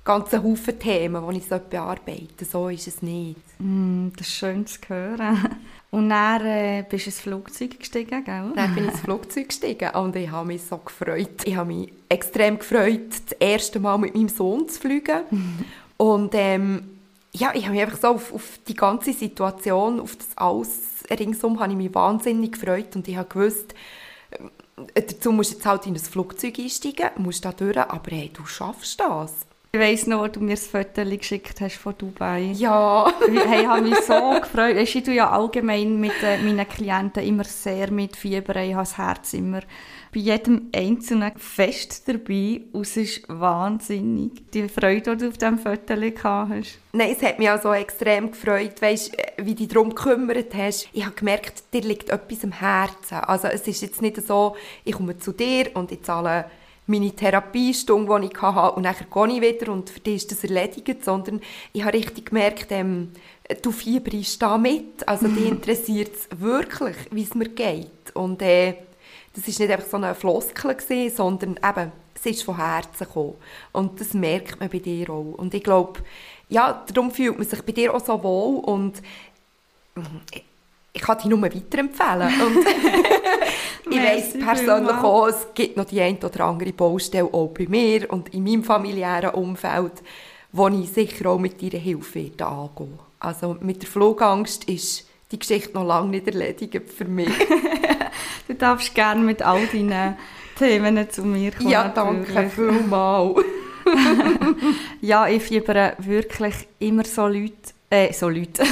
ganzen 0.08 0.44
Haufen 0.44 0.80
Themen, 0.80 1.30
die 1.30 1.38
ich 1.38 1.48
bearbeiten 1.48 2.28
soll. 2.40 2.46
So 2.46 2.70
ist 2.70 2.88
es 2.88 3.02
nicht. 3.02 3.38
Mm, 3.60 4.10
das 4.18 4.28
ist 4.28 4.34
schön 4.34 4.66
zu 4.66 4.80
hören. 4.88 5.58
Und 5.90 6.10
dann 6.10 6.46
äh, 6.46 6.86
bist 6.88 7.06
du 7.06 7.10
ins 7.10 7.22
Flugzeug 7.22 7.80
gestiegen, 7.80 8.24
gell? 8.24 8.52
Dann 8.56 8.76
bin 8.76 8.86
ich 8.86 8.92
ins 8.92 9.00
Flugzeug 9.02 9.50
gestiegen 9.50 9.90
und 9.92 10.16
ich 10.16 10.30
habe 10.30 10.48
mich 10.48 10.64
so 10.64 10.78
gefreut. 10.78 11.44
Ich 11.46 11.56
habe 11.56 11.74
mich 11.74 11.94
extrem 12.10 12.60
gefreut, 12.60 13.10
das 13.10 13.38
erste 13.40 13.80
Mal 13.80 13.98
mit 13.98 14.16
meinem 14.16 14.30
Sohn 14.30 14.68
zu 14.68 14.80
fliegen. 14.80 15.22
und 15.98 16.34
ähm, 16.34 16.98
ja, 17.32 17.54
ich 17.54 17.64
habe 17.64 17.74
mich 17.74 17.82
einfach 17.84 18.00
so 18.00 18.08
auf, 18.08 18.34
auf, 18.34 18.60
die 18.68 18.76
ganze 18.76 19.14
Situation, 19.14 20.00
auf 20.00 20.16
das 20.16 20.28
alles 20.36 20.80
ringsum, 21.10 21.60
habe 21.60 21.72
ich 21.72 21.78
mich 21.78 21.94
wahnsinnig 21.94 22.54
gefreut 22.54 22.96
und 22.96 23.08
ich 23.08 23.16
habe 23.16 23.30
gewusst, 23.30 23.74
äh, 24.32 25.02
dazu 25.02 25.32
musst 25.32 25.52
du 25.52 25.56
jetzt 25.56 25.66
halt 25.66 25.86
in 25.86 25.94
ein 25.94 26.00
Flugzeug 26.00 26.60
einsteigen, 26.60 27.10
musst 27.18 27.46
da 27.46 27.52
durch, 27.52 27.78
aber 27.78 28.12
hey, 28.12 28.30
du 28.34 28.46
schaffst 28.46 29.00
das. 29.00 29.47
Ich 29.78 29.84
weiss 29.84 30.08
noch, 30.08 30.24
wo 30.24 30.28
du 30.28 30.40
mir 30.40 30.56
das 30.56 30.66
Foto 30.66 31.06
geschickt 31.06 31.62
hast 31.62 31.76
von 31.76 31.94
Dubai. 31.96 32.52
Ja. 32.56 33.14
hey, 33.28 33.62
ich 33.62 33.68
habe 33.68 33.82
mich 33.84 34.00
so 34.00 34.32
gefreut. 34.42 34.76
Ich 34.76 35.04
tue 35.04 35.14
ja 35.14 35.30
allgemein 35.30 36.00
mit 36.00 36.14
äh, 36.24 36.40
meinen 36.40 36.68
Klienten 36.68 37.24
immer 37.24 37.44
sehr 37.44 37.92
mit 37.92 38.16
Fieber. 38.16 38.56
Ich 38.56 38.74
habe 38.74 38.82
das 38.82 38.98
Herz 38.98 39.34
immer 39.34 39.60
bei 40.12 40.20
jedem 40.20 40.70
einzelnen 40.76 41.32
fest 41.38 42.08
dabei. 42.08 42.62
Und 42.72 42.88
es 42.88 42.98
ist 42.98 43.30
wahnsinnig, 43.30 44.50
die 44.50 44.68
Freude, 44.68 45.16
die 45.16 45.26
du 45.26 45.28
auf 45.30 45.38
diesem 45.38 45.60
Foto 45.60 45.96
gehabt 45.96 46.24
hast. 46.24 46.80
Nein, 46.94 47.16
es 47.16 47.22
hat 47.22 47.38
mich 47.38 47.52
auch 47.52 47.62
so 47.62 47.72
extrem 47.72 48.32
gefreut, 48.32 48.82
weißt, 48.82 49.16
wie 49.38 49.54
du 49.54 49.58
dich 49.58 49.68
darum 49.68 49.94
gekümmert 49.94 50.56
hast. 50.56 50.90
Ich 50.92 51.06
habe 51.06 51.14
gemerkt, 51.14 51.72
dir 51.72 51.82
liegt 51.82 52.10
etwas 52.10 52.44
am 52.44 52.54
Herzen. 52.54 53.20
Also 53.20 53.48
es 53.48 53.68
ist 53.68 53.84
jetzt 53.84 54.02
nicht 54.02 54.26
so, 54.26 54.56
ich 54.84 54.94
komme 54.94 55.20
zu 55.20 55.34
dir 55.34 55.70
und 55.76 55.92
ich 55.92 56.02
zahle 56.02 56.46
meine 56.88 57.12
Therapiestunde, 57.12 58.22
die 58.22 58.28
ich 58.28 58.42
hatte, 58.42 58.76
und 58.76 58.84
dann 58.84 58.96
gehe 58.96 59.36
ich 59.36 59.42
wieder 59.42 59.72
und 59.72 59.90
für 59.90 60.00
dich 60.00 60.16
ist 60.16 60.32
das 60.32 60.44
erledigt, 60.44 61.04
sondern 61.04 61.42
ich 61.74 61.84
habe 61.84 61.98
richtig 61.98 62.28
gemerkt, 62.28 62.68
ähm, 62.72 63.12
du 63.62 63.72
fieberst 63.72 64.42
da 64.42 64.58
mit, 64.58 65.08
also 65.08 65.28
dich 65.28 65.48
interessiert 65.50 66.12
es 66.16 66.40
wirklich, 66.40 66.96
wie 67.12 67.24
es 67.24 67.36
mir 67.36 67.50
geht. 67.50 67.92
Und 68.14 68.42
äh, 68.42 68.76
das 69.36 69.48
war 69.48 69.66
nicht 69.66 69.72
einfach 69.72 69.90
so 69.90 69.98
eine 69.98 70.16
Floskel, 70.16 70.76
gewesen, 70.76 71.16
sondern 71.16 71.60
eben, 71.64 71.92
es 72.16 72.26
ist 72.26 72.44
von 72.44 72.58
Herzen 72.58 73.06
gekommen. 73.06 73.36
Und 73.74 74.00
das 74.00 74.14
merkt 74.14 74.60
man 74.60 74.70
bei 74.70 74.80
dir 74.80 75.10
auch. 75.10 75.36
Und 75.38 75.54
ich 75.54 75.64
glaube, 75.64 76.00
ja, 76.50 76.84
darum 76.92 77.12
fühlt 77.12 77.38
man 77.38 77.48
sich 77.48 77.62
bei 77.62 77.74
dir 77.74 77.94
auch 77.94 78.04
so 78.04 78.24
wohl 78.24 78.64
und 78.64 79.02
ich, 80.32 80.44
ich 80.94 81.02
kann 81.02 81.18
dich 81.18 81.26
nur 81.26 81.42
weiterempfehlen. 81.42 82.42
Und 82.42 82.66
ich 83.90 83.98
weiss 83.98 84.34
persönlich 84.34 84.96
auch, 84.96 85.28
es 85.28 85.48
gibt 85.54 85.78
noch 85.78 85.86
die 85.86 86.02
eine 86.02 86.18
oder 86.18 86.46
andere 86.46 86.74
Baustelle 86.74 87.30
auch 87.32 87.48
bei 87.48 87.68
mir 87.68 88.12
und 88.12 88.34
in 88.34 88.44
meinem 88.44 88.64
familiären 88.64 89.32
Umfeld, 89.32 90.04
wo 90.52 90.68
ich 90.68 90.90
sicher 90.92 91.30
auch 91.30 91.40
mit 91.40 91.62
deiner 91.62 91.82
Hilfe 91.82 92.32
angehen 92.40 93.00
Also 93.20 93.58
mit 93.60 93.82
der 93.82 93.90
Flugangst 93.90 94.66
ist 94.66 95.08
die 95.32 95.40
Geschichte 95.40 95.74
noch 95.74 95.86
lange 95.86 96.10
nicht 96.10 96.28
erledigt 96.28 96.90
für 96.90 97.06
mich. 97.06 97.30
du 98.48 98.54
darfst 98.56 98.96
gerne 98.96 99.24
mit 99.24 99.42
all 99.42 99.68
deinen 99.68 100.18
Themen 100.58 101.10
zu 101.10 101.24
mir 101.24 101.52
kommen. 101.52 101.70
Ja, 101.70 101.90
danke 101.90 102.50
vielmals. 102.50 103.44
ja, 105.02 105.28
ich 105.28 105.44
fiebere 105.44 105.94
wirklich 106.00 106.68
immer 106.80 107.06
so 107.06 107.28
Leute, 107.28 107.54
äh, 107.90 108.12
so 108.14 108.30
Leute. 108.30 108.64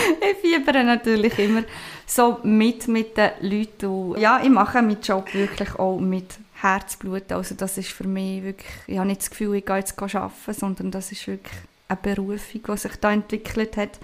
ich 0.30 0.36
fiebere 0.38 0.84
natürlich 0.84 1.38
immer 1.38 1.62
so 2.06 2.38
mit 2.42 2.88
mit 2.88 3.16
den 3.16 3.30
Leuten. 3.40 3.86
Und 3.86 4.18
ja, 4.18 4.40
ich 4.42 4.50
mache 4.50 4.82
meinen 4.82 5.00
Job 5.00 5.32
wirklich 5.34 5.74
auch 5.78 5.98
mit 5.98 6.38
Herzblut. 6.60 7.32
Also 7.32 7.54
das 7.54 7.78
ist 7.78 7.90
für 7.90 8.06
mich 8.06 8.42
wirklich, 8.42 8.72
ich 8.86 8.98
habe 8.98 9.08
nicht 9.08 9.20
das 9.20 9.30
Gefühl, 9.30 9.56
ich 9.56 9.66
gehe 9.66 9.76
jetzt 9.76 10.00
arbeiten, 10.00 10.52
sondern 10.52 10.90
das 10.90 11.12
ist 11.12 11.26
wirklich 11.26 11.56
eine 11.88 11.98
Berufung, 12.02 12.60
die 12.68 12.76
sich 12.76 12.96
da 12.96 13.12
entwickelt 13.12 13.76
hat. 13.76 13.98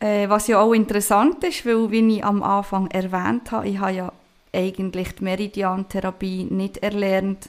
Äh, 0.00 0.28
was 0.28 0.46
ja 0.46 0.60
auch 0.60 0.72
interessant 0.72 1.42
ist, 1.42 1.66
weil, 1.66 1.90
wie 1.90 2.16
ich 2.16 2.24
am 2.24 2.42
Anfang 2.42 2.88
erwähnt 2.90 3.50
habe, 3.50 3.68
ich 3.68 3.78
habe 3.78 3.92
ja 3.92 4.12
eigentlich 4.54 5.14
die 5.16 5.24
Meridian-Therapie 5.24 6.44
nicht 6.50 6.78
erlernt, 6.78 7.48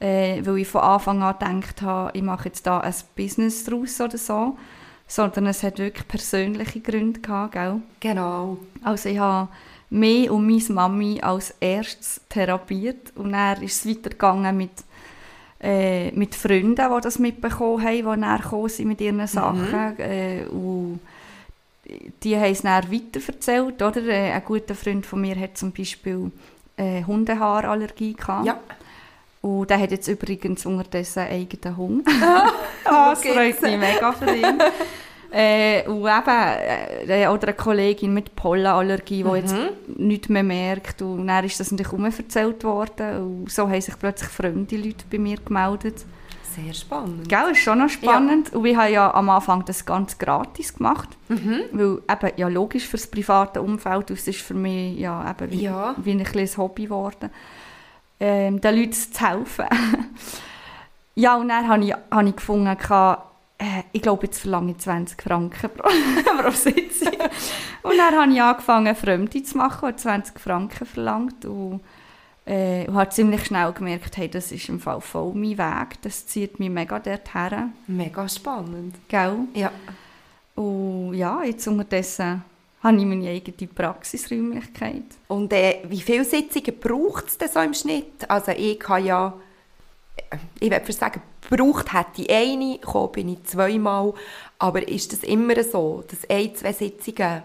äh, 0.00 0.40
weil 0.44 0.58
ich 0.58 0.68
von 0.68 0.80
Anfang 0.80 1.22
an 1.22 1.38
gedacht 1.38 1.82
habe, 1.82 2.16
ich 2.16 2.22
mache 2.22 2.48
jetzt 2.48 2.66
da 2.66 2.80
ein 2.80 2.94
Business 3.14 3.64
daraus 3.64 4.00
oder 4.00 4.18
so, 4.18 4.56
sondern 5.12 5.46
es 5.46 5.62
hat 5.62 5.78
wirklich 5.78 6.08
persönliche 6.08 6.80
Gründe 6.80 7.20
gehabt, 7.20 7.52
gell? 7.52 7.82
Genau. 8.00 8.56
Also 8.82 9.10
ich 9.10 9.18
habe 9.18 9.48
mich 9.90 10.30
und 10.30 10.46
meine 10.46 10.62
Mami 10.70 11.20
als 11.20 11.54
erstes 11.60 12.22
therapiert 12.30 13.12
und 13.14 13.32
dann 13.32 13.62
ist 13.62 13.84
es 13.84 13.90
weitergegangen 13.90 14.56
mit 14.56 14.70
äh, 15.60 16.10
mit 16.12 16.34
Freunden, 16.34 16.74
die 16.74 17.00
das 17.02 17.18
mitbekommen 17.18 17.84
haben, 17.84 17.96
die 17.96 18.16
näher 18.16 18.68
sind 18.68 18.88
mit 18.88 19.00
ihren 19.02 19.26
Sachen. 19.26 19.70
Mhm. 19.70 19.94
Äh, 19.98 20.44
und 20.46 21.00
die 22.22 22.36
haben 22.36 22.52
es 22.52 22.62
dann 22.62 22.90
weiterverzählt, 22.90 23.82
oder? 23.82 24.02
Äh, 24.06 24.32
ein 24.32 24.44
guter 24.46 24.74
Freund 24.74 25.04
von 25.04 25.20
mir 25.20 25.38
hat 25.38 25.58
zum 25.58 25.72
Beispiel 25.72 26.32
äh, 26.78 27.04
Hundehaarallergie 27.04 28.14
gehabt. 28.14 28.46
Ja. 28.46 28.58
Und 29.42 29.70
der 29.70 29.80
hat 29.80 29.90
jetzt 29.90 30.06
übrigens 30.06 30.64
unterdessen 30.64 31.24
einen 31.24 31.42
eigenen 31.42 31.76
Hund. 31.76 32.08
oh, 32.08 32.48
das 32.84 33.22
freut 33.22 33.60
mich 33.60 33.76
mega 33.76 34.12
für 34.12 34.34
ihn. 34.34 34.58
Äh, 35.32 35.88
und 35.88 36.06
eben, 36.06 37.08
äh, 37.08 37.26
oder 37.26 37.48
eine 37.48 37.56
Kollegin 37.56 38.14
mit 38.14 38.36
Pollenallergie, 38.36 39.24
die 39.24 39.28
mhm. 39.28 39.34
jetzt 39.34 39.54
nichts 39.88 40.28
mehr 40.28 40.44
merkt. 40.44 41.02
Und 41.02 41.26
dann 41.26 41.44
ist 41.44 41.58
das 41.58 41.72
natürlich 41.72 41.92
umverzählt 41.92 42.62
worden. 42.62 43.16
Und 43.16 43.50
so 43.50 43.68
haben 43.68 43.80
sich 43.80 43.98
plötzlich 43.98 44.30
fremde 44.30 44.76
Leute 44.76 45.04
bei 45.10 45.18
mir 45.18 45.38
gemeldet. 45.38 46.04
Sehr 46.54 46.74
spannend. 46.74 47.28
Gell, 47.28 47.50
ist 47.50 47.62
schon 47.62 47.78
noch 47.78 47.88
spannend. 47.88 48.50
Ja. 48.50 48.58
Und 48.58 48.64
wir 48.64 48.76
haben 48.76 48.92
ja 48.92 49.14
am 49.14 49.30
Anfang 49.30 49.64
das 49.64 49.86
ganz 49.86 50.18
gratis 50.18 50.74
gemacht. 50.74 51.08
Mhm. 51.28 51.62
Weil 51.72 51.98
eben, 52.10 52.36
ja 52.36 52.48
logisch, 52.48 52.86
für 52.86 52.98
das 52.98 53.06
private 53.06 53.60
Umfeld, 53.60 54.10
das 54.10 54.28
ist 54.28 54.42
für 54.42 54.54
mich 54.54 54.98
ja, 54.98 55.28
eben 55.28 55.50
wie, 55.50 55.62
ja. 55.62 55.96
wie 55.96 56.12
ein 56.12 56.22
kleines 56.22 56.58
Hobby 56.58 56.84
geworden 56.84 57.30
ähm, 58.22 58.60
den 58.60 58.76
Leuten 58.76 58.92
zu 58.92 59.28
helfen. 59.28 59.66
ja, 61.16 61.36
und 61.36 61.48
dann 61.48 61.66
habe 61.66 61.84
ich, 61.84 61.92
habe 61.92 62.28
ich 62.28 62.36
gefunden, 62.36 62.68
äh, 63.58 63.82
ich 63.90 64.00
glaube, 64.00 64.26
jetzt 64.26 64.38
verlange 64.38 64.70
ich 64.72 64.78
20 64.78 65.20
Franken 65.20 65.70
pro, 65.70 65.88
pro 66.38 66.50
Sitzung. 66.52 67.14
und 67.82 67.98
dann 67.98 68.14
habe 68.16 68.32
ich 68.32 68.40
angefangen, 68.40 68.94
Fremde 68.94 69.42
zu 69.42 69.58
machen, 69.58 69.88
und 69.88 69.98
20 69.98 70.38
Franken 70.38 70.86
verlangt. 70.86 71.44
Und, 71.44 71.80
äh, 72.46 72.86
und 72.86 72.94
habe 72.94 73.10
ziemlich 73.10 73.44
schnell 73.44 73.72
gemerkt, 73.72 74.16
hey, 74.16 74.28
das 74.28 74.52
ist 74.52 74.68
im 74.68 74.78
Fall 74.78 75.00
voll 75.00 75.32
mein 75.34 75.58
Weg. 75.58 76.00
Das 76.02 76.24
zieht 76.24 76.60
mich 76.60 76.70
mega 76.70 77.00
dorthin. 77.00 77.72
Mega 77.88 78.28
spannend. 78.28 78.94
Gell? 79.08 79.36
Ja. 79.54 79.72
Und 80.54 81.14
ja, 81.14 81.42
jetzt 81.42 81.66
unterdessen 81.66 82.44
habe 82.82 82.96
ich 82.96 83.04
meine 83.04 83.30
eigene 83.30 83.68
Praxisräumlichkeit. 83.68 85.04
Und 85.28 85.52
äh, 85.52 85.82
wie 85.88 86.00
viele 86.00 86.24
Sitzungen 86.24 86.78
braucht 86.80 87.28
es 87.28 87.38
denn 87.38 87.48
so 87.48 87.60
im 87.60 87.74
Schnitt? 87.74 88.28
Also 88.28 88.52
ich 88.52 88.78
kann 88.80 89.04
ja, 89.04 89.34
ich 90.58 90.70
würde 90.70 90.92
sagen, 90.92 91.22
braucht 91.48 91.92
hätte 91.92 92.22
ich 92.22 92.30
eine, 92.30 92.78
gekommen 92.78 93.12
bin 93.12 93.28
ich 93.28 93.44
zweimal, 93.44 94.14
aber 94.58 94.86
ist 94.86 95.12
das 95.12 95.20
immer 95.20 95.62
so, 95.62 96.04
dass 96.08 96.28
ein, 96.28 96.54
zwei 96.56 96.72
Sitzungen 96.72 97.42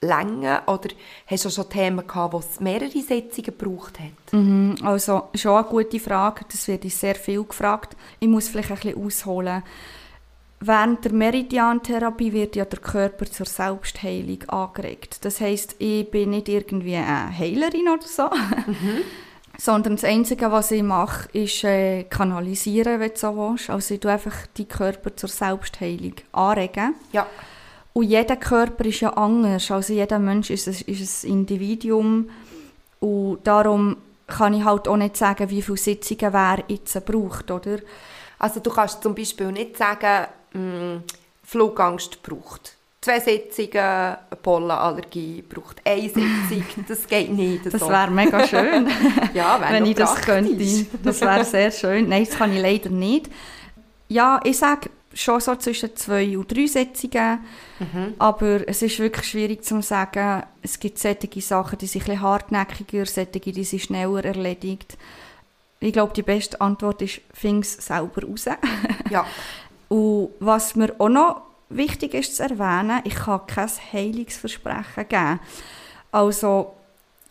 länger 0.00 0.62
oder 0.66 0.88
hast 1.26 1.44
du 1.44 1.50
schon 1.50 1.68
Themen 1.68 2.06
gehabt, 2.06 2.32
wo 2.32 2.38
es 2.38 2.60
mehrere 2.60 2.90
Sitzungen 2.90 3.58
gebraucht 3.58 3.98
hat? 3.98 4.32
Mhm, 4.32 4.76
also 4.82 5.24
schon 5.34 5.56
eine 5.56 5.66
gute 5.66 5.98
Frage, 5.98 6.44
das 6.50 6.68
wird 6.68 6.84
ich 6.84 6.94
sehr 6.94 7.16
viel 7.16 7.42
gefragt. 7.42 7.96
Ich 8.20 8.28
muss 8.28 8.48
vielleicht 8.48 8.70
ein 8.70 8.76
bisschen 8.76 9.04
ausholen. 9.04 9.62
Während 10.60 11.04
der 11.04 11.12
Meridian-Therapie 11.12 12.32
wird 12.32 12.56
ja 12.56 12.64
der 12.64 12.80
Körper 12.80 13.26
zur 13.26 13.46
Selbstheilung 13.46 14.42
angeregt. 14.48 15.24
Das 15.24 15.40
heißt, 15.40 15.76
ich 15.78 16.10
bin 16.10 16.30
nicht 16.30 16.48
irgendwie 16.48 16.96
eine 16.96 17.36
Heilerin 17.36 17.88
oder 17.88 18.06
so, 18.06 18.24
mhm. 18.24 19.02
sondern 19.58 19.94
das 19.94 20.04
Einzige, 20.04 20.50
was 20.50 20.72
ich 20.72 20.82
mache, 20.82 21.28
ist 21.32 21.62
äh, 21.62 22.04
kanalisieren, 22.04 22.98
wenn 22.98 23.10
du 23.10 23.16
so 23.16 23.36
willst. 23.36 23.70
Also 23.70 23.94
ich 23.94 24.00
tue 24.00 24.10
einfach 24.10 24.34
die 24.56 24.64
Körper 24.64 25.14
zur 25.14 25.28
Selbstheilung 25.28 26.14
anregen. 26.32 26.94
Ja. 27.12 27.26
Und 27.92 28.04
jeder 28.04 28.36
Körper 28.36 28.84
ist 28.84 29.00
ja 29.00 29.10
anders. 29.10 29.70
Also 29.70 29.92
jeder 29.92 30.18
Mensch 30.18 30.50
ist 30.50 30.66
ein, 30.66 30.74
ist 30.86 31.24
ein 31.24 31.30
Individuum. 31.30 32.30
Und 32.98 33.40
darum 33.44 33.96
kann 34.26 34.54
ich 34.54 34.64
halt 34.64 34.88
auch 34.88 34.96
nicht 34.96 35.16
sagen, 35.16 35.50
wie 35.50 35.62
viele 35.62 35.78
Sitzungen 35.78 36.32
wer 36.32 36.64
jetzt 36.66 37.04
braucht, 37.04 37.50
oder? 37.50 37.78
Also 38.40 38.60
du 38.60 38.70
kannst 38.70 39.02
zum 39.02 39.14
Beispiel 39.14 39.50
nicht 39.50 39.76
sagen, 39.76 40.26
mh, 40.52 40.94
mm, 40.94 41.02
Flugangst 41.44 42.22
braucht 42.22 42.78
zwei 43.00 43.20
Sitzungen, 43.20 43.78
eine 43.78 44.18
Pollenallergie 44.42 45.42
braucht 45.42 45.80
eine 45.84 46.02
Sitzung. 46.02 46.64
Das 46.88 47.06
geht 47.06 47.30
nicht. 47.30 47.66
Das 47.66 47.80
so. 47.80 47.88
wäre 47.88 48.10
mega 48.10 48.46
schön, 48.46 48.88
ja, 49.34 49.60
wenn 49.68 49.86
ich 49.86 49.94
das 49.94 50.16
könnte. 50.20 50.86
Das 51.02 51.20
wäre 51.20 51.44
sehr 51.44 51.70
schön. 51.70 52.08
Nein, 52.08 52.24
das 52.24 52.36
kann 52.36 52.52
ich 52.52 52.60
leider 52.60 52.90
nicht. 52.90 53.30
Ja, 54.08 54.40
ich 54.44 54.58
sage 54.58 54.90
schon 55.14 55.40
so 55.40 55.54
zwischen 55.56 55.94
zwei 55.96 56.36
und 56.36 56.54
drei 56.54 56.66
Sitzungen. 56.66 57.40
Mhm. 57.78 58.14
Aber 58.18 58.68
es 58.68 58.82
ist 58.82 58.98
wirklich 58.98 59.26
schwierig 59.26 59.64
zu 59.64 59.80
sagen. 59.82 60.42
Es 60.62 60.78
gibt 60.78 60.98
solche 60.98 61.40
Sachen, 61.40 61.78
die 61.78 61.86
sind 61.86 62.02
ein 62.02 62.06
bisschen 62.06 62.22
hartnäckiger, 62.22 63.06
solche, 63.06 63.40
die 63.40 63.64
sind 63.64 63.82
schneller 63.82 64.24
erledigt. 64.24 64.96
Ich 65.80 65.92
glaube, 65.92 66.12
die 66.14 66.22
beste 66.22 66.60
Antwort 66.60 67.02
ist, 67.02 67.20
fing 67.32 67.60
es 67.60 67.74
selber 67.74 68.26
raus. 68.26 68.46
ja. 69.10 69.26
Und 69.88 70.30
was 70.40 70.74
mir 70.76 70.94
auch 70.98 71.08
noch 71.08 71.42
wichtig 71.70 72.14
ist 72.14 72.36
zu 72.36 72.42
erwähnen, 72.42 73.00
ich 73.04 73.14
kann 73.14 73.46
kein 73.46 73.70
Heilungsversprechen 73.92 75.08
geben. 75.08 75.40
Also, 76.12 76.72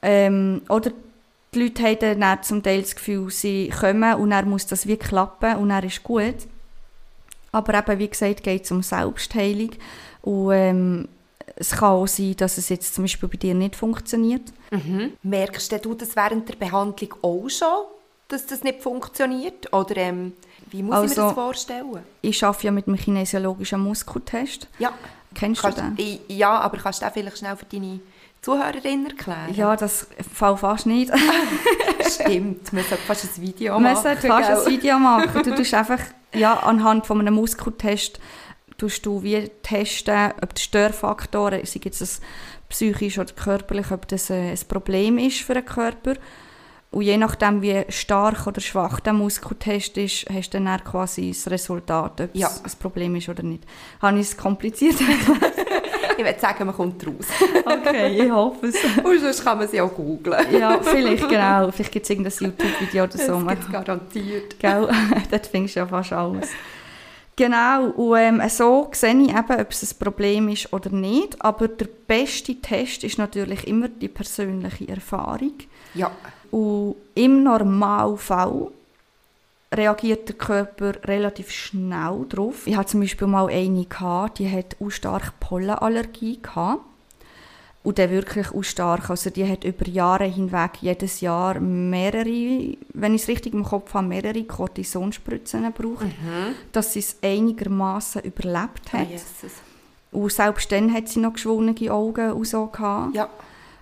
ähm, 0.02 0.62
oder 0.70 0.92
die 1.54 1.64
Leute 1.64 1.84
haben 1.84 2.22
dann 2.22 2.44
zum 2.44 2.62
Teil 2.62 2.82
das 2.82 2.96
Gefühl, 2.96 3.30
sie 3.32 3.70
kommen 3.70 4.16
und 4.16 4.30
dann 4.32 4.50
muss 4.50 4.68
das 4.68 4.88
wie 4.88 4.98
klappen 4.98 5.56
und 5.58 5.70
dann 5.70 5.84
ist 5.84 6.04
gut. 6.04 6.36
Aber 7.52 7.74
eben, 7.74 8.00
wie 8.00 8.08
gesagt, 8.08 8.44
geht 8.44 8.66
es 8.66 8.72
um 8.72 8.84
Selbstheilung 8.84 9.72
und 10.22 10.52
ähm, 10.52 11.08
es 11.56 11.72
kann 11.72 11.90
auch 11.90 12.08
sein, 12.08 12.36
dass 12.36 12.58
es 12.58 12.70
jetzt 12.70 12.94
zum 12.94 13.06
Beispiel 13.06 13.30
bei 13.30 13.38
dir 13.38 13.56
nicht 13.56 13.76
funktioniert. 13.76 14.54
Mhm. 14.70 15.14
Merkst 15.24 15.84
du 15.84 15.94
das 15.96 16.16
während 16.16 16.48
der 16.50 16.56
Behandlung 16.56 17.16
auch 17.22 17.50
schon, 17.50 17.86
dass 18.28 18.46
das 18.46 18.64
nicht 18.64 18.84
funktioniert? 18.84 19.74
Oder 19.74 19.98
ähm, 19.98 20.34
wie 20.72 20.84
muss 20.84 20.96
also, 20.96 21.06
ich 21.06 21.10
mir 21.12 21.16
das 21.16 21.24
also, 21.26 21.36
vorstellen? 21.36 22.00
Ich 22.22 22.44
arbeite 22.44 22.66
ja 22.66 22.72
mit 22.72 22.88
einem 22.88 22.98
kinesiologischen 22.98 23.80
Muskeltest. 23.82 24.68
Ja. 24.80 24.94
Kennst 25.34 25.62
kannst, 25.62 25.78
du 25.78 25.82
den? 25.92 26.20
Ja, 26.30 26.60
aber 26.60 26.78
kannst 26.78 27.02
du 27.02 27.06
den 27.06 27.14
vielleicht 27.14 27.38
schnell 27.38 27.56
für 27.56 27.66
deine 27.66 28.00
Zuhörerinnen 28.42 29.08
erklären? 29.08 29.54
Ja, 29.54 29.76
das 29.76 30.08
fällt 30.34 30.60
fast 30.60 30.86
nicht. 30.86 31.12
Stimmt, 32.10 32.72
man 32.74 32.84
sollte 32.84 33.04
fast 33.04 33.26
ein 33.26 33.42
Video 33.42 33.74
man 33.74 33.84
machen. 33.84 34.04
Man 34.04 34.04
sollte 34.04 34.28
fast 34.28 34.68
ein 34.68 34.72
Video 34.72 35.00
machen. 35.00 35.44
Du 35.44 35.56
tust 35.56 35.74
einfach 35.74 36.00
ja, 36.34 36.56
anhand 36.56 37.06
von 37.06 37.20
einem 37.20 37.36
Muskeltest 37.36 38.20
tust 38.78 39.06
du 39.06 39.24
wie 39.24 39.50
testen, 39.64 40.34
ob 40.42 40.54
die 40.54 40.62
Störfaktoren, 40.62 41.66
sei 41.66 41.80
jetzt 41.84 42.02
das 42.02 42.22
psychisch 42.70 43.18
oder 43.18 43.34
körperlich, 43.34 43.92
ob 43.92 44.08
das 44.08 44.30
ein 44.30 44.58
Problem 44.68 45.18
ist 45.18 45.42
für 45.42 45.56
den 45.56 45.66
Körper. 45.66 46.14
Und 46.90 47.02
je 47.02 47.18
nachdem, 47.18 47.62
wie 47.62 47.84
stark 47.90 48.48
oder 48.48 48.62
schwach 48.62 49.00
der 49.02 49.14
Muskeltest 49.14 49.98
ist, 49.98 50.26
hast 50.34 50.54
du 50.54 50.62
dann 50.62 50.84
quasi 50.84 51.30
das 51.32 51.52
Resultat, 51.52 52.22
ob 52.22 52.30
Ja. 52.34 52.48
es 52.48 52.64
ein 52.64 52.80
Problem 52.80 53.16
ist 53.16 53.28
oder 53.30 53.44
nicht. 53.44 53.64
Habe 54.02 54.18
ich 54.20 54.28
es 54.28 54.38
kompliziert 54.38 54.96
Ich 56.18 56.24
würde 56.26 56.40
sagen, 56.40 56.66
man 56.66 56.76
kommt 56.76 57.06
raus. 57.06 57.28
Okay, 57.66 58.24
ich 58.24 58.32
hoffe 58.32 58.68
es. 58.68 58.76
Und 59.04 59.20
sonst 59.20 59.44
kann 59.44 59.60
man 59.60 59.68
sie 59.68 59.80
auch 59.82 59.94
googlen. 59.94 60.46
Ja, 60.52 60.80
vielleicht, 60.82 61.30
genau. 61.30 61.70
Vielleicht 61.72 61.92
gibt 61.92 62.06
es 62.06 62.10
irgendein 62.10 62.34
YouTube-Video 62.40 63.04
oder 63.04 63.18
so. 63.18 63.40
Das 63.42 63.48
gibt 63.50 63.64
es 63.64 63.72
garantiert. 63.72 64.60
Gell? 64.60 64.90
Dort 65.32 65.46
findest 65.46 65.76
du 65.76 65.80
ja 65.82 65.86
fast 65.88 66.14
alles. 66.14 66.50
Genau, 67.36 67.90
und 67.92 68.18
ähm, 68.18 68.42
so 68.50 68.90
sehe 68.94 69.12
ich 69.22 69.30
eben, 69.30 69.60
ob 69.62 69.70
es 69.72 69.84
ein 69.94 70.00
Problem 70.00 70.50
ist 70.50 70.74
oder 70.74 70.90
nicht. 70.90 71.40
Aber 71.40 71.68
der 71.68 71.86
beste 72.08 72.56
Test 72.60 73.04
ist 73.04 73.20
natürlich 73.20 73.68
immer 73.68 73.88
die 73.88 74.08
persönliche 74.08 74.88
Erfahrung. 74.90 75.54
Ja. 75.94 76.10
Und 76.52 76.96
im 77.16 77.44
Normalfall 77.44 78.68
reagiert 79.74 80.30
der 80.30 80.36
Körper 80.36 80.94
relativ 81.06 81.52
schnell 81.52 82.26
drauf. 82.30 82.66
Ich 82.68 82.76
hatte 82.78 82.92
zum 82.92 83.02
Beispiel 83.02 83.28
mal 83.28 83.48
eine, 83.50 83.86
gehabt, 83.86 84.40
die 84.40 84.50
hat 84.50 84.78
auch 84.82 84.90
stark 84.90 85.40
Pollenallergie 85.40 86.40
gehabt. 86.42 86.82
Und 87.84 87.98
der 87.98 88.10
wirklich 88.12 88.52
auch 88.52 88.64
stark. 88.64 89.10
Also 89.10 89.30
die 89.30 89.50
hat 89.50 89.64
über 89.64 89.88
Jahre 89.88 90.26
hinweg 90.26 90.72
jedes 90.82 91.22
Jahr 91.22 91.58
mehrere, 91.62 92.76
wenn 92.94 93.16
ich 93.16 93.22
es 93.22 93.28
richtig 93.30 93.54
im 93.54 93.64
Kopf 93.64 93.94
habe, 93.94 94.08
mehrere 94.08 94.44
Cortisonspritzen 94.44 95.64
gebraucht, 95.64 96.06
dass 96.74 96.92
sie 96.94 97.00
es 97.00 97.16
einigermaßen 97.22 98.24
überlebt 98.24 98.82
Ah, 98.92 98.98
hat. 99.00 99.10
Jesus. 99.10 99.52
Und 100.12 100.32
selbst 100.32 100.70
dann 100.72 100.92
hat 100.94 101.08
sie 101.08 101.20
noch 101.22 101.34
geschwollene 101.34 101.76
Augen 101.92 102.32
und 102.34 102.46
so 102.46 102.66
gehabt. 102.68 103.16
Ja. 103.16 103.30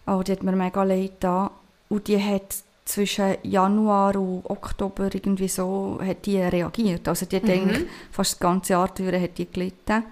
Oh, 0.06 0.22
die 0.22 0.34
hat 0.34 0.44
mir 0.44 0.52
mega 0.56 0.84
leid 0.84 1.14
da. 1.20 1.50
Und 1.96 2.10
die 2.10 2.22
hat 2.22 2.58
zwischen 2.84 3.38
Januar 3.44 4.18
und 4.18 4.44
Oktober 4.50 5.10
irgendwie 5.14 5.48
so 5.48 5.98
hat 6.06 6.26
die 6.26 6.40
reagiert. 6.42 7.08
Also 7.08 7.26
die 7.26 7.38
hat 7.38 7.50
eigentlich 7.50 7.86
fast 8.12 8.34
das 8.34 8.40
ganze 8.40 8.74
Jahr 8.74 8.90
durch 8.90 9.22
hat 9.22 9.38
die 9.38 9.50
gelitten. 9.50 10.04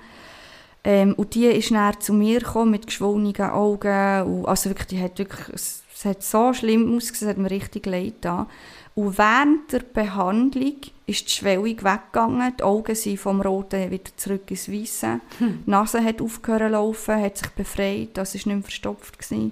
Ähm, 0.85 1.13
und 1.15 1.35
die 1.35 1.47
ist 1.47 1.71
dann 1.71 1.99
zu 1.99 2.13
mir 2.13 2.39
gekommen 2.39 2.71
mit 2.71 2.87
geschwollenen 2.87 3.35
Augen. 3.41 4.23
Und, 4.23 4.45
also 4.45 4.69
wirklich, 4.69 4.87
die 4.87 5.01
hat 5.01 5.19
wirklich, 5.19 5.49
es, 5.49 5.83
es 5.93 6.05
hat 6.05 6.23
so 6.23 6.53
schlimm 6.53 6.95
ausgesehen, 6.95 7.31
es 7.31 7.35
hat 7.35 7.43
mir 7.43 7.51
richtig 7.51 7.85
leid 7.85 8.15
da. 8.21 8.47
Und 8.95 9.17
während 9.17 9.73
der 9.73 9.79
Behandlung 9.79 10.77
ist 11.05 11.27
die 11.27 11.31
Schwellung 11.31 11.65
weggegangen, 11.65 12.53
die 12.57 12.63
Augen 12.63 12.95
sind 12.95 13.19
vom 13.19 13.41
Roten 13.41 13.91
wieder 13.91 14.11
zurück 14.15 14.49
ins 14.49 14.71
Weiße. 14.71 15.19
Die 15.65 15.69
Nase 15.69 16.01
hat 16.01 16.21
aufgehört 16.21 16.61
zu 16.61 16.67
laufen, 16.69 17.21
hat 17.21 17.37
sich 17.37 17.49
befreit, 17.49 18.11
das 18.13 18.35
war 18.35 18.39
nicht 18.39 18.45
mehr 18.45 18.61
verstopft. 18.61 19.19
Gewesen. 19.19 19.51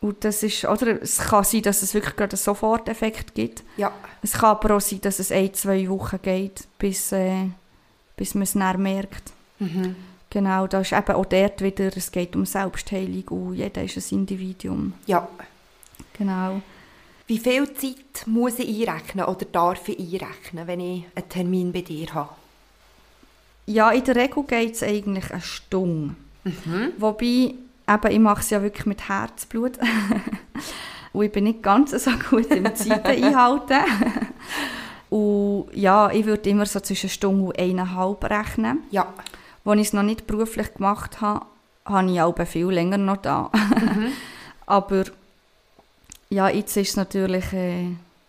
Und 0.00 0.24
das 0.24 0.42
ist, 0.42 0.64
oder 0.64 1.02
es 1.02 1.18
kann 1.18 1.44
sein, 1.44 1.62
dass 1.62 1.82
es 1.82 1.92
wirklich 1.92 2.16
gerade 2.16 2.32
einen 2.32 2.42
Soforteffekt 2.42 3.34
gibt. 3.34 3.62
Ja. 3.76 3.92
Es 4.22 4.32
kann 4.32 4.50
aber 4.50 4.76
auch 4.76 4.80
sein, 4.80 5.00
dass 5.02 5.18
es 5.18 5.30
ein, 5.30 5.52
zwei 5.52 5.88
Wochen 5.88 6.18
geht, 6.22 6.66
bis, 6.78 7.12
äh, 7.12 7.48
bis 8.16 8.34
man 8.34 8.44
es 8.44 8.54
dann 8.54 8.82
merkt. 8.82 9.32
Genau, 10.30 10.66
da 10.66 10.80
ist 10.80 10.92
eben 10.92 11.12
auch 11.12 11.26
dort 11.26 11.60
wieder, 11.60 11.94
es 11.94 12.10
geht 12.10 12.34
um 12.34 12.46
Selbstheilung 12.46 13.28
und 13.28 13.54
jeder 13.54 13.82
ist 13.82 13.96
ein 13.96 14.18
Individuum. 14.20 14.94
Ja. 15.06 15.28
Genau. 16.16 16.62
Wie 17.26 17.38
viel 17.38 17.72
Zeit 17.74 18.26
muss 18.26 18.58
ich 18.58 18.88
einrechnen 18.88 19.26
oder 19.26 19.44
darf 19.44 19.88
ich 19.88 19.98
einrechnen, 19.98 20.66
wenn 20.66 20.80
ich 20.80 21.04
einen 21.14 21.28
Termin 21.28 21.72
bei 21.72 21.82
dir 21.82 22.12
habe? 22.14 22.30
Ja, 23.66 23.90
in 23.90 24.04
der 24.04 24.16
Regel 24.16 24.44
geht 24.44 24.74
es 24.74 24.82
eigentlich 24.82 25.30
eine 25.30 25.42
Stunde. 25.42 26.16
Wobei, 26.98 27.54
eben, 27.92 28.12
ich 28.12 28.18
mache 28.20 28.40
es 28.40 28.50
ja 28.50 28.62
wirklich 28.62 28.86
mit 28.86 29.08
Herzblut. 29.08 29.78
und 31.12 31.24
ich 31.24 31.32
bin 31.32 31.44
nicht 31.44 31.62
ganz 31.62 31.90
so 31.90 32.10
gut 32.30 32.46
im 32.46 32.74
Zeiten 32.74 33.06
einhalten. 33.24 33.80
und 35.10 35.66
ja, 35.74 36.10
ich 36.10 36.24
würde 36.26 36.48
immer 36.50 36.66
so 36.66 36.80
zwischen 36.80 37.10
Stunde 37.10 37.44
und 37.46 37.58
eineinhalb 37.58 38.24
rechnen. 38.24 38.78
Ja. 38.90 39.12
Als 39.64 39.80
ich 39.80 39.86
es 39.88 39.92
noch 39.92 40.02
nicht 40.02 40.26
beruflich 40.26 40.72
gemacht 40.74 41.20
habe, 41.20 41.46
habe 41.84 42.10
ich 42.10 42.20
auch 42.20 42.34
viel 42.46 42.66
länger 42.66 42.98
noch 42.98 43.18
da. 43.18 43.50
Aber 44.66 45.04
ja, 46.28 46.48
jetzt 46.48 46.76
ist 46.76 46.96
natürlich, 46.96 47.52
äh, 47.52 47.86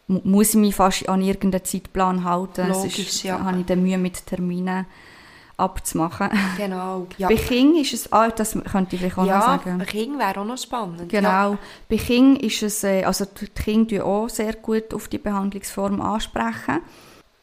mu- 0.08 0.22
muss 0.24 0.50
ich 0.50 0.56
mich 0.56 0.76
fast 0.76 1.08
an 1.08 1.22
irgendeinen 1.22 1.64
Zeitplan 1.64 2.24
halten. 2.24 2.68
Logisch, 2.70 3.00
ist, 3.00 3.24
ja. 3.24 3.40
habe 3.40 3.60
ich 3.60 3.66
dann 3.66 3.84
Mühe 3.84 3.98
mit 3.98 4.26
Terminen 4.26 4.86
abzumachen. 5.62 6.30
Genau. 6.58 7.08
Ja, 7.18 7.28
Bei 7.28 7.36
King 7.36 7.76
ist 7.76 7.94
es, 7.94 8.12
ah, 8.12 8.30
das 8.30 8.58
könnte 8.72 8.96
ich 8.96 9.02
vielleicht 9.02 9.18
auch 9.18 9.24
noch 9.24 9.28
ja 9.28 9.42
sagen. 9.42 9.80
ein 9.80 9.86
Kind 9.86 10.20
wäre 10.20 10.40
auch 10.40 10.46
noch 10.46 10.58
spannend. 10.58 11.08
Genau. 11.10 11.58
Bei 11.90 11.98
King 11.98 12.36
ist 12.38 12.64
es, 12.64 12.84
äh, 12.84 13.04
also 13.04 13.26
die 13.26 13.48
Kinder 13.48 14.06
auch 14.06 14.28
sehr 14.28 14.54
gut 14.54 14.94
auf 14.94 15.08
die 15.08 15.18
Behandlungsform 15.18 16.02
ansprechen. 16.02 16.82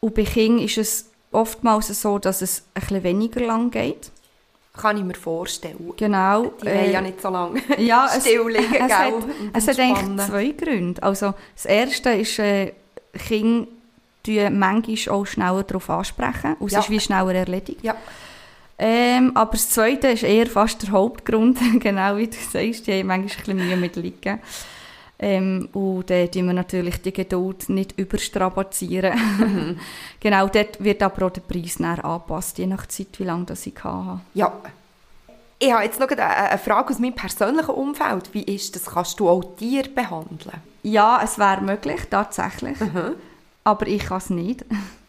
Und 0.01 0.15
bei 0.15 0.23
King 0.23 0.59
ist 0.59 0.77
es 0.77 1.09
oftmals 1.31 1.87
so, 2.01 2.19
dass 2.19 2.41
es 2.41 2.63
ein 2.73 2.81
bisschen 2.81 3.03
weniger 3.03 3.41
lang 3.41 3.71
geht. 3.71 4.05
Ja. 4.05 4.81
Kann 4.81 4.97
ich 4.97 5.03
mir 5.03 5.15
vorstellen. 5.15 5.93
Genau. 5.97 6.53
Die 6.61 6.65
wollen 6.65 6.91
ja 6.91 7.01
nicht 7.01 7.21
so 7.21 7.29
lange 7.29 7.61
ja, 7.77 8.07
es, 8.15 8.21
still 8.25 8.47
liegen, 8.47 8.63
es, 8.73 8.87
gell? 8.87 8.89
hat, 8.89 9.13
es 9.53 9.67
hat 9.67 9.79
eigentlich 9.79 10.27
zwei 10.27 10.47
Gründe. 10.51 11.03
Also 11.03 11.33
das 11.55 11.65
erste 11.65 12.11
ist, 12.11 12.39
äh, 12.39 12.73
Kinder 13.13 13.67
tun 14.23 14.59
manchmal 14.59 15.15
auch 15.15 15.25
schneller 15.25 15.63
darauf 15.63 15.89
ansprechen 15.89 16.55
und 16.59 16.67
es 16.67 16.73
Ja. 16.73 16.79
ist 16.79 16.89
wie 16.89 16.99
schneller 16.99 17.33
erledigt. 17.33 17.83
Ja. 17.83 17.95
Ähm, 18.81 19.31
aber 19.35 19.51
das 19.51 19.69
Zweite 19.69 20.07
ist 20.07 20.23
eher 20.23 20.47
fast 20.47 20.83
der 20.83 20.91
Hauptgrund, 20.91 21.59
genau 21.81 22.15
wie 22.17 22.27
du 22.27 22.37
sagst, 22.37 22.87
die 22.87 22.93
haben 22.99 23.07
manchmal 23.07 23.29
ein 23.31 23.57
bisschen 23.57 23.57
Mühe 23.57 23.77
mit 23.77 23.95
Liegen. 23.97 24.39
Ähm, 25.21 25.67
und 25.73 26.09
dann 26.09 26.31
tun 26.31 26.45
wir 26.47 26.53
natürlich 26.53 27.01
die 27.01 27.11
Geduld 27.11 27.67
nicht 27.67 27.99
überstrapazieren. 27.99 29.77
genau, 30.21 30.47
dort 30.47 30.81
wird 30.81 31.03
aber 31.03 31.25
auch 31.25 31.29
der 31.31 31.41
Preis 31.41 31.77
näher 31.79 32.05
angepasst, 32.05 32.57
je 32.57 32.67
nach 32.67 32.87
Zeit, 32.87 33.19
wie 33.19 33.25
lange 33.25 33.43
das 33.45 33.67
ich 33.67 33.73
hatte. 33.83 34.21
Ja. 34.33 34.53
Ich 35.61 35.73
habe 35.73 35.83
jetzt 35.83 35.99
noch 35.99 36.07
eine 36.09 36.57
Frage 36.57 36.91
aus 36.91 36.99
meinem 36.99 37.15
persönlichen 37.15 37.71
Umfeld. 37.71 38.33
Wie 38.33 38.43
ist 38.43 38.77
das? 38.77 38.85
Kannst 38.85 39.19
du 39.19 39.27
auch 39.27 39.43
Tiere 39.57 39.89
behandeln? 39.89 40.53
Ja, 40.83 41.19
es 41.21 41.37
wäre 41.37 41.59
möglich, 41.59 41.99
tatsächlich. 42.09 42.77
Aber 43.63 43.87
ich 43.87 44.03
kann 44.05 44.17
es 44.17 44.29
nicht. 44.29 44.65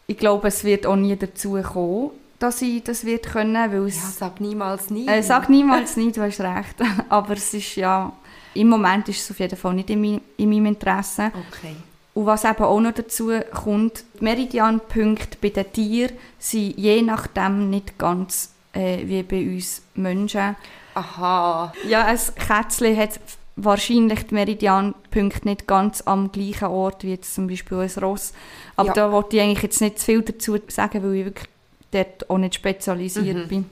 Ich 0.07 0.17
glaube, 0.17 0.47
es 0.49 0.63
wird 0.63 0.85
auch 0.85 0.95
nie 0.95 1.15
dazu 1.15 1.61
kommen, 1.61 2.11
dass 2.39 2.61
ich 2.61 2.83
das 2.83 3.05
wird 3.05 3.27
können, 3.27 3.55
weil 3.71 3.81
Ja, 3.81 3.85
es... 3.87 4.17
sag 4.17 4.41
niemals 4.41 4.89
nie. 4.89 5.07
Äh, 5.07 5.21
sag 5.23 5.49
niemals 5.49 5.95
nie, 5.97 6.11
du 6.11 6.21
hast 6.21 6.41
recht. 6.41 6.75
Aber 7.09 7.33
es 7.33 7.53
ist 7.53 7.75
ja... 7.75 8.11
Im 8.53 8.67
Moment 8.67 9.07
ist 9.07 9.21
es 9.21 9.31
auf 9.31 9.39
jeden 9.39 9.55
Fall 9.57 9.73
nicht 9.75 9.89
in, 9.89 10.01
mein, 10.01 10.21
in 10.35 10.49
meinem 10.49 10.65
Interesse. 10.65 11.31
Okay. 11.49 11.75
Und 12.13 12.25
was 12.25 12.43
eben 12.43 12.63
auch 12.63 12.81
noch 12.81 12.91
dazu 12.91 13.31
kommt, 13.53 14.03
die 14.19 14.23
Meridianpunkte 14.25 15.37
bei 15.41 15.49
den 15.49 15.71
Tieren 15.71 16.17
sind 16.37 16.77
je 16.77 17.01
nachdem 17.01 17.69
nicht 17.69 17.97
ganz 17.97 18.51
äh, 18.73 19.07
wie 19.07 19.23
bei 19.23 19.41
uns 19.53 19.81
Menschen. 19.95 20.57
Aha. 20.95 21.71
Ja, 21.87 22.03
ein 22.03 22.19
Kätzchen 22.35 22.97
hat 22.97 23.11
wahrscheinlich 23.55 24.27
die 24.27 24.33
Meridianpunkte 24.35 25.47
nicht 25.47 25.67
ganz 25.67 26.01
am 26.05 26.31
gleichen 26.31 26.67
Ort 26.69 27.03
wie 27.03 27.11
jetzt 27.11 27.33
zum 27.35 27.47
Beispiel 27.47 27.77
ein 27.79 27.91
Ross. 28.03 28.33
Aber 28.75 28.87
Ja. 28.89 28.93
da 28.93 29.11
wollte 29.11 29.35
ich 29.37 29.41
eigentlich 29.43 29.63
jetzt 29.63 29.81
nicht 29.81 29.99
zu 29.99 30.05
viel 30.05 30.21
dazu 30.21 30.57
sagen, 30.67 31.03
weil 31.03 31.15
ich 31.15 31.25
wirklich 31.25 31.49
dort 31.91 32.29
auch 32.29 32.37
nicht 32.37 32.55
spezialisiert 32.55 33.37
Mhm. 33.37 33.47
bin. 33.47 33.69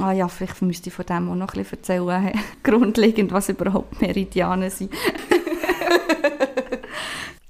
Ah 0.00 0.12
ja, 0.12 0.26
vielleicht 0.26 0.62
müsste 0.62 0.88
ich 0.88 0.94
von 0.94 1.04
dem 1.06 1.30
auch 1.30 1.34
noch 1.34 1.52
ein 1.54 1.58
bisschen 1.62 1.78
erzählen, 1.78 2.32
grundlegend, 2.62 3.30
was 3.32 3.48
überhaupt 3.48 4.00
Meridiane 4.00 4.70
sind. 4.70 4.92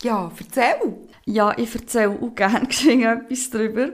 Ja, 0.03 0.33
erzähl. 0.37 0.97
Ja, 1.27 1.57
ich 1.57 1.73
erzähle 1.75 2.19
auch 2.21 2.35
gerne 2.35 2.63
etwas 2.69 3.51
darüber. 3.51 3.91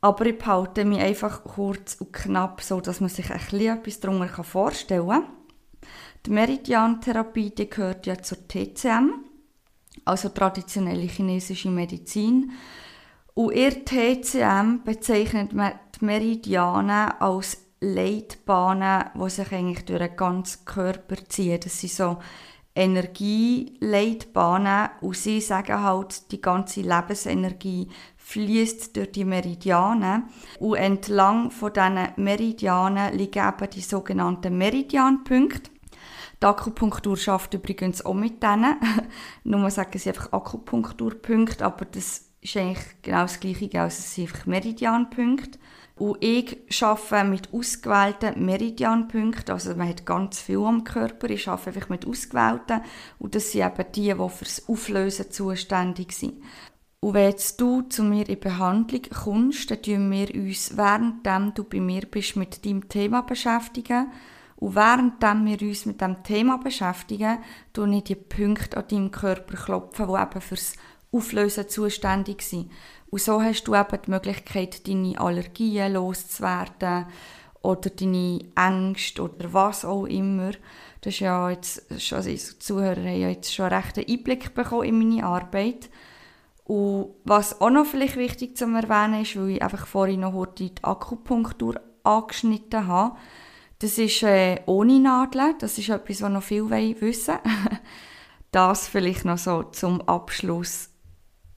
Aber 0.00 0.26
ich 0.26 0.38
behalte 0.38 0.84
mich 0.84 1.00
einfach 1.00 1.44
kurz 1.44 1.96
und 2.00 2.12
knapp, 2.12 2.62
so 2.62 2.80
dass 2.80 3.00
man 3.00 3.10
sich 3.10 3.30
ein 3.30 3.38
bisschen 3.38 3.78
etwas 3.78 4.00
darunter 4.00 4.42
vorstellen 4.44 5.08
kann. 5.08 5.24
Die 6.26 6.30
Meridiantherapie 6.30 7.52
gehört 7.54 8.06
ja 8.06 8.20
zur 8.20 8.48
TCM, 8.48 9.12
also 10.04 10.30
traditionelle 10.30 11.06
chinesische 11.06 11.70
Medizin. 11.70 12.50
Und 13.34 13.52
in 13.52 13.84
TCM 13.84 14.82
bezeichnet 14.84 15.52
man 15.52 15.72
die 16.00 16.04
Meridiane 16.04 17.20
als 17.20 17.58
Leitbahnen, 17.80 19.10
die 19.14 19.30
sich 19.30 19.52
eigentlich 19.52 19.84
durch 19.84 19.98
den 19.98 20.16
ganzen 20.16 20.64
Körper 20.64 21.16
ziehen. 21.28 21.60
Das 21.62 21.80
sind 21.80 21.92
so 21.92 22.18
Energieleitbahnen 22.76 24.88
und 25.00 25.16
sie 25.16 25.40
sagen 25.40 25.80
halt, 25.82 26.32
die 26.32 26.40
ganze 26.40 26.80
Lebensenergie 26.80 27.88
fließt 28.16 28.96
durch 28.96 29.12
die 29.12 29.24
Meridiane 29.24 30.24
und 30.58 30.74
entlang 30.76 31.52
von 31.52 31.72
diesen 31.72 32.08
Meridianen 32.16 33.16
liegen 33.16 33.46
eben 33.46 33.70
die 33.70 33.80
sogenannten 33.80 34.58
Meridianpunkte. 34.58 35.70
Die 36.44 36.48
Akupunktur 36.48 37.16
schafft 37.16 37.54
übrigens 37.54 38.04
auch 38.04 38.12
mit 38.12 38.42
denen. 38.42 38.76
Nur 39.44 39.70
sagen 39.70 39.98
sie 39.98 40.10
einfach 40.10 40.30
Akupunkturpunkte, 40.30 41.64
aber 41.64 41.86
das 41.86 42.26
ist 42.42 42.56
eigentlich 42.58 42.84
genau 43.00 43.22
das 43.22 43.40
Gleiche, 43.40 43.70
also 43.80 43.96
es 43.98 44.14
sind 44.14 44.28
einfach 44.28 44.44
Meridianpunkte. 44.44 45.58
Und 45.96 46.22
ich 46.22 46.82
arbeite 46.82 47.26
mit 47.26 47.54
ausgewählten 47.54 48.44
Meridianpunkten, 48.44 49.54
also 49.54 49.74
man 49.74 49.88
hat 49.88 50.04
ganz 50.04 50.38
viel 50.42 50.58
am 50.58 50.84
Körper, 50.84 51.30
ich 51.30 51.48
arbeite 51.48 51.70
einfach 51.70 51.88
mit 51.88 52.06
ausgewählten 52.06 52.82
und 53.18 53.34
das 53.34 53.52
sind 53.52 53.64
eben 53.64 53.92
die, 53.92 54.12
die 54.12 54.28
fürs 54.28 54.68
Auflösen 54.68 55.30
zuständig 55.30 56.12
sind. 56.12 56.42
Und 57.00 57.14
wenn 57.14 57.30
jetzt 57.30 57.58
du 57.58 57.80
zu 57.82 58.02
mir 58.02 58.28
in 58.28 58.38
Behandlung 58.38 59.02
kommst, 59.14 59.70
dann 59.70 59.80
tun 59.80 60.10
wir 60.10 60.34
uns, 60.34 60.76
während 60.76 61.56
du 61.56 61.64
bei 61.64 61.80
mir 61.80 62.02
bist, 62.02 62.36
mit 62.36 62.66
deinem 62.66 62.86
Thema 62.90 63.22
beschäftigen. 63.22 64.08
Und 64.64 64.76
während 64.76 65.20
wir 65.20 65.68
uns 65.68 65.84
mit 65.84 66.00
dem 66.00 66.22
Thema 66.22 66.56
beschäftigen, 66.56 67.36
tun 67.74 67.92
ich 67.92 68.04
die 68.04 68.14
Punkte 68.14 68.78
an 68.78 68.88
deinem 68.88 69.10
Körper 69.10 69.58
klopfen, 69.58 70.06
die 70.06 70.22
eben 70.22 70.40
fürs 70.40 70.72
Auflösen 71.12 71.68
zuständig 71.68 72.40
sind. 72.40 72.70
Und 73.10 73.20
so 73.20 73.42
hast 73.42 73.64
du 73.64 73.74
eben 73.74 73.98
die 74.06 74.10
Möglichkeit, 74.10 74.88
deine 74.88 75.20
Allergien 75.20 75.92
loszuwerden 75.92 77.04
oder 77.60 77.90
deine 77.90 78.40
Ängste 78.56 79.24
oder 79.24 79.52
was 79.52 79.84
auch 79.84 80.06
immer. 80.06 80.52
Das 81.02 81.12
ist 81.12 81.20
ja 81.20 81.50
jetzt, 81.50 81.84
also 82.14 82.30
die 82.30 82.38
Zuhörer 82.38 83.02
haben 83.02 83.20
ja 83.20 83.28
jetzt 83.28 83.52
schon 83.54 83.66
einen 83.70 83.82
Einblick 84.08 84.54
bekommen 84.54 84.88
in 84.88 84.98
meine 84.98 85.26
Arbeit. 85.26 85.90
Und 86.64 87.10
was 87.24 87.60
auch 87.60 87.68
noch 87.68 87.84
vielleicht 87.84 88.16
wichtig 88.16 88.56
zu 88.56 88.64
erwähnen 88.64 89.20
ist, 89.20 89.36
weil 89.36 89.50
ich 89.50 89.62
einfach 89.62 89.86
vorhin 89.86 90.20
noch 90.20 90.32
heute 90.32 90.70
die 90.70 90.82
Akupunktur 90.82 91.78
angeschnitten 92.02 92.86
habe, 92.86 93.18
das 93.78 93.98
ist 93.98 94.22
äh, 94.22 94.60
ohne 94.66 95.00
Nadeln. 95.00 95.54
Das 95.58 95.78
ist 95.78 95.88
etwas, 95.88 96.22
was 96.22 96.30
noch 96.30 96.42
viel 96.42 96.70
wissen 96.70 97.36
das 98.50 98.86
vielleicht 98.86 99.24
noch 99.24 99.38
so 99.38 99.64
zum 99.64 100.00
Abschluss 100.02 100.90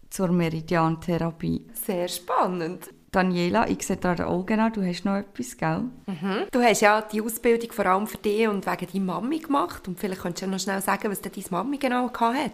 zur 0.09 0.29
Meridiantherapie. 0.29 1.67
Sehr 1.73 2.07
spannend. 2.07 2.89
Daniela, 3.11 3.69
ich 3.69 3.85
sehe 3.85 3.97
dir 3.97 4.27
Augen 4.27 4.59
an, 4.59 4.73
du 4.73 4.83
hast 4.83 5.05
noch 5.05 5.15
etwas, 5.15 5.55
gell? 5.55 5.85
Mhm. 6.07 6.47
Du 6.51 6.61
hast 6.61 6.81
ja 6.81 7.01
die 7.01 7.21
Ausbildung 7.21 7.71
vor 7.71 7.85
allem 7.85 8.07
für 8.07 8.17
dich 8.17 8.47
und 8.47 8.65
wegen 8.65 8.87
deiner 8.91 9.05
Mami 9.05 9.39
gemacht. 9.39 9.87
Und 9.87 9.99
vielleicht 9.99 10.21
könntest 10.21 10.43
du 10.43 10.47
noch 10.47 10.59
schnell 10.59 10.81
sagen, 10.81 11.09
was 11.09 11.21
deine 11.21 11.43
Mami 11.49 11.77
genau 11.77 12.11
hatte. 12.11 12.51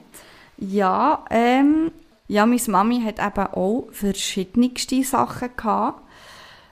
Ja, 0.57 1.25
ähm, 1.31 1.91
ja, 2.27 2.45
meine 2.45 2.61
Mami 2.67 3.01
hat 3.01 3.19
eben 3.19 3.47
auch 3.53 3.87
verschiedenste 3.91 5.03
Sachen 5.03 5.49
gehabt. 5.55 6.02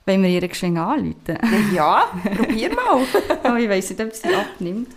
Wollen 0.06 0.24
wir 0.24 0.30
ihr 0.30 0.48
geschwind 0.48 0.78
anrufen? 0.78 1.38
Ja, 1.74 2.12
probier 2.36 2.72
mal. 2.76 3.06
Ich 3.62 3.70
weiss 3.70 3.90
nicht, 3.90 4.02
ob 4.02 4.14
sie 4.14 4.34
abnimmt. 4.34 4.90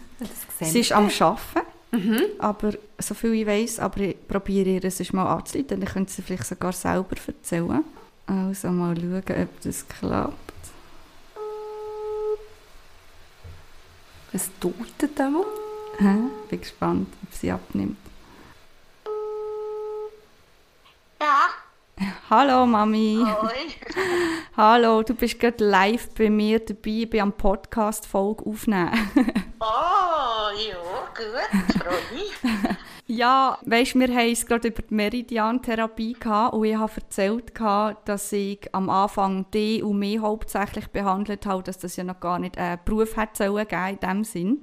Sie 0.61 0.81
ist 0.81 0.93
am 0.93 1.11
Arbeiten. 1.11 1.39
Mhm. 1.91 2.23
Aber 2.39 2.73
so 2.99 3.15
viel 3.15 3.35
ich 3.35 3.47
weiß, 3.47 3.79
aber 3.81 4.01
ich 4.01 4.29
probiere 4.29 4.69
ihr 4.71 4.85
es 4.85 5.13
mal 5.13 5.33
anzuleiten. 5.33 5.81
Dann 5.81 5.89
könnte 5.89 6.13
sie 6.13 6.23
vielleicht 6.23 6.47
sogar 6.47 6.73
selber 6.73 7.17
erzählen. 7.27 7.85
Also 8.27 8.69
mal 8.69 8.97
schauen, 8.97 9.23
ob 9.43 9.61
das 9.63 9.87
klappt. 9.87 10.35
Was 14.33 14.51
tut 14.59 14.75
denn 15.01 15.11
da? 15.15 15.31
Hä? 15.99 16.15
Bin 16.51 16.61
gespannt, 16.61 17.09
ob 17.23 17.33
sie 17.33 17.53
abnimmt. 17.53 17.99
Ja. 21.21 21.51
Hallo 22.29 22.67
Mami. 22.67 23.23
Hallo. 23.25 23.49
Hallo, 24.57 25.03
du 25.03 25.15
bist 25.15 25.39
gerade 25.39 25.65
live 25.65 26.11
bei 26.15 26.31
mir 26.31 26.59
dabei, 26.59 27.07
bei 27.11 27.21
am 27.21 27.33
Podcast 27.33 28.07
Folge 28.07 28.45
aufnehmen. 28.47 28.91
oh, 29.61 30.51
ja, 30.69 30.77
gut, 31.15 31.83
freut 31.83 32.13
mich. 32.13 32.77
ja, 33.07 33.59
weißt, 33.67 33.95
wir 33.97 34.09
haben 34.09 34.33
es 34.33 34.47
gerade 34.47 34.69
über 34.69 34.83
die 34.83 34.95
Meridian-Therapie 34.95 36.15
gehabt 36.15 36.55
und 36.55 36.65
ich 36.65 36.77
habe 36.77 36.93
erzählt, 36.97 37.53
dass 38.05 38.33
ich 38.33 38.73
am 38.73 38.91
Anfang 38.91 39.47
die 39.53 39.83
und 39.83 39.99
mich 39.99 40.19
hauptsächlich 40.19 40.89
behandelt 40.89 41.47
habe, 41.47 41.63
dass 41.63 41.79
das 41.79 41.97
ja 41.97 42.05
noch 42.05 42.21
gar 42.21 42.39
nicht 42.39 42.59
einen 42.59 42.81
Beruf 42.85 43.17
hätte 43.17 43.53
geben 43.53 43.89
in 43.89 43.99
dem 44.01 44.25
Sinn. 44.25 44.63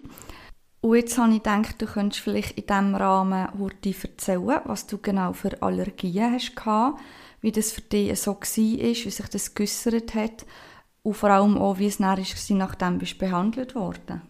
Und 0.82 0.96
jetzt 0.96 1.18
habe 1.18 1.32
ich 1.32 1.44
gedacht, 1.44 1.80
du 1.80 1.86
könntest 1.86 2.24
vielleicht 2.24 2.58
in 2.58 2.66
diesem 2.66 2.96
Rahmen 2.96 3.48
heute 3.60 3.94
erzählen, 4.02 4.62
was 4.66 4.88
du 4.88 4.98
genau 4.98 5.32
für 5.32 5.62
Allergien 5.62 6.34
hast 6.34 6.56
gehabt, 6.56 7.00
wie 7.42 7.52
das 7.52 7.72
für 7.72 7.82
dich 7.82 8.20
so 8.20 8.32
war, 8.32 8.42
wie 8.42 8.94
sich 8.94 9.30
das 9.30 9.54
geäussert 9.54 10.14
hat 10.14 10.46
und 11.04 11.16
vor 11.16 11.30
allem 11.30 11.58
auch, 11.58 11.78
wie 11.78 11.88
es 11.88 11.98
dann 11.98 12.18
war, 12.18 12.58
nachdem 12.58 13.00
du 13.00 13.06
behandelt 13.16 13.76
worden 13.76 14.22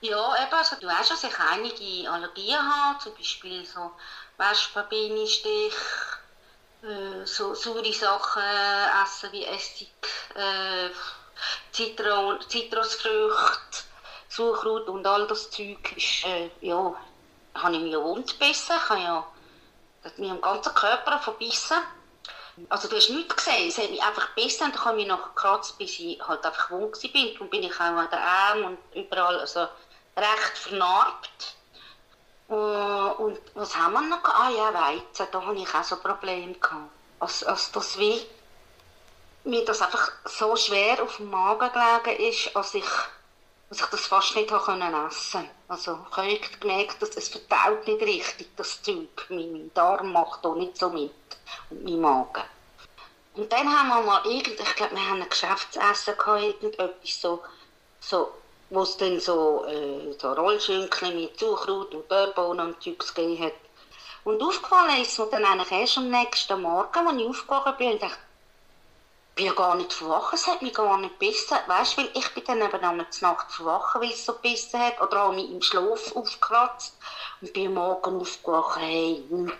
Ja, 0.00 0.34
eben, 0.42 0.54
also 0.54 0.76
du 0.80 0.86
weißt, 0.86 1.10
dass 1.10 1.24
ich 1.24 1.38
einige 1.38 2.10
Allergien 2.10 2.58
habe, 2.58 2.98
zum 3.00 3.14
Beispiel 3.14 3.66
so 3.66 3.90
Wespen, 4.38 4.84
Bienenstich, 4.88 5.74
äh, 6.82 7.26
so 7.26 7.54
saure 7.54 7.92
Sachen 7.92 8.42
essen 9.02 9.32
wie 9.32 9.44
Essig, 9.44 9.90
äh, 10.34 10.88
Zitrusfrüchte, 11.72 13.84
Suchrut 14.28 14.88
und 14.88 15.06
all 15.06 15.26
das 15.26 15.50
Zeug 15.50 15.96
ist, 15.96 16.24
äh, 16.24 16.50
ja, 16.60 16.94
habe 17.54 17.76
ich 17.76 17.82
mir 17.82 18.02
wund 18.02 18.38
gebissen. 18.38 18.76
Ich 18.76 18.88
habe 18.88 19.00
ja, 19.00 19.26
das 20.02 20.12
hat 20.12 20.18
mich 20.18 20.30
am 20.30 20.40
ganzen 20.40 20.74
Körper 20.74 21.18
verbissen. 21.18 21.76
Also 22.68 22.88
du 22.88 22.96
hast 22.96 23.10
nichts 23.10 23.36
gesehen, 23.36 23.68
es 23.68 23.78
hat 23.78 23.90
mich 23.90 24.02
einfach 24.02 24.34
gebissen 24.34 24.64
und 24.64 24.74
dann 24.74 24.84
habe 24.84 25.00
ich 25.00 25.06
noch 25.06 25.34
gekratzt, 25.34 25.78
bis 25.78 25.98
ich 25.98 26.20
halt 26.26 26.44
einfach 26.44 26.70
wund 26.70 26.92
war. 26.92 27.32
Darum 27.32 27.50
bin 27.50 27.62
ich 27.62 27.74
auch 27.74 27.80
an 27.80 28.08
den 28.10 28.18
Armen 28.18 28.64
und 28.64 28.78
überall 28.94 29.38
also 29.40 29.66
recht 30.16 30.58
vernarbt. 30.58 31.56
Uh, 32.48 33.12
und 33.22 33.38
was 33.54 33.76
haben 33.76 33.92
wir 33.92 34.00
noch? 34.00 34.24
Ah 34.24 34.50
ja, 34.50 34.74
Weizen, 34.74 35.28
da 35.30 35.46
hatte 35.46 35.60
ich 35.60 35.72
auch 35.72 35.84
so 35.84 35.96
Probleme. 35.96 36.56
Also, 37.20 37.46
also 37.46 37.70
das 37.74 37.96
wie 37.98 38.26
mir 39.44 39.64
das 39.64 39.80
einfach 39.82 40.10
so 40.24 40.56
schwer 40.56 41.02
auf 41.02 41.16
dem 41.16 41.30
Magen 41.30 41.70
gelegen 42.02 42.24
ist, 42.28 42.56
als 42.56 42.74
ich 42.74 42.84
dass 43.70 43.80
ich 43.80 43.86
das 43.86 44.06
fast 44.06 44.34
nicht 44.34 44.50
essen 44.50 44.80
konnte. 44.80 45.48
Also 45.68 45.98
ich 46.10 46.16
habe 46.16 46.58
gemerkt, 46.58 47.00
dass 47.00 47.16
es 47.16 47.28
verdaut 47.28 47.86
nicht 47.86 48.02
richtig, 48.02 48.48
das 48.56 48.82
Zeug. 48.82 49.26
Mein 49.28 49.70
Darm 49.74 50.12
macht 50.12 50.44
auch 50.44 50.56
nicht 50.56 50.76
so 50.76 50.90
mit 50.90 51.12
und 51.70 51.84
mein 51.84 52.00
Magen. 52.00 52.42
Und 53.34 53.52
dann 53.52 53.68
haben 53.68 53.88
wir 53.88 54.02
mal 54.02 54.26
irgend, 54.26 54.58
ich 54.58 54.74
glaube, 54.74 54.96
wir 54.96 55.08
haben 55.08 55.22
ein 55.22 55.28
Geschäftsessen 55.28 56.18
gehabt, 56.18 56.42
irgendetwas 56.42 57.20
so, 57.20 57.40
so 58.00 58.32
wo 58.70 58.82
es 58.82 58.96
dann 58.96 59.20
so, 59.20 59.64
äh, 59.66 60.16
so 60.18 60.32
Rollschünken 60.32 61.14
mit 61.14 61.38
Zuckerhut 61.38 61.94
und 61.94 62.08
Bourbon 62.08 62.58
und 62.58 62.82
Zeugs 62.82 63.14
gegeben 63.14 63.44
hat. 63.44 63.52
Und 64.24 64.42
aufgefallen 64.42 65.00
ist 65.00 65.18
mir 65.18 65.26
dann 65.26 65.44
eigentlich 65.44 65.70
erst 65.70 65.98
am 65.98 66.10
nächsten 66.10 66.60
Morgen, 66.60 67.06
als 67.06 67.16
ich 67.16 67.26
aufgewacht 67.26 67.78
bin 67.78 67.92
und 67.92 68.02
dachte, 68.02 68.18
bin 69.40 69.46
ja 69.46 69.54
gar 69.54 69.74
nicht 69.74 69.94
verwachen, 69.94 70.34
es 70.34 70.46
hat 70.46 70.60
mich 70.60 70.74
gar 70.74 70.98
nicht 70.98 71.18
gebissen. 71.18 71.56
Weißt 71.66 71.96
du, 71.96 72.02
weil 72.02 72.10
ich 72.12 72.28
bin 72.34 72.44
dann 72.44 72.60
eben 72.60 72.96
nachts 72.98 73.22
Nacht 73.22 73.50
verwachen, 73.50 74.02
weil 74.02 74.10
es 74.10 74.26
so 74.26 74.34
gebissen 74.34 74.78
hat. 74.78 75.00
Oder 75.00 75.18
habe 75.18 75.34
mich 75.34 75.50
im 75.50 75.62
Schlaf 75.62 76.14
aufgekratzt 76.14 76.98
und 77.40 77.50
bin 77.54 77.68
am 77.68 77.74
Morgen 77.74 78.20
aufgewacht, 78.20 78.78
hey, 78.78 79.24
nichts. 79.30 79.56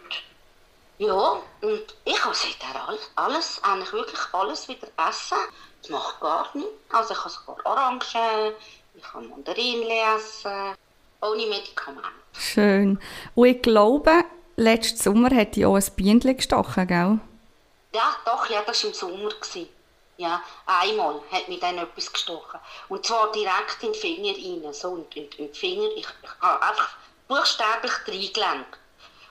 Ja, 0.99 1.41
und 1.63 1.95
ich 2.05 2.23
habe 2.23 2.35
seitdem 2.35 2.77
alles, 2.87 3.11
alles, 3.15 3.65
eigentlich 3.65 3.93
wirklich 3.95 4.21
alles 4.33 4.69
wieder 4.69 4.87
essen. 5.09 5.39
Das 5.81 5.91
macht 5.91 6.21
gar 6.21 6.51
nichts. 6.53 6.71
Also 6.91 7.15
ich 7.15 7.21
kann 7.21 7.33
sogar 7.33 7.57
Orangen, 7.65 8.55
ich 8.95 9.03
kann 9.03 9.31
Mandarinen 9.31 9.89
essen, 9.89 10.75
ohne 11.23 11.47
Medikamente. 11.47 12.07
Schön. 12.35 12.99
Und 13.35 13.47
ich 13.47 13.63
glaube, 13.63 14.25
letzten 14.57 14.99
Sommer 14.99 15.35
hat 15.35 15.57
die 15.57 15.65
auch 15.65 15.77
ein 15.77 15.93
Bienen 15.97 16.37
gestochen, 16.37 16.87
gell? 16.87 17.19
Ja, 17.93 18.17
doch, 18.25 18.49
ja, 18.49 18.63
das 18.63 18.83
war 18.85 18.91
im 18.91 18.95
Sommer. 18.95 19.31
Ja, 20.17 20.43
einmal 20.67 21.23
hat 21.33 21.49
mich 21.49 21.61
dann 21.61 21.79
etwas 21.79 22.13
gestochen. 22.13 22.61
Und 22.89 23.07
zwar 23.07 23.33
direkt 23.33 23.83
in 23.83 23.93
den 23.93 24.01
Finger 24.01 24.35
rein. 24.35 24.75
So, 24.75 24.91
und 24.91 25.17
in, 25.17 25.25
in 25.25 25.47
den 25.47 25.55
Finger, 25.55 25.89
ich, 25.97 26.07
ich 26.07 26.31
habe 26.43 26.63
einfach 26.63 26.91
buchstäblich 27.27 27.93
reingelenkt. 28.07 28.79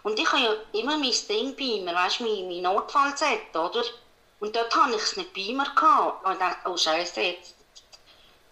Und 0.03 0.17
ich 0.17 0.31
habe 0.31 0.41
ja 0.41 0.79
immer 0.79 0.97
mein 0.97 1.13
Ding 1.29 1.55
bei 1.55 1.83
mir, 1.83 1.95
weißt 1.95 2.19
du, 2.19 2.23
mein, 2.23 2.47
mein 2.47 2.61
Notfallset, 2.63 3.55
oder? 3.55 3.83
Und 4.39 4.55
dort 4.55 4.75
hatte 4.75 4.95
ich 4.95 5.03
es 5.03 5.15
nicht 5.15 5.33
bei 5.33 5.53
mir. 5.53 5.69
Gehabt. 5.75 6.25
Und 6.25 6.33
ich 6.33 6.39
dachte, 6.39 6.69
oh 6.69 6.75
Scheiße, 6.75 7.21
jetzt. 7.21 7.55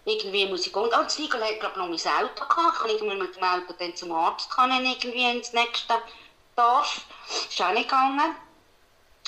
Irgendwie 0.04 0.46
muss 0.46 0.66
ich 0.66 0.72
gehen. 0.72 0.84
Oh, 0.86 1.02
das 1.02 1.18
Nigel 1.18 1.42
hat 1.42 1.60
glaube 1.60 1.78
noch 1.78 1.88
mein 1.88 1.98
Auto 1.98 2.46
gehabt. 2.46 2.74
Ich 2.74 2.80
kann 2.80 2.90
irgendwie 2.90 3.16
mit 3.16 3.36
dem 3.36 3.42
Auto 3.42 3.74
dann 3.78 3.96
zum 3.96 4.12
Arzt 4.12 4.48
kann 4.50 4.70
irgendwie 4.70 5.30
ins 5.30 5.52
nächste 5.52 6.00
Dorf. 6.56 7.02
Ist 7.48 7.60
auch 7.60 7.72
nicht 7.72 7.88
gegangen. 7.88 8.36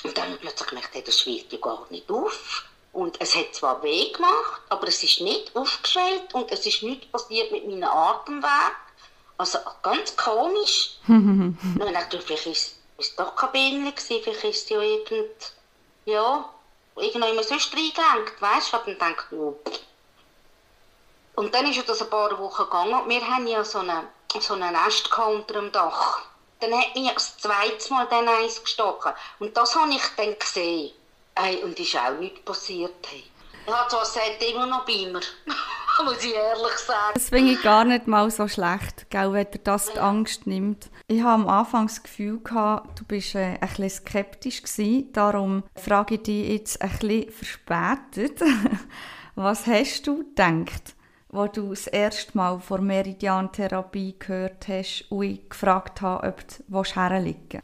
Und 0.03 0.17
dann 0.17 0.25
habe 0.25 0.35
ich 0.35 0.41
plötzlich 0.41 0.69
gemerkt, 0.69 0.89
hey, 0.93 1.03
das 1.03 1.19
schwirrt 1.19 1.51
ja 1.51 1.59
gar 1.59 1.85
nicht 1.89 2.09
auf. 2.09 2.65
Und 2.93 3.21
es 3.21 3.35
hat 3.35 3.55
zwar 3.55 3.81
weh 3.83 4.11
gemacht, 4.11 4.61
aber 4.69 4.87
es 4.87 5.01
ist 5.01 5.21
nicht 5.21 5.55
aufgeschwellt 5.55 6.33
und 6.33 6.51
es 6.51 6.65
ist 6.65 6.83
nichts 6.83 7.07
passiert 7.07 7.51
mit 7.51 7.65
meinem 7.65 7.83
Atemweg. 7.83 8.75
Also 9.37 9.59
ganz 9.81 10.15
komisch. 10.17 10.97
dann 11.07 11.55
habe 11.79 12.15
ich 12.15 12.21
vielleicht 12.21 12.47
ist 12.47 12.75
es 12.97 13.15
doch 13.15 13.35
keine 13.35 13.91
gewesen, 13.91 14.21
vielleicht 14.23 14.43
ist 14.43 14.63
es 14.63 14.69
ja 14.69 14.81
irgend, 14.81 15.53
ja, 16.05 16.49
irgendjemand 16.95 17.47
sonst 17.47 17.73
reingelenkt, 17.73 18.41
weißt 18.41 18.73
du? 18.73 18.77
Und 18.77 18.87
dann 18.87 18.99
denkt 18.99 19.25
oh. 19.31 19.59
Und 21.35 21.55
dann 21.55 21.65
ist 21.71 21.87
das 21.87 22.01
ein 22.01 22.09
paar 22.09 22.37
Wochen 22.37 22.63
gegangen 22.63 22.93
und 22.93 23.09
wir 23.09 23.25
haben 23.25 23.47
ja 23.47 23.63
so 23.63 23.79
einen, 23.79 24.07
so 24.39 24.53
einen 24.53 24.73
Nest 24.73 25.09
unter 25.17 25.53
dem 25.53 25.71
Dach 25.71 26.21
dann 26.61 26.73
hat 26.73 26.95
mich 26.95 27.11
das 27.11 27.37
zweite 27.37 27.93
Mal 27.93 28.07
dann 28.09 28.27
eins 28.27 28.61
gestochen. 28.61 29.11
Und 29.39 29.55
das 29.57 29.75
habe 29.75 29.91
ich 29.91 30.01
dann 30.15 30.37
gesehen. 30.37 30.91
Hey, 31.35 31.63
und 31.63 31.79
ist 31.79 31.95
auch 31.95 32.17
nichts 32.19 32.41
passiert. 32.41 32.93
Hey. 33.09 33.23
Ja, 33.67 33.87
das 33.89 34.13
sagt 34.13 34.43
immer 34.43 34.65
noch 34.65 34.85
bei 34.85 35.07
mir. 35.11 35.21
Muss 36.03 36.23
ich 36.23 36.33
ehrlich 36.33 36.77
sagen. 36.77 37.13
Das 37.13 37.29
finde 37.29 37.53
ich 37.53 37.61
gar 37.61 37.83
nicht 37.83 38.07
mal 38.07 38.31
so 38.31 38.47
schlecht, 38.47 39.09
gell, 39.09 39.33
wenn 39.33 39.51
dir 39.51 39.59
das 39.59 39.91
die 39.91 39.99
Angst 39.99 40.47
nimmt. 40.47 40.89
Ich 41.07 41.21
habe 41.21 41.43
am 41.43 41.47
Anfang 41.47 41.87
das 41.87 42.01
Gefühl, 42.01 42.39
gehabt, 42.39 42.99
du 42.99 43.05
bist 43.05 43.35
äh, 43.35 43.57
ein 43.59 43.59
bisschen 43.59 43.89
skeptisch 43.89 44.63
gewesen. 44.63 45.11
Darum 45.13 45.63
frage 45.75 46.15
ich 46.15 46.23
dich 46.23 46.49
jetzt 46.49 46.81
ein 46.81 46.89
bisschen 46.89 47.31
verspätet. 47.31 48.39
Was 49.35 49.67
hast 49.67 50.07
du 50.07 50.19
gedacht, 50.19 50.95
als 51.33 51.51
du 51.53 51.69
das 51.69 51.87
erste 51.87 52.37
Mal 52.37 52.59
vor 52.59 52.79
Meridian-Therapie 52.79 54.15
gehört 54.19 54.67
hast 54.67 55.05
und 55.09 55.23
ich 55.23 55.49
gefragt 55.49 56.01
habe, 56.01 56.27
ob 56.27 56.43
du 56.67 56.83
herliegen 56.83 57.61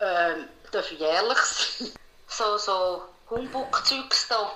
Ähm, 0.00 0.44
darf 0.70 0.90
ich 0.92 1.00
ehrlich 1.00 1.38
sein? 1.38 1.88
So, 2.32 2.56
so 2.56 3.02
Humbug-Zeugs 3.28 4.28
da. 4.28 4.52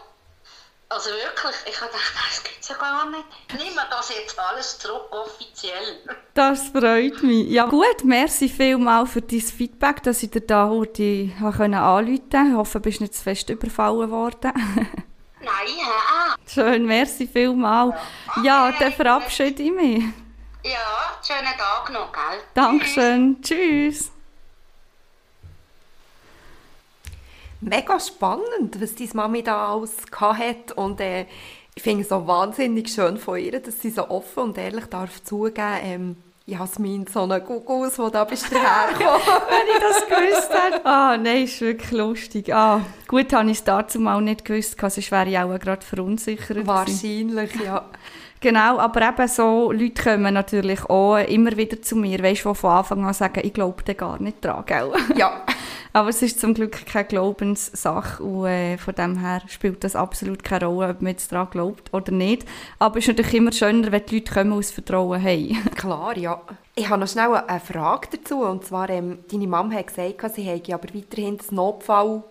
Also 0.88 1.10
wirklich, 1.10 1.56
ich 1.66 1.80
habe 1.80 1.90
gedacht, 1.90 2.14
das 2.28 2.44
gibt 2.44 2.60
es 2.60 2.68
ja 2.68 2.76
gar 2.76 3.10
nicht. 3.10 3.24
Wir 3.48 3.84
das 3.90 4.10
jetzt 4.10 4.38
alles 4.38 4.78
zurück, 4.78 5.10
offiziell. 5.10 5.98
Das 6.34 6.68
freut 6.68 7.22
mich. 7.22 7.48
Ja 7.48 7.66
gut, 7.66 8.04
merci 8.04 8.48
vielmal 8.48 9.06
für 9.06 9.22
dein 9.22 9.40
Feedback, 9.40 10.02
dass 10.04 10.22
ich 10.22 10.30
dir 10.30 10.40
da 10.40 10.68
heute 10.68 11.30
anrufen 11.40 11.72
konnte. 11.72 12.36
Ich 12.48 12.54
hoffe, 12.54 12.78
du 12.78 12.82
bist 12.82 13.00
nicht 13.00 13.14
zu 13.14 13.22
fest 13.22 13.50
überfallen 13.50 14.10
worden. 14.10 14.52
Nein, 15.44 15.74
ja. 15.78 16.36
Schön, 16.46 16.86
merci 16.86 17.26
vielmal. 17.26 17.96
Ja, 18.42 18.72
dann 18.78 18.92
verabschiede 18.92 19.62
ich 19.62 19.72
mich. 19.72 20.04
Ja, 20.64 21.18
schönen 21.22 21.56
Tag 21.58 21.92
noch, 21.92 22.10
gell? 22.12 22.40
Dankeschön. 22.54 23.42
Tschüss. 23.42 24.10
Mega 27.60 28.00
spannend, 28.00 28.80
was 28.80 28.94
deine 28.94 29.10
Mami 29.14 29.42
da 29.42 29.72
alles 29.72 29.96
hat 30.20 30.72
und 30.72 31.00
äh, 31.00 31.26
ich 31.74 31.82
finde 31.82 32.02
es 32.02 32.08
so 32.08 32.26
wahnsinnig 32.26 32.88
schön 32.88 33.16
von 33.16 33.38
ihr, 33.38 33.60
dass 33.60 33.80
sie 33.80 33.90
so 33.90 34.08
offen 34.08 34.44
und 34.44 34.58
ehrlich 34.58 34.86
darf 34.86 35.22
zugeben, 35.24 35.78
ähm, 35.82 36.16
Jasmin, 36.46 37.06
so 37.06 37.22
eine 37.22 37.40
Gugus, 37.40 37.98
wo 37.98 38.10
da 38.10 38.24
bist 38.24 38.50
du 38.50 38.56
hergekommen. 38.56 39.22
Wenn 39.48 39.66
ich 39.74 39.80
das 39.80 40.06
gewusst 40.06 40.50
hätte. 40.52 40.84
Ah, 40.84 41.16
nein, 41.16 41.44
ist 41.44 41.58
wirklich 41.62 41.90
lustig. 41.90 42.54
Ah, 42.54 42.82
gut, 43.08 43.32
habe 43.32 43.50
ich 43.50 43.58
es 43.58 43.64
dazu 43.64 43.98
mal 43.98 44.20
nicht 44.20 44.44
gewusst, 44.44 44.76
sonst 44.78 45.10
wäre 45.10 45.30
ich 45.30 45.38
auch 45.38 45.58
gerade 45.58 45.80
verunsichert. 45.80 46.66
Wahrscheinlich, 46.66 47.54
ja. 47.64 47.86
Genau, 48.44 48.78
aber 48.78 49.08
eben 49.08 49.26
so 49.26 49.72
Leute 49.72 50.02
kommen 50.02 50.34
natürlich 50.34 50.84
auch 50.90 51.16
immer 51.16 51.56
wieder 51.56 51.80
zu 51.80 51.96
mir, 51.96 52.22
weißt, 52.22 52.44
die 52.44 52.54
von 52.54 52.70
Anfang 52.70 53.02
an 53.06 53.14
sagen, 53.14 53.40
ich 53.42 53.54
glaube 53.54 53.82
da 53.86 53.94
gar 53.94 54.20
nicht 54.20 54.44
dran, 54.44 54.64
gell? 54.66 54.92
Ja. 55.16 55.46
aber 55.94 56.10
es 56.10 56.20
ist 56.20 56.40
zum 56.40 56.52
Glück 56.52 56.84
keine 56.84 57.06
Glaubenssache 57.06 58.22
und 58.22 58.44
äh, 58.44 58.76
von 58.76 58.94
dem 58.96 59.18
her 59.18 59.40
spielt 59.46 59.82
das 59.82 59.96
absolut 59.96 60.44
keine 60.44 60.66
Rolle, 60.66 60.90
ob 60.90 61.00
man 61.00 61.12
jetzt 61.12 61.32
daran 61.32 61.48
glaubt 61.48 61.88
oder 61.94 62.12
nicht. 62.12 62.44
Aber 62.78 62.98
es 62.98 63.04
ist 63.04 63.16
natürlich 63.16 63.32
immer 63.32 63.50
schöner, 63.50 63.90
wenn 63.90 64.04
die 64.04 64.16
Leute 64.16 64.34
kommen 64.34 64.52
und 64.52 64.62
das 64.62 64.72
Vertrauen 64.72 65.22
haben. 65.22 65.70
Klar, 65.74 66.18
ja. 66.18 66.38
Ich 66.74 66.90
habe 66.90 67.00
noch 67.00 67.08
schnell 67.08 67.32
eine 67.34 67.60
Frage 67.60 68.08
dazu, 68.12 68.42
und 68.42 68.62
zwar, 68.66 68.90
ähm, 68.90 69.20
deine 69.32 69.46
Mama 69.46 69.72
hat 69.72 69.86
gesagt, 69.86 70.34
sie 70.34 70.46
habe 70.50 70.74
aber 70.74 70.92
weiterhin 70.92 71.38
das 71.38 71.50
Notfall 71.50 72.24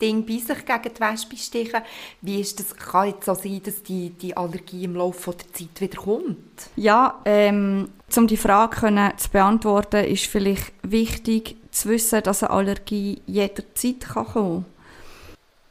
Ding 0.00 0.26
bei 0.26 0.38
sich 0.38 0.64
gegen 0.64 0.94
die 0.94 1.00
Wespe 1.00 1.36
stichen. 1.36 1.80
Wie 2.20 2.40
ist 2.40 2.58
das, 2.58 2.74
kann 2.76 3.14
es 3.18 3.26
so 3.26 3.34
sein, 3.34 3.62
dass 3.62 3.82
die, 3.82 4.10
die 4.10 4.36
Allergie 4.36 4.84
im 4.84 4.94
Laufe 4.94 5.32
der 5.32 5.52
Zeit 5.52 5.80
wieder 5.80 6.02
kommt? 6.02 6.70
Ja, 6.76 7.20
ähm, 7.24 7.88
um 8.16 8.26
die 8.26 8.36
Frage 8.36 8.80
können 8.80 9.12
zu 9.16 9.30
beantworten, 9.30 10.04
ist 10.04 10.26
vielleicht 10.26 10.72
wichtig 10.82 11.56
zu 11.70 11.88
wissen, 11.90 12.22
dass 12.22 12.42
eine 12.42 12.50
Allergie 12.50 13.22
jederzeit 13.26 14.00
kann 14.00 14.26
kommen 14.26 14.64
kann. 14.64 14.80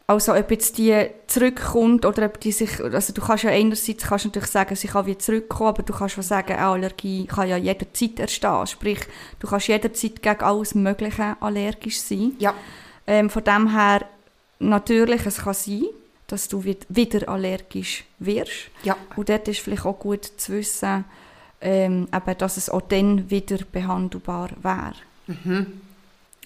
Also 0.10 0.34
ob 0.34 0.50
jetzt 0.50 0.80
die 0.80 1.06
zurückkommt 1.28 2.04
oder 2.04 2.26
ob 2.26 2.40
die 2.40 2.52
sich, 2.52 2.84
also 2.84 3.14
du 3.14 3.22
kannst 3.22 3.44
ja 3.44 3.52
einerseits 3.52 4.08
kannst 4.08 4.26
natürlich 4.26 4.50
sagen, 4.50 4.76
sie 4.76 4.88
kann 4.88 5.06
wieder 5.06 5.20
zurückkommen, 5.20 5.70
aber 5.70 5.84
du 5.84 5.94
kannst 5.94 6.18
auch 6.18 6.24
sagen, 6.24 6.54
eine 6.54 6.66
Allergie 6.66 7.28
kann 7.28 7.48
ja 7.48 7.58
jederzeit 7.58 8.20
entstehen. 8.20 8.66
Sprich, 8.66 9.02
du 9.38 9.48
kannst 9.48 9.68
jederzeit 9.68 10.20
gegen 10.24 10.42
alles 10.42 10.74
Mögliche 10.74 11.38
allergisch 11.40 12.02
sein. 12.02 12.32
Ja. 12.40 12.56
Ähm, 13.06 13.30
von 13.30 13.44
dem 13.44 13.72
her 13.72 14.04
natürlich, 14.60 15.26
es 15.26 15.39
kann 15.39 15.53
sein, 15.53 15.86
dass 16.28 16.47
du 16.47 16.64
wieder 16.64 17.28
allergisch 17.28 18.05
wirst. 18.20 18.70
Ja. 18.84 18.95
Und 19.16 19.30
dort 19.30 19.47
ist 19.47 19.60
vielleicht 19.60 19.86
auch 19.86 19.97
gut 19.97 20.26
zu 20.26 20.53
wissen, 20.53 21.05
ähm, 21.62 22.07
eben, 22.14 22.38
dass 22.38 22.57
es 22.57 22.70
auch 22.70 22.82
dann 22.82 23.30
wieder 23.30 23.57
behandelbar 23.72 24.49
wäre. 24.62 24.93
Mhm. 25.28 25.82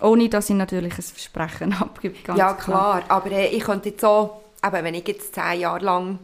Ohne, 0.01 0.29
dass 0.29 0.49
ich 0.49 0.55
natürlich 0.55 0.93
ein 0.93 1.03
Versprechen 1.03 1.73
abgebe. 1.79 2.15
ja, 2.27 2.53
klar. 2.53 2.57
klar. 2.57 3.03
Aber 3.09 3.31
äh, 3.31 3.47
ich 3.47 3.63
könnte 3.63 3.89
jetzt 3.89 4.01
so, 4.01 4.41
eben, 4.63 4.83
wenn 4.83 4.95
ich 4.95 5.07
jetzt 5.07 5.35
zehn 5.35 5.59
Jahre 5.61 5.83
lang, 5.83 6.19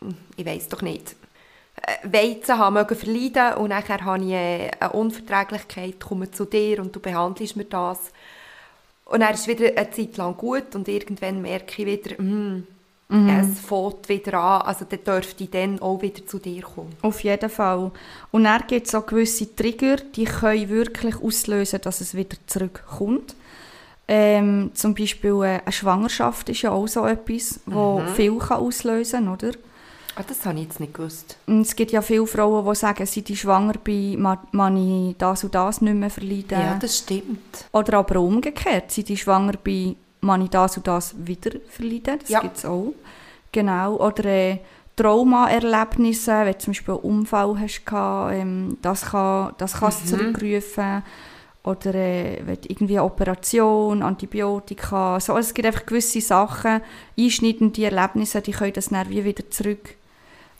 hm, 0.00 0.16
ich 0.36 0.46
weiß 0.46 0.68
doch 0.68 0.82
nicht, 0.82 1.14
äh, 1.82 2.12
Weizen 2.12 2.58
haben 2.58 2.74
mögen 2.74 2.96
verleiden 2.96 3.54
und 3.58 3.68
nachher 3.68 4.04
habe 4.04 4.24
ich 4.24 4.32
äh, 4.32 4.70
eine 4.80 4.92
Unverträglichkeit, 4.92 6.00
komme 6.00 6.30
zu 6.30 6.44
dir 6.44 6.80
und 6.80 6.94
du 6.94 7.00
behandelst 7.00 7.56
mir 7.56 7.64
das 7.64 7.98
und 9.10 9.22
er 9.22 9.34
ist 9.34 9.48
wieder 9.48 9.76
eine 9.76 9.90
Zeit 9.90 10.16
lang 10.16 10.36
gut 10.36 10.74
und 10.74 10.86
irgendwann 10.86 11.42
merke 11.42 11.82
ich 11.82 11.86
wieder, 11.86 12.22
mm, 12.22 12.64
mhm. 13.08 13.28
es 13.28 13.58
fängt 13.58 14.08
wieder 14.08 14.34
an, 14.34 14.62
also 14.62 14.86
dann 14.88 15.02
dürfte 15.04 15.44
ich 15.44 15.50
dann 15.50 15.80
auch 15.80 16.00
wieder 16.00 16.24
zu 16.24 16.38
dir 16.38 16.62
kommen. 16.62 16.94
Auf 17.02 17.22
jeden 17.24 17.50
Fall. 17.50 17.90
Und 18.30 18.44
er 18.44 18.60
gibt 18.60 18.86
es 18.86 18.94
auch 18.94 19.04
gewisse 19.04 19.54
Trigger, 19.54 19.96
die 19.96 20.24
können 20.24 20.68
wirklich 20.68 21.20
auslösen, 21.20 21.80
dass 21.82 22.00
es 22.00 22.14
wieder 22.14 22.36
zurückkommt. 22.46 23.34
Ähm, 24.06 24.70
zum 24.74 24.94
Beispiel 24.94 25.42
äh, 25.42 25.60
eine 25.60 25.72
Schwangerschaft 25.72 26.48
ist 26.48 26.62
ja 26.62 26.70
auch 26.70 26.86
so 26.86 27.04
etwas, 27.04 27.60
was 27.66 28.10
mhm. 28.10 28.14
viel 28.14 28.38
kann 28.38 28.58
auslösen 28.58 29.24
kann, 29.24 29.28
oder? 29.34 29.50
Ah, 30.20 30.24
das 30.28 30.44
habe 30.44 30.58
ich 30.58 30.64
jetzt 30.64 30.80
nicht 30.80 30.92
gewusst. 30.92 31.38
Es 31.46 31.74
gibt 31.74 31.92
ja 31.92 32.02
viele 32.02 32.26
Frauen, 32.26 32.66
die 32.68 32.74
sagen, 32.74 33.06
sie 33.06 33.22
die 33.22 33.36
schwanger 33.36 33.74
bin, 33.74 34.20
man 34.20 34.76
ich 34.76 35.16
das 35.16 35.44
und 35.44 35.54
das 35.54 35.80
nicht 35.80 35.94
mehr 35.94 36.10
verleiden. 36.10 36.60
Ja, 36.60 36.74
das 36.78 36.98
stimmt. 36.98 37.64
Oder 37.72 37.98
aber 37.98 38.20
umgekehrt, 38.20 38.90
sie 38.90 39.02
die 39.02 39.16
schwanger 39.16 39.54
bin, 39.54 39.96
man 40.20 40.42
ich 40.42 40.50
das 40.50 40.76
und 40.76 40.86
das 40.86 41.14
wieder 41.16 41.52
verleiden. 41.70 42.18
Das 42.20 42.28
ja. 42.28 42.40
gibt 42.40 42.58
es 42.58 42.66
auch. 42.66 42.92
Genau. 43.50 43.96
Oder 43.96 44.24
äh, 44.26 44.58
Traumaerlebnisse, 44.94 46.32
wenn 46.44 46.52
du 46.52 46.58
zum 46.58 46.72
Beispiel 46.72 46.94
einen 46.94 47.02
Unfall 47.02 47.58
hast, 47.58 47.82
ähm, 48.34 48.76
das 48.82 49.02
kann 49.06 49.54
das 49.56 49.72
kann 49.72 49.94
mhm. 50.02 50.06
zurückrufen. 50.06 51.02
Oder 51.62 51.94
äh, 51.94 52.42
wenn 52.44 52.58
irgendwie 52.68 52.98
eine 52.98 53.04
Operation, 53.04 54.02
Antibiotika, 54.02 55.18
so. 55.18 55.32
Also 55.32 55.48
es 55.48 55.54
gibt 55.54 55.66
einfach 55.66 55.86
gewisse 55.86 56.20
Sachen, 56.20 56.82
einschneidende 57.18 57.84
Erlebnisse, 57.84 58.42
die 58.42 58.52
können 58.52 58.74
das 58.74 58.88
dann 58.90 59.08
wie 59.08 59.24
wieder 59.24 59.48
zurück 59.48 59.96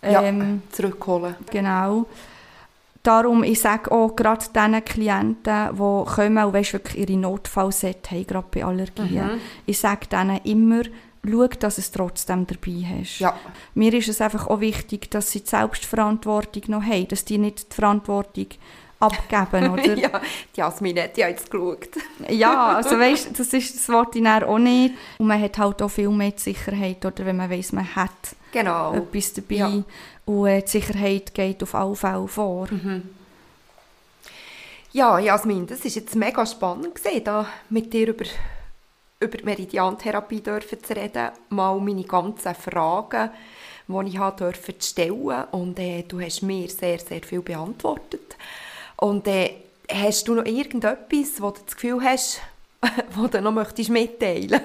ähm, 0.03 0.41
ja, 0.41 0.73
zurückholen. 0.73 1.35
Genau. 1.51 2.07
Darum, 3.03 3.43
ich 3.45 3.61
sage 3.61 3.91
auch 3.93 4.15
gerade 4.15 4.45
diesen 4.55 4.85
Klienten, 4.85 5.69
die 5.73 6.05
kommen 6.15 6.45
und 6.45 6.53
weißt, 6.53 6.75
wirklich 6.75 6.99
ihre 7.09 7.19
Notfallset 7.19 8.11
haben, 8.11 8.27
gerade 8.27 8.47
bei 8.51 8.65
Allergien, 8.65 9.27
mhm. 9.27 9.41
ich 9.65 9.79
sage 9.79 10.07
denen 10.07 10.39
immer, 10.45 10.83
schau, 11.27 11.47
dass 11.47 11.77
du 11.77 11.81
es 11.81 11.91
trotzdem 11.91 12.47
dabei 12.47 12.87
hast. 12.99 13.21
Ja. 13.21 13.35
Mir 13.75 13.95
ist 13.95 14.09
es 14.09 14.21
einfach 14.21 14.49
auch 14.49 14.61
wichtig, 14.61 15.11
dass 15.11 15.31
sie 15.31 15.41
die 15.41 15.49
Selbstverantwortung 15.49 16.63
noch 16.69 16.83
haben, 16.83 17.09
dass 17.09 17.25
die 17.25 17.39
nicht 17.39 17.73
die 17.73 17.75
Verantwortung 17.75 18.47
abgeben, 19.01 19.71
oder? 19.73 19.95
ja, 19.97 20.21
die 20.55 20.61
Jasmin 20.61 21.01
hat 21.01 21.17
ja 21.17 21.29
jetzt 21.29 21.51
geschaut. 21.51 21.89
ja, 22.29 22.77
also 22.77 22.99
weißt, 22.99 23.39
das 23.39 23.53
ist 23.53 23.75
das 23.75 23.89
wollte 23.89 24.19
ich 24.19 24.27
auch 24.27 24.59
nicht. 24.59 24.95
Und 25.19 25.27
man 25.27 25.41
hat 25.41 25.59
halt 25.59 25.83
auch 25.83 25.89
viel 25.89 26.11
mehr 26.11 26.33
Sicherheit, 26.37 27.05
oder 27.05 27.25
wenn 27.27 27.37
man 27.37 27.51
weiss, 27.51 27.73
man 27.73 27.97
hat 27.97 28.11
genau. 28.53 28.95
etwas 28.95 29.33
dabei. 29.33 29.55
Ja. 29.55 29.83
Und 30.27 30.47
äh, 30.47 30.63
die 30.63 30.69
Sicherheit 30.69 31.35
geht 31.35 31.63
auf 31.63 31.75
alle 31.75 31.97
Fälle 31.97 32.29
vor. 32.29 32.69
Mhm. 32.71 33.03
Ja, 34.93 35.19
Jasmin, 35.19 35.67
das 35.67 35.81
ist 35.81 35.95
jetzt 35.95 36.17
mega 36.17 36.45
spannend 36.45 36.97
gewesen, 36.97 37.25
da 37.25 37.47
mit 37.69 37.93
dir 37.93 38.09
über, 38.09 38.25
über 39.21 39.39
die 39.39 39.45
Meridiantherapie 39.45 40.41
dürfen 40.41 40.83
zu 40.83 40.97
reden. 40.97 41.31
Mal 41.49 41.79
meine 41.79 42.03
ganzen 42.03 42.55
Fragen, 42.57 43.31
die 43.87 44.09
ich 44.09 44.19
habe 44.19 44.37
dürfen 44.37 44.75
stellen 44.81 45.45
und 45.53 45.79
äh, 45.79 46.03
du 46.03 46.21
hast 46.21 46.43
mir 46.43 46.69
sehr, 46.69 46.99
sehr 46.99 47.23
viel 47.23 47.41
beantwortet. 47.41 48.30
Und 49.01 49.27
äh, 49.27 49.55
hast 49.91 50.29
du 50.29 50.35
noch 50.35 50.45
irgendetwas, 50.45 51.41
wo 51.41 51.51
du 51.51 51.61
das 51.65 51.75
Gefühl 51.75 52.03
hast, 52.03 52.41
wo 53.15 53.27
du 53.27 53.41
noch 53.41 53.53
möchtest 53.53 53.91
mitteilen? 53.91 54.61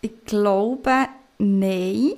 Ich 0.00 0.24
glaube, 0.24 1.06
nein. 1.38 2.12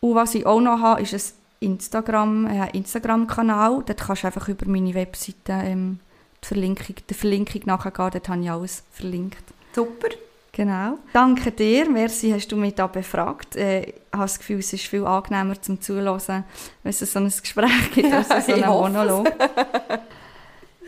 Und 0.00 0.14
was 0.14 0.34
ich 0.34 0.44
auch 0.44 0.60
noch 0.60 0.80
habe, 0.80 1.00
ist 1.00 1.14
ein 1.14 1.22
Instagram, 1.60 2.46
äh, 2.46 2.68
Instagram-Kanal. 2.76 3.84
Dort 3.86 4.00
kannst 4.02 4.24
du 4.24 4.26
einfach 4.26 4.48
über 4.48 4.68
meine 4.68 4.92
Webseite 4.92 5.52
ähm, 5.64 5.98
die 6.44 6.48
Verlinkung, 6.48 6.96
der 7.08 7.16
Verlinkung 7.16 7.62
nachgehen. 7.64 8.10
Dort 8.12 8.28
habe 8.28 8.42
ich 8.42 8.50
alles 8.50 8.82
verlinkt. 8.92 9.44
Super. 9.74 10.08
Genau. 10.54 10.98
Danke 11.14 11.52
dir. 11.52 11.88
Merci, 11.88 12.30
hast 12.32 12.52
du 12.52 12.56
mich 12.56 12.74
da 12.74 12.86
befragt. 12.86 13.56
Äh, 13.56 13.84
ich 13.84 13.94
habe 14.12 14.24
das 14.24 14.38
Gefühl, 14.38 14.58
es 14.58 14.70
ist 14.74 14.84
viel 14.84 15.06
angenehmer 15.06 15.58
zum 15.62 15.80
Zuhören, 15.80 16.44
wenn 16.82 16.90
es 16.90 16.98
so 16.98 17.18
ein 17.18 17.28
Gespräch 17.28 17.90
gibt, 17.94 18.12
als 18.14 18.28
so 18.28 18.34
Ich 18.52 18.62
ein 18.62 18.68
hoffe 18.68 18.88
es. 18.88 18.92
Monolog. 18.92 19.32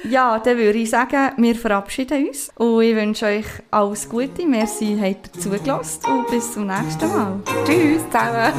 Ja, 0.03 0.39
dann 0.39 0.59
würde 0.59 0.79
ich 0.79 0.91
sagen, 0.91 1.33
wir 1.37 1.55
verabschieden 1.55 2.27
uns 2.27 2.51
und 2.57 2.83
ich 2.83 2.95
wünsche 2.95 3.27
euch 3.27 3.47
alles 3.71 4.09
Gute. 4.09 4.47
Merci, 4.47 4.99
habt 5.01 5.37
ihr 5.37 5.41
zugelassen 5.41 6.01
und 6.07 6.27
bis 6.29 6.53
zum 6.53 6.67
nächsten 6.67 7.09
Mal. 7.09 7.41
Tschüss 7.65 8.03
zusammen. 8.11 8.53